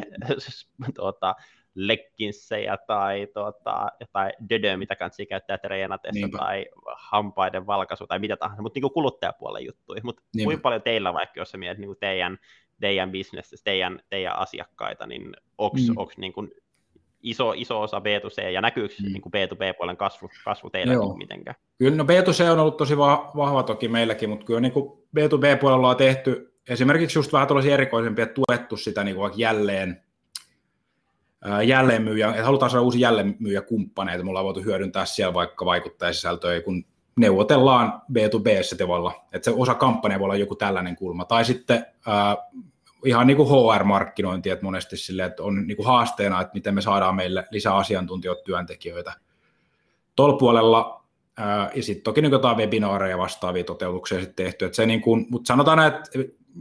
tuota, 0.96 1.34
lekkinssejä 1.74 2.76
tai 2.86 3.26
tuota, 3.34 3.88
jotain 4.00 4.32
dödöä, 4.50 4.76
mitä 4.76 4.96
kansi 4.96 5.26
käyttää 5.26 5.58
treenatessa 5.58 6.26
Niinpä. 6.26 6.38
tai 6.38 6.66
hampaiden 6.96 7.66
valkaisu 7.66 8.06
tai 8.06 8.18
mitä 8.18 8.36
tahansa, 8.36 8.62
mutta 8.62 8.80
niin 8.80 8.92
kuluttajapuolen 8.92 9.66
juttuja. 9.66 10.00
Mutta 10.04 10.22
kuinka 10.44 10.62
paljon 10.62 10.82
teillä 10.82 11.14
vaikka, 11.14 11.40
jos 11.40 11.50
sä 11.50 11.58
mietit 11.58 11.78
niin 11.78 11.96
teidän 12.00 12.38
teidän 12.80 13.12
business, 13.12 13.62
teidän, 13.64 14.00
teidän 14.10 14.38
asiakkaita, 14.38 15.06
niin 15.06 15.32
onko 15.58 15.76
mm. 15.76 16.20
niin 16.20 16.32
kuin 16.32 16.50
iso, 17.22 17.52
iso 17.56 17.80
osa 17.80 17.98
B2C 17.98 18.42
ja 18.42 18.60
näkyykö 18.60 18.94
mm. 19.02 19.12
niin 19.12 19.22
kuin 19.22 19.32
B2B-puolen 19.32 19.96
kasvu, 19.96 20.30
kasvu 20.44 20.70
teillä 20.70 20.92
Joo. 20.92 21.16
mitenkään? 21.16 21.56
Kyllä, 21.78 21.96
no 21.96 22.04
B2C 22.04 22.50
on 22.50 22.58
ollut 22.58 22.76
tosi 22.76 22.96
vahva 22.96 23.62
toki 23.62 23.88
meilläkin, 23.88 24.28
mutta 24.28 24.46
kyllä 24.46 24.60
niin 24.60 24.72
kuin 24.72 25.02
B2B-puolella 25.16 25.90
on 25.90 25.96
tehty 25.96 26.54
esimerkiksi 26.68 27.18
just 27.18 27.32
vähän 27.32 27.48
tuollaisia 27.48 27.74
erikoisempia, 27.74 28.26
tuettu 28.26 28.76
sitä 28.76 29.04
niin 29.04 29.16
kuin 29.16 29.32
jälleen, 29.36 30.02
jälleenmyyjä, 31.66 32.30
että 32.30 32.44
halutaan 32.44 32.70
saada 32.70 32.82
uusi 32.82 33.00
jälleenmyyjäkumppaneita, 33.00 34.24
mulla 34.24 34.38
on 34.38 34.44
voitu 34.44 34.62
hyödyntää 34.62 35.06
siellä 35.06 35.34
vaikka 35.34 35.64
vaikuttajasisältöjä, 35.64 36.62
kun 36.62 36.84
neuvotellaan 37.18 38.02
B2B 38.12 38.76
tavalla, 38.78 39.12
että 39.32 39.50
se 39.50 39.56
osa 39.56 39.74
kampanja 39.74 40.18
voi 40.18 40.24
olla 40.24 40.36
joku 40.36 40.54
tällainen 40.54 40.96
kulma, 40.96 41.24
tai 41.24 41.44
sitten 41.44 41.86
äh, 42.08 42.36
ihan 43.04 43.26
niin 43.26 43.36
kuin 43.36 43.48
HR-markkinointi, 43.48 44.50
että 44.50 44.64
monesti 44.64 44.96
sille, 44.96 45.24
että 45.24 45.42
on 45.42 45.66
niin 45.66 45.76
kuin 45.76 45.86
haasteena, 45.86 46.40
että 46.40 46.54
miten 46.54 46.74
me 46.74 46.80
saadaan 46.80 47.16
meille 47.16 47.44
lisää 47.50 47.76
asiantuntijoita, 47.76 48.42
työntekijöitä. 48.42 49.12
Tuolla 50.16 50.36
puolella, 50.36 51.04
ää, 51.36 51.70
ja 51.74 51.82
sitten 51.82 52.02
toki 52.02 52.22
niin 52.22 52.32
jotain 52.32 52.56
webinaareja 52.56 53.18
vastaavia 53.18 53.64
toteutuksia 53.64 54.20
sitten 54.20 54.44
tehty, 54.44 54.64
että 54.64 54.76
se 54.76 54.86
niin 54.86 55.00
kuin, 55.00 55.26
mutta 55.30 55.48
sanotaan, 55.48 55.86
että 55.86 56.10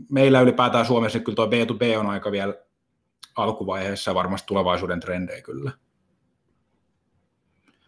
meillä 0.09 0.41
ylipäätään 0.41 0.85
Suomessa 0.85 1.17
niin 1.17 1.23
kyllä 1.23 1.35
tuo 1.35 1.45
B2B 1.45 1.97
on 1.97 2.07
aika 2.07 2.31
vielä 2.31 2.53
alkuvaiheessa 3.35 4.15
varmasti 4.15 4.47
tulevaisuuden 4.47 4.99
trendejä 4.99 5.41
kyllä. 5.41 5.71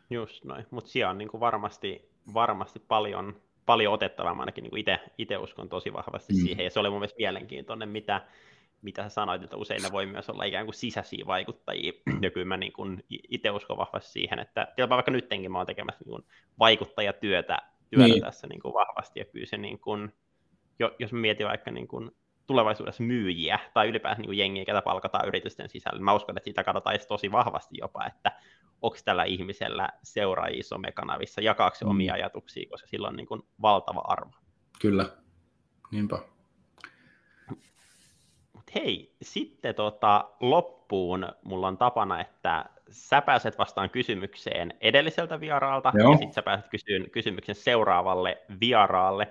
Just 0.10 0.44
noin, 0.44 0.66
mutta 0.72 0.90
siellä 0.90 1.10
on 1.10 1.18
niin 1.18 1.30
kuin 1.30 1.42
varmasti, 1.42 2.09
varmasti 2.34 2.80
paljon 2.80 3.42
paljon 3.70 3.94
otettavaa, 3.94 4.36
mä 4.36 4.42
ainakin 4.42 4.64
niin 4.64 5.00
itse 5.18 5.38
uskon 5.38 5.70
tosi 5.70 5.94
vahvasti 5.94 6.34
mm. 6.34 6.40
siihen, 6.40 6.64
ja 6.64 6.70
se 6.70 6.80
oli 6.80 6.90
mun 6.90 7.00
mielestä 7.00 7.18
mielenkiintoinen, 7.18 7.90
mitä, 7.90 8.22
mitä 8.82 9.04
sä 9.04 9.10
sanoit, 9.10 9.44
että 9.44 9.58
usein 9.58 9.84
ne 9.84 9.92
voi 9.92 10.06
myös 10.06 10.30
olla 10.30 10.44
ikään 10.44 10.66
kuin 10.66 10.76
sisäisiä 10.76 11.26
vaikuttajia, 11.28 11.94
ja 12.22 12.32
kyllä 12.32 12.46
mä 12.46 12.58
niin 12.58 12.74
kuin 12.74 13.04
itse 13.08 13.52
uskon 13.52 13.78
vahvasti 13.78 14.12
siihen, 14.12 14.40
että 14.40 14.68
tiedäpä 14.76 14.96
vaikka 14.96 15.12
nyttenkin 15.12 15.52
mä 15.52 15.58
oon 15.58 15.68
tekemässä 15.68 16.00
niin 16.00 16.10
kuin 16.10 16.24
vaikuttajatyötä 16.60 17.58
työtä 17.90 18.08
niin. 18.08 18.22
tässä 18.22 18.48
niin 18.48 18.62
kuin 18.62 18.74
vahvasti, 18.74 19.20
ja 19.20 19.26
kyllä 19.26 19.46
se 19.46 19.58
niin 19.58 19.80
kuin, 19.80 20.14
jos 21.00 21.14
mä 21.14 21.20
mietin 21.20 21.48
vaikka 21.48 21.72
niin 21.72 21.88
kuin 21.88 22.12
tulevaisuudessa 22.50 23.04
myyjiä 23.04 23.60
tai 23.74 23.88
ylipäänsä 23.88 24.22
niin 24.22 24.38
jengiä, 24.38 24.66
ketä 24.66 24.82
palkataan 24.82 25.28
yritysten 25.28 25.70
sisällä. 25.70 26.02
Mä 26.02 26.14
uskon, 26.14 26.38
että 26.38 26.46
siitä 26.46 26.64
katsotaan 26.64 27.00
tosi 27.08 27.32
vahvasti 27.32 27.78
jopa, 27.82 28.06
että 28.06 28.32
onko 28.82 28.98
tällä 29.06 29.24
ihmisellä 29.24 29.90
seuraajia 30.04 30.64
somekanavissa, 30.64 31.42
jakaako 31.42 31.76
se 31.76 31.86
mm. 31.86 31.92
omia 31.92 32.14
ajatuksia, 32.14 32.70
koska 32.70 32.88
sillä 32.88 33.08
on 33.08 33.16
niin 33.16 33.28
kuin 33.28 33.42
valtava 33.62 34.02
arvo. 34.04 34.32
Kyllä, 34.82 35.06
niinpä. 35.92 36.20
Mut 38.54 38.76
hei, 38.76 39.16
sitten 39.22 39.76
tota, 39.76 40.30
loppuun 40.40 41.28
mulla 41.44 41.68
on 41.68 41.78
tapana, 41.78 42.22
että 42.22 42.66
sä 42.90 43.22
pääset 43.22 43.58
vastaan 43.58 43.90
kysymykseen 43.90 44.74
edelliseltä 44.82 45.40
vieraalta, 45.40 45.92
Joo. 45.96 46.12
ja 46.12 46.18
sitten 46.18 46.34
sä 46.34 46.42
pääset 46.42 46.68
kysyyn 46.68 47.10
kysymyksen 47.10 47.56
seuraavalle 47.56 48.38
vieraalle. 48.62 49.28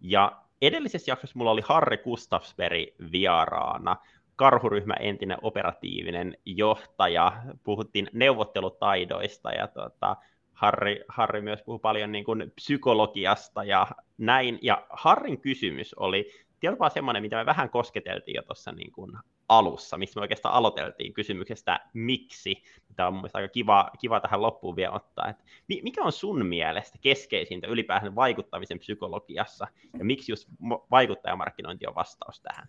Ja 0.00 0.41
edellisessä 0.62 1.12
jaksossa 1.12 1.38
mulla 1.38 1.50
oli 1.50 1.62
Harri 1.64 1.98
Gustafsberg 1.98 2.88
vieraana, 3.12 3.96
karhuryhmä 4.36 4.94
entinen 4.94 5.38
operatiivinen 5.42 6.36
johtaja, 6.44 7.32
puhuttiin 7.64 8.08
neuvottelutaidoista 8.12 9.50
ja 9.50 9.68
tota, 9.68 10.16
Harri, 10.52 11.04
Harri 11.08 11.40
myös 11.40 11.62
puhui 11.62 11.78
paljon 11.78 12.12
niin 12.12 12.24
kuin 12.24 12.52
psykologiasta 12.54 13.64
ja 13.64 13.86
näin. 14.18 14.58
Ja 14.62 14.86
Harrin 14.90 15.40
kysymys 15.40 15.94
oli 15.94 16.30
tietyllä 16.62 16.88
semmoinen, 16.88 17.22
mitä 17.22 17.36
me 17.36 17.46
vähän 17.46 17.70
kosketeltiin 17.70 18.34
jo 18.34 18.42
tuossa 18.42 18.72
niin 18.72 18.92
kuin 18.92 19.12
alussa, 19.48 19.98
missä 19.98 20.20
me 20.20 20.22
oikeastaan 20.22 20.54
aloiteltiin 20.54 21.12
kysymyksestä 21.12 21.80
miksi. 21.94 22.62
Tämä 22.96 23.06
on 23.06 23.12
mun 23.12 23.20
mielestä 23.20 23.38
aika 23.38 23.52
kiva, 23.52 23.90
kiva 24.00 24.20
tähän 24.20 24.42
loppuun 24.42 24.76
vielä 24.76 24.94
ottaa. 24.94 25.28
Että 25.28 25.44
mikä 25.68 26.02
on 26.02 26.12
sun 26.12 26.46
mielestä 26.46 26.98
keskeisintä 27.00 27.66
ylipäätään 27.66 28.14
vaikuttamisen 28.14 28.78
psykologiassa, 28.78 29.66
ja 29.98 30.04
miksi 30.04 30.32
just 30.32 30.48
vaikuttajamarkkinointi 30.90 31.86
on 31.86 31.94
vastaus 31.94 32.40
tähän? 32.40 32.68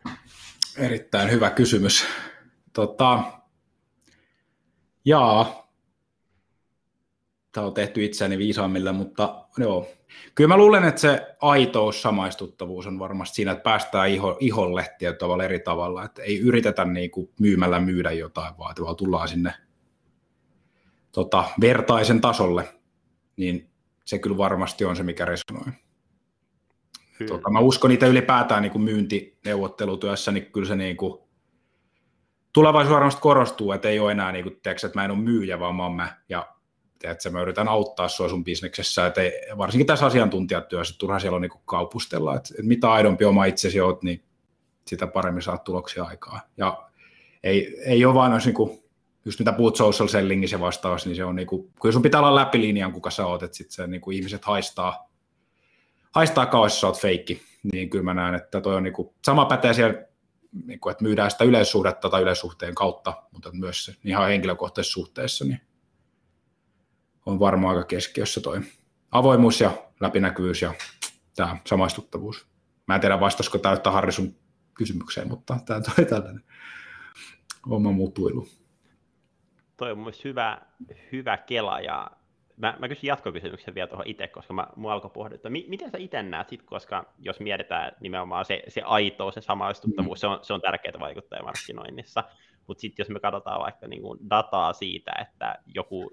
Erittäin 0.78 1.32
hyvä 1.32 1.50
kysymys. 1.50 2.06
Tota, 2.74 3.24
jaa, 5.06 5.63
tämä 7.54 7.68
on 7.68 7.74
tehty 7.74 8.06
itseäni 8.06 8.38
viisaammille, 8.38 8.92
mutta 8.92 9.46
joo. 9.58 9.88
Kyllä 10.36 10.48
mä 10.48 10.58
luulen, 10.58 10.84
että 10.84 11.02
se 11.02 11.36
aitous, 11.42 12.02
samaistuttavuus 12.02 12.88
on 12.88 13.00
varmasti 13.00 13.36
siinä, 13.36 13.52
että 13.52 13.64
päästään 13.64 14.10
iho, 14.10 14.38
iholle 14.40 14.86
tietyllä 14.98 15.20
tavalla 15.20 15.44
eri 15.44 15.60
tavalla, 15.60 16.06
että 16.06 16.22
ei 16.22 16.40
yritetä 16.40 16.86
niin 16.86 17.12
kuin 17.12 17.30
myymällä 17.40 17.80
myydä 17.80 18.12
jotain, 18.12 18.58
vaan, 18.58 18.76
vaan 18.82 18.96
tullaan 18.96 19.28
sinne 19.28 19.54
tota, 21.12 21.44
vertaisen 21.62 22.22
tasolle, 22.22 22.70
niin 23.38 23.70
se 24.06 24.20
kyllä 24.20 24.38
varmasti 24.38 24.86
on 24.86 24.96
se, 24.96 25.04
mikä 25.04 25.26
resonoi. 25.26 25.74
Tota, 27.28 27.50
mä 27.50 27.60
uskon 27.60 27.90
niitä 27.90 28.08
ylipäätään 28.08 28.62
niin 28.62 28.72
kuin 28.72 28.84
myyntineuvottelutyössä, 28.84 30.32
niin 30.32 30.46
kyllä 30.46 30.68
se 30.68 30.76
niin 30.76 30.98
kuin, 30.98 31.24
tulevaisuus 32.54 32.94
varmasti 32.94 33.22
korostuu, 33.22 33.72
että 33.72 33.90
ei 33.90 34.00
ole 34.00 34.12
enää, 34.12 34.32
niin 34.32 34.44
kuin, 34.44 34.60
tiedätkö, 34.64 34.88
että 34.88 35.00
mä 35.00 35.06
en 35.06 35.12
ole 35.12 35.20
myyjä, 35.20 35.60
vaan 35.60 35.76
mä, 35.76 35.90
mä 35.90 36.18
ja 36.30 36.53
että 37.04 37.30
mä 37.30 37.42
yritän 37.42 37.68
auttaa 37.68 38.08
sua 38.08 38.30
sun 38.30 38.44
bisneksessä, 38.44 39.06
että 39.06 39.22
ei, 39.22 39.32
varsinkin 39.58 39.88
tässä 39.88 40.06
asiantuntijatyössä, 40.06 40.96
turha 40.98 41.20
siellä 41.20 41.36
on 41.36 41.42
niin 41.42 41.52
kaupustella, 41.66 42.36
että, 42.36 42.50
että 42.54 42.68
mitä 42.68 42.92
aidompi 42.92 43.26
oma 43.26 43.46
itsesi 43.46 43.82
oot, 43.82 44.04
niin 44.04 44.24
sitä 44.88 45.08
paremmin 45.08 45.42
saat 45.42 45.64
tuloksia 45.64 46.04
aikaa. 46.04 46.42
Ja 46.58 46.90
ei, 47.44 47.82
ei 47.86 48.06
ole 48.06 48.14
vaan 48.14 48.42
niin 48.46 48.54
kuin, 48.54 48.84
just 49.26 49.40
mitä 49.40 49.54
puhut 49.54 49.76
social 49.76 50.08
sellingissä 50.08 50.60
vastaus, 50.60 51.06
niin 51.06 51.16
se 51.16 51.24
on 51.24 51.36
niin 51.36 51.48
kuin, 51.48 51.74
kun 51.80 51.94
sun 51.94 52.02
pitää 52.02 52.22
olla 52.22 52.36
läpi 52.36 52.62
linjan, 52.62 52.92
kuka 52.92 53.10
sä 53.10 53.26
oot, 53.26 53.44
että 53.44 53.58
sitten 53.58 53.76
se 53.76 53.88
niin 53.88 54.02
kuin 54.02 54.18
ihmiset 54.18 54.46
haistaa, 54.46 55.10
haistaa 56.12 56.46
kauas, 56.46 56.82
sä 56.82 56.88
oot 56.88 57.00
feikki, 57.00 57.42
niin 57.74 57.90
kyllä 57.90 58.04
mä 58.04 58.14
näen, 58.14 58.36
että 58.36 58.62
toi 58.62 58.76
on 58.76 58.84
niin 58.84 58.94
kuin, 58.94 59.10
sama 59.26 59.46
pätee 59.46 59.74
siellä, 59.74 60.04
niin 60.66 60.80
kuin, 60.80 60.92
että 60.92 61.04
myydään 61.04 61.32
sitä 61.32 61.44
yleissuhdetta 61.44 62.10
tai 62.10 62.22
yleissuhteen 62.22 62.76
kautta, 62.76 63.24
mutta 63.32 63.50
myös 63.54 63.86
se, 63.86 63.96
ihan 64.06 64.28
henkilökohtaisessa 64.28 64.94
suhteessa, 64.94 65.46
niin 65.46 65.62
on 67.26 67.40
varmaan 67.40 67.78
aika 67.78 67.88
keskiössä 67.88 68.42
toi 68.42 68.62
avoimuus 69.12 69.62
ja 69.62 69.72
läpinäkyvyys 70.00 70.62
ja 70.62 70.74
tämä 71.36 71.58
samaistuttavuus. 71.66 72.48
Mä 72.88 72.96
en 72.96 73.02
tiedä 73.02 73.20
vastasko 73.20 73.58
täyttä 73.58 73.92
Harri 73.92 74.12
sun 74.12 74.36
kysymykseen, 74.74 75.28
mutta 75.28 75.58
tämä 75.66 75.82
toi 75.82 76.06
tällainen 76.06 76.44
oma 77.70 77.92
mutuilu. 77.92 78.48
Toi 79.78 79.92
on 79.92 80.00
myös 80.00 80.24
hyvä, 80.24 80.62
hyvä 81.12 81.38
kela 81.38 81.80
ja 81.80 82.12
mä, 82.58 82.76
mä 82.80 82.88
kysyn 82.88 83.08
jatkokysymyksen 83.08 83.76
vielä 83.76 83.88
tuohon 83.88 84.08
itse, 84.08 84.28
koska 84.28 84.54
mä, 84.54 84.68
mua 84.76 84.94
alkoi 84.94 85.12
pohdittua, 85.14 85.52
miten 85.52 85.92
sä 85.92 85.98
itse 85.98 86.24
näet 86.24 86.50
sit, 86.50 86.64
koska 86.64 87.14
jos 87.20 87.40
mietitään 87.40 87.92
nimenomaan 88.00 88.46
se, 88.46 88.64
se 88.68 88.82
aito, 88.82 89.32
se 89.32 89.42
samaistuttavuus, 89.42 90.18
mm. 90.18 90.20
se, 90.20 90.28
on, 90.28 90.40
se 90.42 90.54
on 90.54 90.62
tärkeää 90.62 91.00
vaikuttajamarkkinoinnissa, 91.00 92.24
mutta 92.68 92.82
sitten 92.82 93.04
jos 93.04 93.10
me 93.10 93.20
katsotaan 93.20 93.62
vaikka 93.62 93.88
niin 93.88 94.30
dataa 94.30 94.74
siitä, 94.74 95.12
että 95.22 95.56
joku 95.66 96.12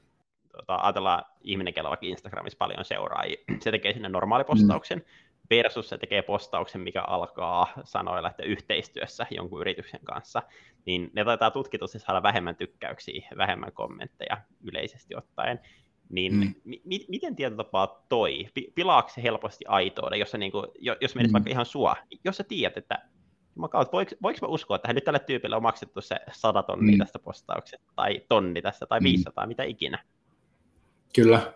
tota, 0.53 0.79
ajatellaan 0.83 1.25
ihminen, 1.41 1.75
kellä 1.75 1.91
vaikka 1.91 2.07
Instagramissa 2.07 2.59
paljon 2.59 2.85
seuraajia, 2.85 3.45
se 3.63 3.71
tekee 3.71 3.93
sinne 3.93 4.09
normaalipostauksen, 4.09 4.99
mm. 4.99 5.05
versus 5.51 5.89
se 5.89 5.99
tekee 5.99 6.23
postauksen, 6.23 6.81
mikä 6.81 7.03
alkaa 7.03 7.73
sanoilla, 7.85 8.31
että 8.31 8.43
yhteistyössä 8.43 9.27
jonkun 9.31 9.61
yrityksen 9.61 10.01
kanssa, 10.05 10.43
niin 10.87 11.11
ne 11.13 11.25
taitaa 11.25 11.51
tutkitusti 11.51 11.99
saada 11.99 12.23
vähemmän 12.23 12.57
tykkäyksiä, 12.57 13.29
vähemmän 13.37 13.73
kommentteja 13.73 14.39
yleisesti 14.65 15.17
ottaen. 15.17 15.61
Niin 16.09 16.35
mm. 16.35 16.55
mi- 16.85 17.07
miten 17.09 17.37
tietotapaa 17.37 18.05
toi? 18.09 18.47
Pilaako 18.75 19.09
se 19.09 19.23
helposti 19.23 19.65
aitouden, 19.69 20.21
jos, 20.21 20.35
niinku, 20.35 20.67
jos 21.01 21.15
menit 21.15 21.31
mm. 21.31 21.33
vaikka 21.33 21.51
ihan 21.51 21.67
sua, 21.67 21.97
jos 22.25 22.37
sä 22.37 22.45
tiedät, 22.45 22.77
että 22.77 22.99
voiko, 23.73 24.15
voiko 24.23 24.39
mä 24.43 24.49
uskoa, 24.49 24.77
että 24.77 24.93
nyt 24.93 25.05
tälle 25.05 25.19
tyypille 25.19 25.57
on 25.57 25.63
maksettu 25.63 26.01
se 26.01 26.17
100 26.33 26.63
tonnia 26.63 26.97
mm. 26.97 26.99
tästä 26.99 27.19
postauksesta, 27.19 27.93
tai 27.97 28.21
tonni 28.29 28.63
tästä, 28.63 28.87
tai 28.87 29.01
500, 29.03 29.47
mm. 29.47 29.49
mitä 29.49 29.63
ikinä? 29.63 30.05
Kyllä. 31.15 31.53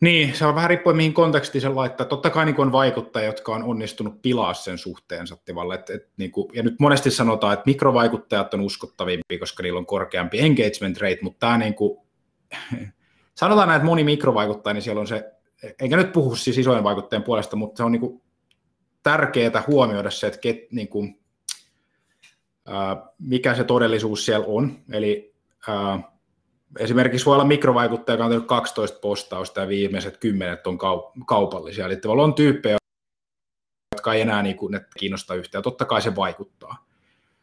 Niin, 0.00 0.34
se 0.34 0.46
on 0.46 0.54
vähän 0.54 0.70
riippuen 0.70 0.96
mihin 0.96 1.14
kontekstiin 1.14 1.62
se 1.62 1.68
laittaa. 1.68 2.06
Totta 2.06 2.30
kai 2.30 2.46
niin 2.46 2.60
on 2.60 2.72
vaikuttajia, 2.72 3.26
jotka 3.26 3.54
on 3.54 3.62
onnistunut 3.62 4.22
pilaa 4.22 4.54
sen 4.54 4.78
suhteensa 4.78 5.36
tavalla. 5.44 5.74
Et, 5.74 5.90
et, 5.90 6.08
niin 6.16 6.32
kuin, 6.32 6.48
ja 6.52 6.62
nyt 6.62 6.74
monesti 6.78 7.10
sanotaan, 7.10 7.52
että 7.52 7.62
mikrovaikuttajat 7.66 8.54
on 8.54 8.60
uskottavimpia, 8.60 9.38
koska 9.38 9.62
niillä 9.62 9.78
on 9.78 9.86
korkeampi 9.86 10.40
engagement 10.40 10.98
rate, 11.00 11.18
mutta 11.22 11.46
tämä 11.46 11.58
niin 11.58 11.74
kuin, 11.74 11.98
sanotaan 13.40 13.68
näin, 13.68 13.78
että 13.78 13.86
moni 13.86 14.04
mikrovaikuttaja, 14.04 14.74
niin 14.74 14.82
siellä 14.82 15.00
on 15.00 15.06
se, 15.06 15.32
eikä 15.80 15.96
nyt 15.96 16.12
puhu 16.12 16.36
siis 16.36 16.58
isojen 16.58 16.84
vaikuttajien 16.84 17.22
puolesta, 17.22 17.56
mutta 17.56 17.76
se 17.76 17.82
on 17.82 17.92
niin 17.92 18.00
kuin, 18.00 18.22
tärkeää 19.02 19.62
huomioida 19.66 20.10
se, 20.10 20.26
että 20.26 20.40
ket, 20.40 20.72
niin 20.72 20.88
kuin, 20.88 21.20
ää, 22.66 23.06
mikä 23.18 23.54
se 23.54 23.64
todellisuus 23.64 24.26
siellä 24.26 24.46
on. 24.46 24.78
Eli 24.92 25.34
ää, 25.68 26.09
esimerkiksi 26.78 27.26
voi 27.26 27.34
olla 27.34 27.44
mikrovaikuttaja, 27.44 28.14
joka 28.14 28.24
on 28.24 28.30
tehnyt 28.30 28.48
12 28.48 28.98
postausta 29.00 29.60
ja 29.60 29.68
viimeiset 29.68 30.16
kymmenet 30.16 30.66
on 30.66 30.78
kaupallisia. 31.26 31.86
Eli 31.86 31.96
tavallaan 31.96 32.30
on 32.30 32.34
tyyppejä, 32.34 32.76
jotka 33.94 34.14
ei 34.14 34.20
enää 34.20 34.42
niin 34.42 34.56
kuin, 34.56 34.72
ne 34.72 34.80
kiinnosta 34.98 35.34
yhtään. 35.34 35.64
Totta 35.64 35.84
kai 35.84 36.02
se 36.02 36.16
vaikuttaa. 36.16 36.86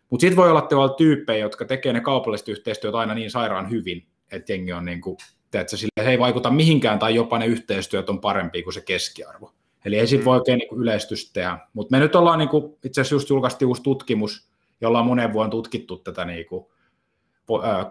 Mutta 0.09 0.21
sitten 0.21 0.37
voi 0.37 0.49
olla 0.49 0.61
tavallaan 0.61 0.97
tyyppejä, 0.97 1.39
jotka 1.39 1.65
tekee 1.65 1.93
ne 1.93 2.01
kaupalliset 2.01 2.47
yhteistyöt 2.47 2.95
aina 2.95 3.13
niin 3.13 3.31
sairaan 3.31 3.69
hyvin, 3.69 4.07
että 4.31 4.53
jengi 4.53 4.73
on 4.73 4.85
niin 4.85 5.01
kuin, 5.01 5.17
että 5.53 5.77
sille 5.77 6.09
ei 6.11 6.19
vaikuta 6.19 6.49
mihinkään 6.49 6.99
tai 6.99 7.15
jopa 7.15 7.39
ne 7.39 7.45
yhteistyöt 7.45 8.09
on 8.09 8.21
parempi 8.21 8.63
kuin 8.63 8.73
se 8.73 8.81
keskiarvo. 8.81 9.53
Eli 9.85 9.99
ei 9.99 10.07
siinä 10.07 10.25
voi 10.25 10.37
oikein 10.37 10.59
niin 10.59 10.81
yleistystä 10.81 11.33
tehdä. 11.33 11.57
Mutta 11.73 11.91
me 11.91 11.99
nyt 11.99 12.15
ollaan 12.15 12.39
niin 12.39 12.49
kuin, 12.49 12.77
itse 12.83 13.01
asiassa 13.01 13.15
just 13.15 13.29
julkaistiin 13.29 13.67
uusi 13.67 13.83
tutkimus, 13.83 14.49
jolla 14.81 14.99
on 14.99 15.05
monen 15.05 15.33
vuoden 15.33 15.51
tutkittu 15.51 15.97
tätä 15.97 16.25
niin 16.25 16.45
kuin, 16.45 16.65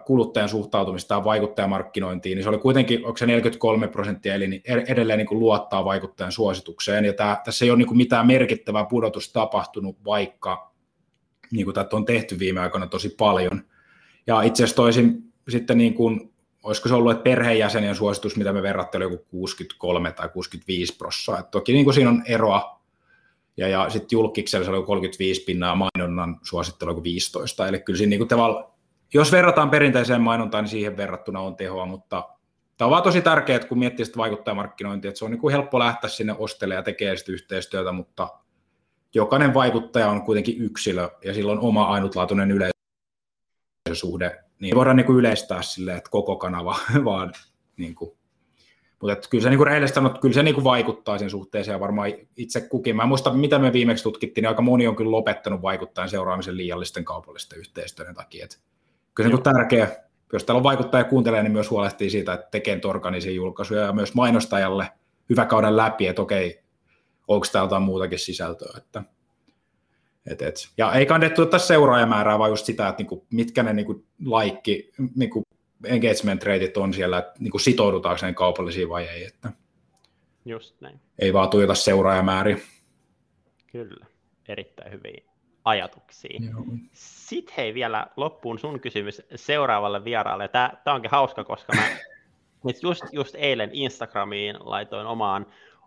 kuluttajan 0.05 0.49
suhtautumista 0.49 1.15
ja 1.15 1.23
vaikuttajamarkkinointiin, 1.23 2.35
niin 2.35 2.43
se 2.43 2.49
oli 2.49 2.57
kuitenkin, 2.57 3.05
onko 3.05 3.17
se 3.17 3.25
43 3.25 3.87
prosenttia, 3.87 4.35
eli 4.35 4.61
edelleen 4.65 5.17
niin 5.17 5.27
kuin 5.27 5.39
luottaa 5.39 5.85
vaikuttajan 5.85 6.31
suositukseen, 6.31 7.05
ja 7.05 7.13
tämä, 7.13 7.41
tässä 7.45 7.65
ei 7.65 7.71
ole 7.71 7.77
niin 7.77 7.87
kuin 7.87 7.97
mitään 7.97 8.27
merkittävää 8.27 8.85
pudotusta 8.85 9.33
tapahtunut, 9.33 9.97
vaikka 10.05 10.73
niin 11.51 11.65
kuin 11.65 11.75
tätä 11.75 11.95
on 11.95 12.05
tehty 12.05 12.39
viime 12.39 12.59
aikoina 12.59 12.87
tosi 12.87 13.09
paljon. 13.09 13.61
Ja 14.27 14.41
itse 14.41 14.63
asiassa 14.63 14.75
toisin 14.75 15.33
sitten, 15.49 15.77
niin 15.77 15.93
kuin, 15.93 16.33
olisiko 16.63 16.89
se 16.89 16.95
ollut, 16.95 17.11
että 17.11 17.23
perheenjäsenien 17.23 17.95
suositus, 17.95 18.35
mitä 18.35 18.53
me 18.53 18.61
verrattelemme, 18.61 19.13
joku 19.13 19.25
63 19.31 20.11
tai 20.11 20.29
65 20.29 20.97
prosenttia. 20.97 21.43
Toki 21.43 21.73
niin 21.73 21.85
kuin 21.85 21.93
siinä 21.93 22.09
on 22.09 22.23
eroa, 22.25 22.81
ja, 23.57 23.67
ja 23.67 23.89
sitten 23.89 24.07
julkiksella 24.11 24.65
se 24.65 24.71
oli 24.71 24.85
35 24.85 25.43
pinnaa, 25.43 25.75
mainonnan 25.75 26.39
suosittelu 26.43 26.93
kuin 26.93 27.03
15, 27.03 27.67
eli 27.67 27.79
kyllä 27.79 27.97
siinä 27.97 28.09
niin 28.09 28.19
kuin 28.19 28.27
tavallaan 28.27 28.76
jos 29.13 29.31
verrataan 29.31 29.69
perinteiseen 29.69 30.21
mainontaan, 30.21 30.63
niin 30.63 30.71
siihen 30.71 30.97
verrattuna 30.97 31.39
on 31.39 31.55
tehoa, 31.55 31.85
mutta 31.85 32.29
tämä 32.77 32.85
on 32.85 32.91
vaan 32.91 33.03
tosi 33.03 33.21
tärkeää, 33.21 33.59
kun 33.59 33.79
miettii 33.79 34.05
sitä 34.05 34.17
vaikuttajamarkkinointia, 34.17 35.09
että 35.09 35.19
se 35.19 35.25
on 35.25 35.31
niin 35.31 35.41
kuin 35.41 35.51
helppo 35.51 35.79
lähteä 35.79 36.09
sinne 36.09 36.35
ostelemaan 36.37 36.79
ja 36.79 36.83
tekemään 36.83 37.17
sitä 37.17 37.31
yhteistyötä, 37.31 37.91
mutta 37.91 38.29
jokainen 39.13 39.53
vaikuttaja 39.53 40.09
on 40.09 40.21
kuitenkin 40.21 40.61
yksilö 40.61 41.09
ja 41.25 41.33
sillä 41.33 41.51
on 41.51 41.59
oma 41.59 41.85
ainutlaatuinen 41.85 42.51
yleisösuhde, 42.51 44.43
niin 44.59 44.75
voidaan 44.75 44.95
niin 44.95 45.05
kuin 45.05 45.19
yleistää 45.19 45.61
sille, 45.61 45.95
että 45.95 46.09
koko 46.09 46.35
kanava 46.35 46.75
vaan 47.05 47.33
niin 47.77 47.95
kuin, 47.95 48.17
mutta 49.01 49.13
että 49.13 49.29
kyllä 49.29 49.41
se 49.41 49.49
niin 49.49 49.65
rehellisesti 49.65 49.95
sanot, 49.95 50.19
kyllä 50.19 50.33
se 50.33 50.43
niin 50.43 50.55
kuin 50.55 50.63
vaikuttaa 50.63 51.17
sen 51.17 51.29
suhteeseen 51.29 51.75
ja 51.75 51.79
varmaan 51.79 52.13
itse 52.37 52.61
kukin. 52.61 52.95
Mä 52.95 53.03
en 53.03 53.09
muista, 53.09 53.33
mitä 53.33 53.59
me 53.59 53.73
viimeksi 53.73 54.03
tutkittiin, 54.03 54.41
niin 54.41 54.49
aika 54.49 54.61
moni 54.61 54.87
on 54.87 54.95
kyllä 54.95 55.11
lopettanut 55.11 55.61
vaikuttajan 55.61 56.09
seuraamisen 56.09 56.57
liiallisten 56.57 57.05
kaupallisten 57.05 57.59
yhteistyöiden 57.59 58.15
takia. 58.15 58.45
Että 58.45 58.57
kyllä 59.17 59.29
se 59.29 59.35
on 59.35 59.43
tärkeä, 59.43 59.87
jos 60.33 60.43
täällä 60.43 60.57
on 60.57 60.63
vaikuttaja 60.63 61.03
kuuntelee, 61.03 61.43
niin 61.43 61.51
myös 61.51 61.69
huolehtii 61.69 62.09
siitä, 62.09 62.33
että 62.33 62.47
tekee 62.51 62.79
organisia 62.85 63.31
julkaisuja 63.31 63.81
ja 63.81 63.93
myös 63.93 64.13
mainostajalle 64.13 64.91
hyvä 65.29 65.45
kauden 65.45 65.77
läpi, 65.77 66.07
että 66.07 66.21
okei, 66.21 66.63
onko 67.27 67.45
täällä 67.51 67.65
jotain 67.65 67.83
muutakin 67.83 68.19
sisältöä. 68.19 68.77
Että, 68.77 69.03
et, 70.31 70.41
et. 70.41 70.55
Ja 70.77 70.93
ei 70.93 71.05
kannettu 71.05 71.41
ottaa 71.41 71.59
seuraajamäärää, 71.59 72.39
vaan 72.39 72.49
just 72.49 72.65
sitä, 72.65 72.87
että 72.87 73.03
niinku, 73.03 73.25
mitkä 73.29 73.63
ne 73.63 73.73
niinku, 73.73 74.05
laikki, 74.25 74.91
niinku, 75.15 75.43
engagement 75.85 76.43
rateit 76.43 76.77
on 76.77 76.93
siellä, 76.93 77.17
että 77.17 77.33
niinku, 77.39 77.59
sitoudutaanko 77.59 78.25
ne 78.25 78.33
kaupallisiin 78.33 78.89
vai 78.89 79.07
ei. 79.07 79.25
Että 79.25 79.51
just 80.45 80.81
näin. 80.81 80.99
Ei 81.19 81.33
vaan 81.33 81.49
tuijota 81.49 81.75
seuraajamääriä. 81.75 82.57
Kyllä, 83.71 84.05
erittäin 84.47 84.91
hyvin 84.91 85.23
ajatuksia. 85.65 86.39
Joo. 86.51 86.65
Sitten 87.27 87.53
hei 87.57 87.73
vielä 87.73 88.07
loppuun 88.17 88.59
sun 88.59 88.79
kysymys 88.79 89.21
seuraavalle 89.35 90.03
vieraalle. 90.03 90.47
Tämä, 90.47 90.71
tämä 90.83 90.95
onkin 90.95 91.11
hauska, 91.11 91.43
koska 91.43 91.73
mä 91.75 91.81
just, 92.83 93.03
just 93.11 93.35
eilen 93.35 93.69
Instagramiin 93.73 94.55
laitoin 94.59 95.07
omaan 95.07 95.45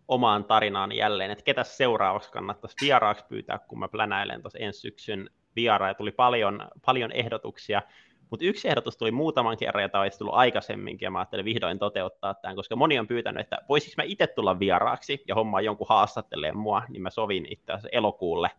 omaan 0.08 0.44
tarinaan 0.44 0.92
jälleen, 0.92 1.30
että 1.30 1.44
ketä 1.44 1.64
seuraavaksi 1.64 2.32
kannattaisi 2.32 2.76
vieraaksi 2.80 3.24
pyytää, 3.28 3.58
kun 3.58 3.78
mä 3.78 3.88
plänäilen 3.88 4.42
tuossa 4.42 4.58
ensi 4.58 4.80
syksyn 4.80 5.30
vieraan, 5.56 5.96
tuli 5.96 6.12
paljon, 6.12 6.68
paljon 6.86 7.12
ehdotuksia, 7.12 7.82
mutta 8.30 8.46
yksi 8.46 8.68
ehdotus 8.68 8.96
tuli 8.96 9.10
muutaman 9.10 9.56
kerran, 9.56 9.82
ja 9.82 9.88
tämä 9.88 10.02
olisi 10.02 10.18
tullut 10.18 10.34
aikaisemminkin, 10.34 11.06
ja 11.06 11.10
mä 11.10 11.18
ajattelin 11.18 11.44
vihdoin 11.44 11.78
toteuttaa 11.78 12.34
tämän, 12.34 12.56
koska 12.56 12.76
moni 12.76 12.98
on 12.98 13.06
pyytänyt, 13.06 13.40
että 13.40 13.58
voisiko 13.68 13.94
mä 13.96 14.02
itse 14.06 14.26
tulla 14.26 14.58
vieraaksi, 14.58 15.24
ja 15.28 15.34
hommaa 15.34 15.60
jonkun 15.60 15.86
haastattelee 15.88 16.52
mua, 16.52 16.82
niin 16.88 17.02
mä 17.02 17.10
sovin 17.10 17.46
itse 17.50 17.72
asiassa 17.72 17.88
elokuulle 17.92 18.50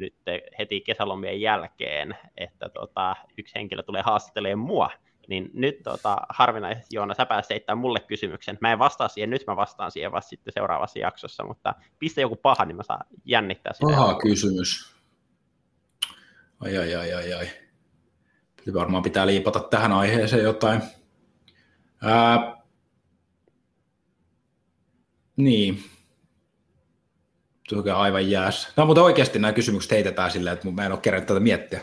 nyt 0.00 0.14
heti 0.58 0.80
kesälomien 0.80 1.40
jälkeen, 1.40 2.16
että 2.36 2.68
tota, 2.68 3.16
yksi 3.38 3.54
henkilö 3.54 3.82
tulee 3.82 4.02
haastattelemaan 4.02 4.66
mua, 4.66 4.90
niin 5.28 5.50
nyt 5.54 5.82
tota, 5.82 6.16
harvinaisesti 6.28 6.96
Joona, 6.96 7.14
sä 7.14 7.26
pääsit 7.26 7.50
heittämään 7.50 7.78
mulle 7.78 8.00
kysymyksen. 8.00 8.58
Mä 8.60 8.72
en 8.72 8.78
vastaa 8.78 9.08
siihen, 9.08 9.30
nyt 9.30 9.46
mä 9.46 9.56
vastaan 9.56 9.90
siihen 9.90 10.12
vasta 10.12 10.28
sitten 10.28 10.52
seuraavassa 10.52 10.98
jaksossa, 10.98 11.44
mutta 11.44 11.74
pistä 11.98 12.20
joku 12.20 12.36
paha, 12.36 12.64
niin 12.64 12.76
mä 12.76 12.82
saan 12.82 13.06
jännittää 13.24 13.72
sitä. 13.72 13.86
Paha 13.86 14.14
kysymys. 14.14 14.94
Ai 16.60 16.78
ai 16.78 16.94
ai 16.94 17.12
ai 17.12 17.32
ai. 17.32 17.48
Varmaan 18.74 19.02
pitää 19.02 19.26
liipata 19.26 19.60
tähän 19.60 19.92
aiheeseen 19.92 20.44
jotain. 20.44 20.82
Ää, 22.02 22.56
niin. 25.36 25.84
Tuo 27.68 27.94
aivan 27.94 28.30
jääs. 28.30 28.72
No, 28.76 28.86
mutta 28.86 29.02
oikeasti 29.02 29.38
nämä 29.38 29.52
kysymykset 29.52 29.90
heitetään 29.90 30.30
silleen, 30.30 30.54
että 30.54 30.70
mä 30.70 30.86
en 30.86 30.92
ole 30.92 31.00
kerännyt 31.00 31.26
tätä 31.26 31.40
miettiä. 31.40 31.80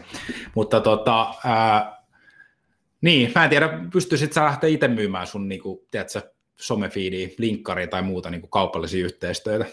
Mutta 0.56 0.82
tota, 0.82 1.34
ää, 1.46 2.04
niin, 3.02 3.32
mä 3.36 3.44
en 3.44 3.50
tiedä, 3.50 3.80
pystyisit 3.94 4.34
sä 4.34 4.46
lähteä 4.46 4.70
itse 4.70 4.88
myymään 4.88 5.28
sun 5.28 5.50
niin 5.50 5.62
kuin, 5.62 5.80
tiedätkö, 5.92 6.22
somefiidiä, 6.56 7.30
linkkariin 7.38 7.90
tai 7.90 8.02
muuta 8.02 8.30
niin 8.30 8.42
kuin 8.42 8.52
kaupallisia 8.52 9.06
yhteistyötä. 9.06 9.66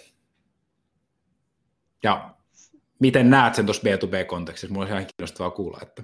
Ja 2.02 2.34
miten 2.98 3.30
näet 3.30 3.54
sen 3.54 3.66
tuossa 3.66 3.82
B2B-kontekstissa? 3.82 4.72
Mulla 4.72 4.84
olisi 4.84 4.94
ihan 4.94 5.06
kiinnostavaa 5.16 5.50
kuulla, 5.50 5.78
että 5.82 6.02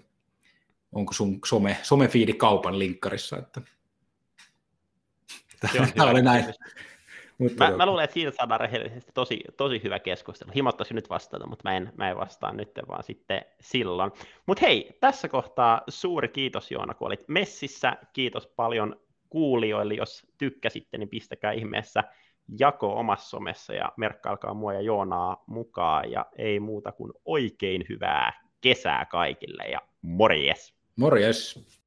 onko 0.92 1.12
sun 1.12 1.38
some, 1.46 1.78
somefiidi 1.82 2.32
kaupan 2.32 2.78
linkkarissa. 2.78 3.36
Että... 3.38 3.60
Tämä 5.96 6.10
oli 6.10 6.22
näin. 6.22 6.44
Mutta 7.38 7.70
mä, 7.70 7.76
mä, 7.76 7.86
luulen, 7.86 8.04
että 8.04 8.14
siitä 8.14 8.36
saadaan 8.36 8.60
rehellisesti 8.60 9.10
tosi, 9.14 9.40
tosi 9.56 9.80
hyvä 9.84 9.98
keskustelu. 9.98 10.50
Himottaisi 10.54 10.94
nyt 10.94 11.10
vastata, 11.10 11.46
mutta 11.46 11.68
mä 11.68 11.76
en, 11.76 11.92
mä 11.96 12.10
en 12.10 12.16
vastaa 12.16 12.52
nyt, 12.52 12.70
vaan 12.88 13.02
sitten 13.02 13.42
silloin. 13.60 14.12
Mutta 14.46 14.66
hei, 14.66 14.96
tässä 15.00 15.28
kohtaa 15.28 15.82
suuri 15.88 16.28
kiitos 16.28 16.70
Joona, 16.70 16.94
kun 16.94 17.06
olit 17.06 17.28
messissä. 17.28 17.96
Kiitos 18.12 18.46
paljon 18.46 19.00
kuulijoille. 19.30 19.94
Jos 19.94 20.26
tykkäsitte, 20.38 20.98
niin 20.98 21.08
pistäkää 21.08 21.52
ihmeessä 21.52 22.04
jako 22.58 22.98
omassa 22.98 23.28
somessa 23.28 23.74
ja 23.74 23.92
merkkailkaa 23.96 24.54
mua 24.54 24.72
ja 24.72 24.80
Joonaa 24.80 25.44
mukaan. 25.46 26.10
Ja 26.10 26.26
ei 26.36 26.60
muuta 26.60 26.92
kuin 26.92 27.12
oikein 27.24 27.84
hyvää 27.88 28.32
kesää 28.60 29.04
kaikille 29.04 29.64
ja 29.64 29.80
morjes! 30.02 30.74
Morjes! 30.96 31.77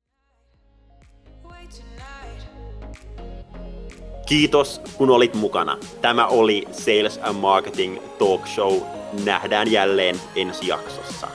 Kiitos, 4.31 4.81
kun 4.97 5.09
olit 5.09 5.33
mukana. 5.33 5.77
Tämä 6.01 6.27
oli 6.27 6.63
Sales 6.71 7.19
and 7.23 7.37
Marketing 7.37 7.97
Talk 8.19 8.47
Show. 8.47 8.81
Nähdään 9.25 9.71
jälleen 9.71 10.21
ensi 10.35 10.67
jaksossa. 10.67 11.27